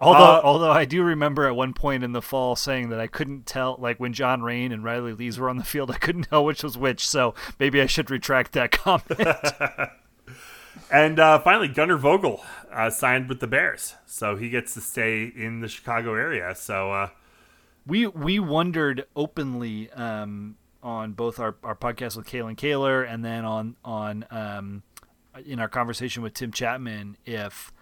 [0.00, 3.46] uh, although I do remember at one point in the fall saying that I couldn't
[3.46, 6.44] tell, like when John Rain and Riley Lees were on the field, I couldn't tell
[6.44, 7.06] which was which.
[7.08, 9.20] So maybe I should retract that comment.
[10.90, 12.42] and uh, finally, Gunnar Vogel
[12.72, 16.54] uh, signed with the Bears, so he gets to stay in the Chicago area.
[16.54, 17.08] So uh,
[17.86, 23.44] we we wondered openly um, on both our, our podcast with Kalyn Kahler and then
[23.44, 24.82] on on um,
[25.44, 27.72] in our conversation with Tim Chapman if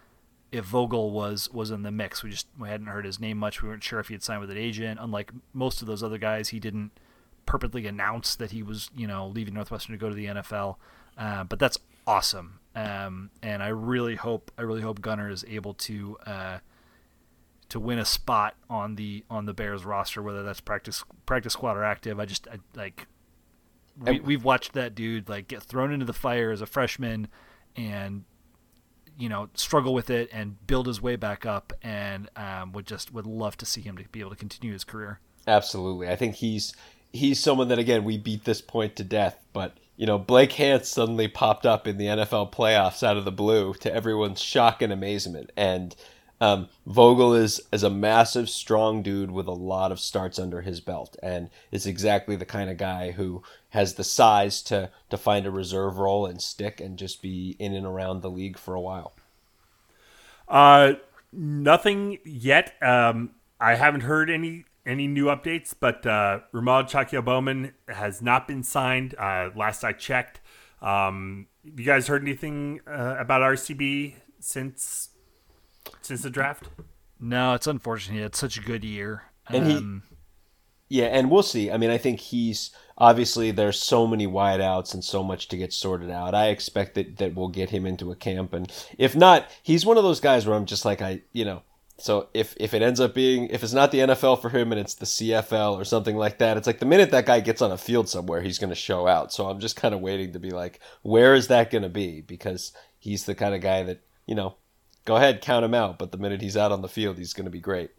[0.53, 2.23] if Vogel was was in the mix.
[2.23, 3.63] We just we hadn't heard his name much.
[3.63, 4.99] We weren't sure if he had signed with an agent.
[5.01, 6.93] Unlike most of those other guys, he didn't
[7.45, 10.77] purposely announce that he was you know leaving Northwestern to go to the NFL.
[11.19, 15.75] Uh, but that's awesome, um, and I really hope I really hope Gunnar is able
[15.75, 16.17] to.
[16.25, 16.59] Uh,
[17.69, 21.77] to win a spot on the on the Bears roster, whether that's practice practice squad
[21.77, 22.21] or active.
[22.21, 23.09] I just I, like
[23.99, 27.29] we, we've watched that dude like get thrown into the fire as a freshman
[27.75, 28.25] and
[29.19, 33.13] you know struggle with it and build his way back up and um, would just
[33.13, 36.35] would love to see him to be able to continue his career absolutely i think
[36.35, 36.75] he's
[37.13, 40.89] he's someone that again we beat this point to death but you know, Blake Hance
[40.89, 44.93] suddenly popped up in the NFL playoffs out of the blue to everyone's shock and
[44.93, 45.51] amazement.
[45.57, 45.97] And
[46.41, 50.81] um, Vogel is is a massive, strong dude with a lot of starts under his
[50.81, 55.47] belt, and is exactly the kind of guy who has the size to to find
[55.47, 58.81] a reserve role and stick and just be in and around the league for a
[58.81, 59.15] while.
[60.47, 60.95] Uh,
[61.33, 62.75] nothing yet.
[62.83, 66.91] Um, I haven't heard any any new updates, but uh, Ramaud
[67.25, 69.15] Bowman has not been signed.
[69.19, 70.41] Uh, last I checked.
[70.81, 75.11] Um, you guys heard anything uh, about RCB since
[76.01, 76.69] since the draft?
[77.19, 78.25] No, it's unfortunate.
[78.25, 80.03] It's such a good year, and um,
[80.89, 81.71] he, yeah, and we'll see.
[81.71, 85.73] I mean, I think he's obviously there's so many wideouts and so much to get
[85.73, 86.35] sorted out.
[86.35, 89.97] I expect that that we'll get him into a camp, and if not, he's one
[89.97, 91.63] of those guys where I'm just like I, you know,
[91.99, 94.81] so if if it ends up being if it's not the NFL for him and
[94.81, 97.73] it's the CFL or something like that, it's like the minute that guy gets on
[97.73, 99.33] a field somewhere, he's going to show out.
[99.33, 102.21] So I'm just kind of waiting to be like, where is that going to be?
[102.21, 104.57] Because he's the kind of guy that you know,
[105.05, 107.47] go ahead count him out, but the minute he's out on the field, he's going
[107.47, 107.91] to be great.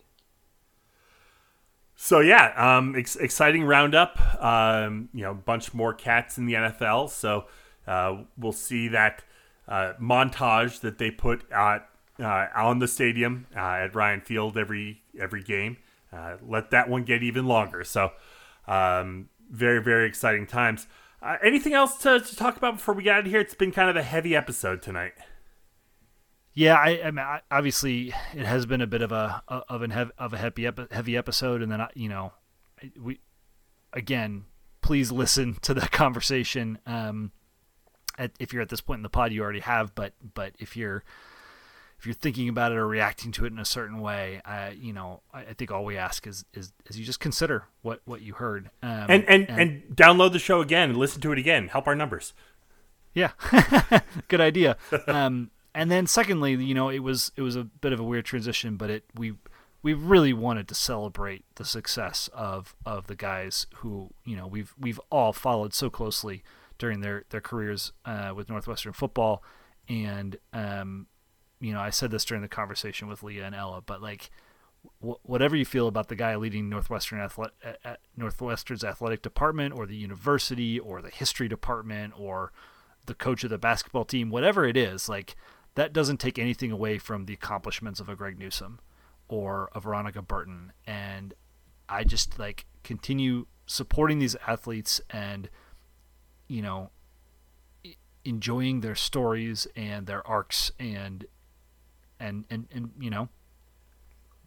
[1.96, 4.20] So yeah, um, ex- exciting roundup.
[4.44, 7.10] Um, you know, bunch more cats in the NFL.
[7.10, 7.46] So
[7.88, 9.24] uh, we'll see that
[9.68, 15.02] uh, montage that they put at uh, on the stadium uh, at Ryan Field every
[15.20, 15.78] every game.
[16.12, 17.84] Uh, let that one get even longer.
[17.84, 18.12] So,
[18.68, 20.88] um, very very exciting times.
[21.22, 23.40] Uh, anything else to, to, talk about before we get out of here?
[23.40, 25.14] It's been kind of a heavy episode tonight.
[26.54, 30.12] Yeah, I, I mean, obviously it has been a bit of a of an heavy,
[30.18, 32.34] of a heavy heavy episode, and then you know,
[33.00, 33.20] we
[33.94, 34.46] again,
[34.82, 36.80] please listen to the conversation.
[36.86, 37.32] Um,
[38.18, 40.76] at, if you're at this point in the pod, you already have, but but if
[40.76, 41.04] you're
[41.98, 44.94] if you're thinking about it or reacting to it in a certain way, I, you
[44.94, 48.22] know, I, I think all we ask is, is, is you just consider what, what
[48.22, 48.70] you heard.
[48.84, 51.70] Um, and, and, and, and, download the show again and listen to it again.
[51.70, 52.34] Help our numbers.
[53.16, 53.32] Yeah.
[54.28, 54.78] Good idea.
[55.08, 58.26] um, and then secondly, you know, it was, it was a bit of a weird
[58.26, 59.34] transition, but it, we,
[59.82, 64.76] we really wanted to celebrate the success of, of the guys who, you know, we've,
[64.80, 66.44] we've all followed so closely
[66.78, 69.42] during their, their careers, uh, with Northwestern football.
[69.90, 71.08] And, um,
[71.60, 74.30] you know, I said this during the conversation with Leah and Ella, but like,
[75.02, 77.52] wh- whatever you feel about the guy leading Northwestern athlete,
[77.84, 82.52] uh, Northwestern's athletic department, or the university, or the history department, or
[83.06, 85.36] the coach of the basketball team, whatever it is, like
[85.76, 88.80] that doesn't take anything away from the accomplishments of a Greg Newsome
[89.28, 90.74] or a Veronica Burton.
[90.86, 91.34] And
[91.90, 95.50] I just like continue supporting these athletes and,
[96.48, 96.92] you know,
[98.26, 101.26] enjoying their stories and their arcs and
[102.20, 103.30] and and and you know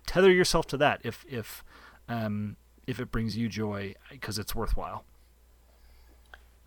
[0.06, 1.62] tether yourself to that if if
[2.08, 2.56] um,
[2.86, 5.04] if it brings you joy because it's worthwhile.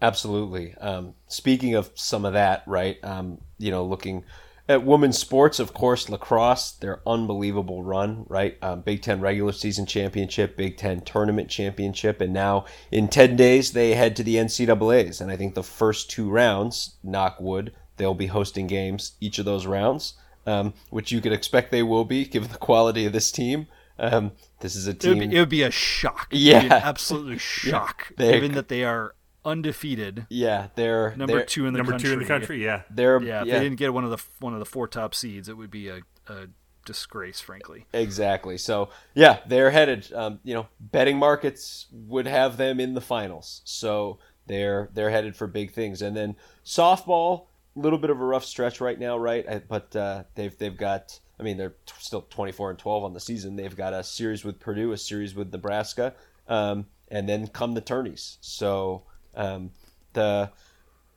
[0.02, 0.76] Absolutely.
[0.76, 2.98] Um, speaking of some of that, right?
[3.04, 4.24] Um, you know, looking
[4.68, 8.58] at women's sports, of course, lacrosse, their unbelievable run, right?
[8.62, 13.74] Um, Big Ten regular season championship, Big Ten tournament championship, and now in 10 days
[13.74, 15.20] they head to the NCAAs.
[15.20, 19.46] And I think the first two rounds, knock wood, they'll be hosting games each of
[19.46, 20.16] those rounds
[20.46, 23.68] um, which you could expect they will be given the quality of this team.
[24.00, 25.14] Um, this is a team.
[25.14, 26.28] It would be, it would be a shock.
[26.32, 28.12] Yeah, an absolute shock.
[28.18, 29.16] yeah, given that they are
[29.46, 30.26] undefeated.
[30.30, 32.10] Yeah, they're number they're, two in the number country.
[32.10, 32.64] two in the country.
[32.64, 33.42] Yeah, they're yeah.
[33.42, 33.54] If yeah.
[33.54, 35.90] they didn't get one of the one of the four top seeds, it would be
[35.90, 36.48] a, a
[36.86, 37.86] disgrace, frankly.
[37.94, 38.58] Exactly.
[38.58, 40.12] So yeah, they're headed.
[40.14, 43.62] Um, you know, betting markets would have them in the finals.
[43.64, 46.02] So they're they're headed for big things.
[46.02, 49.68] And then softball little bit of a rough stretch right now, right?
[49.68, 51.20] But uh, they've they've got.
[51.40, 53.56] I mean, they're still 24 and 12 on the season.
[53.56, 56.14] They've got a series with Purdue, a series with Nebraska,
[56.48, 58.38] um, and then come the tourneys.
[58.40, 59.04] So
[59.36, 59.72] um,
[60.14, 60.52] the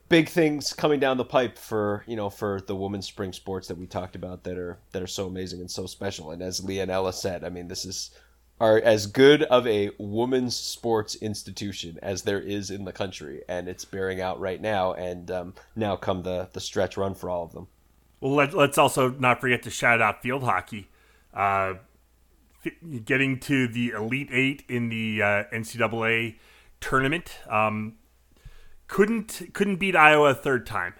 [0.09, 3.77] big things coming down the pipe for you know for the women's spring sports that
[3.77, 6.31] we talked about that are that are so amazing and so special.
[6.31, 8.11] And as Leah and Ella said, I mean, this is
[8.59, 13.67] are as good of a women's sports institution as there is in the country, and
[13.67, 14.93] it's bearing out right now.
[14.93, 17.67] And um, now come the the stretch run for all of them.
[18.19, 20.89] Well, let, us also not forget to shout out field hockey.
[21.33, 21.75] Uh,
[23.05, 26.37] getting to the Elite Eight in the uh, NCAA
[26.81, 27.39] tournament.
[27.49, 27.97] Um,
[28.87, 30.95] couldn't couldn't beat Iowa a third time.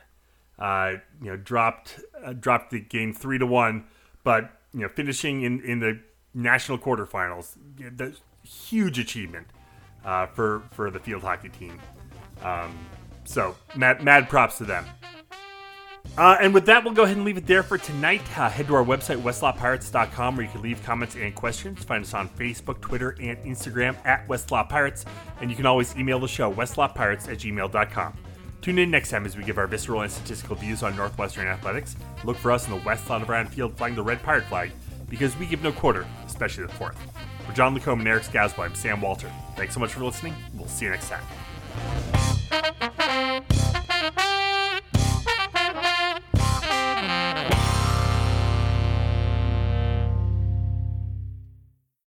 [0.60, 3.86] Uh, you know, dropped uh, dropped the game three to one,
[4.24, 6.00] but you know, finishing in in the
[6.38, 7.56] national quarterfinals.
[7.76, 9.48] The huge achievement
[10.06, 11.80] uh, for for the field hockey team.
[12.44, 12.78] Um,
[13.26, 14.86] so mad mad props to them.
[16.18, 18.22] Uh, and with that, we'll go ahead and leave it there for tonight.
[18.38, 21.84] Uh, head to our website, westlaw.pirates.com, where you can leave comments and questions.
[21.84, 25.06] Find us on Facebook, Twitter, and Instagram at Westlaw Pirates.
[25.42, 28.14] And you can always email the show, westlawpirates at gmail.com.
[28.62, 31.96] Tune in next time as we give our visceral and statistical views on Northwestern athletics.
[32.24, 34.72] Look for us in the west side of Brown Field flying the red pirate flag
[35.10, 36.98] because we give no quarter, especially the fourth.
[37.46, 39.32] For John Lacombe and Eric Skazby, I'm Sam Walter.
[39.56, 40.36] Thanks so much for listening.
[40.54, 41.24] We'll see you next time.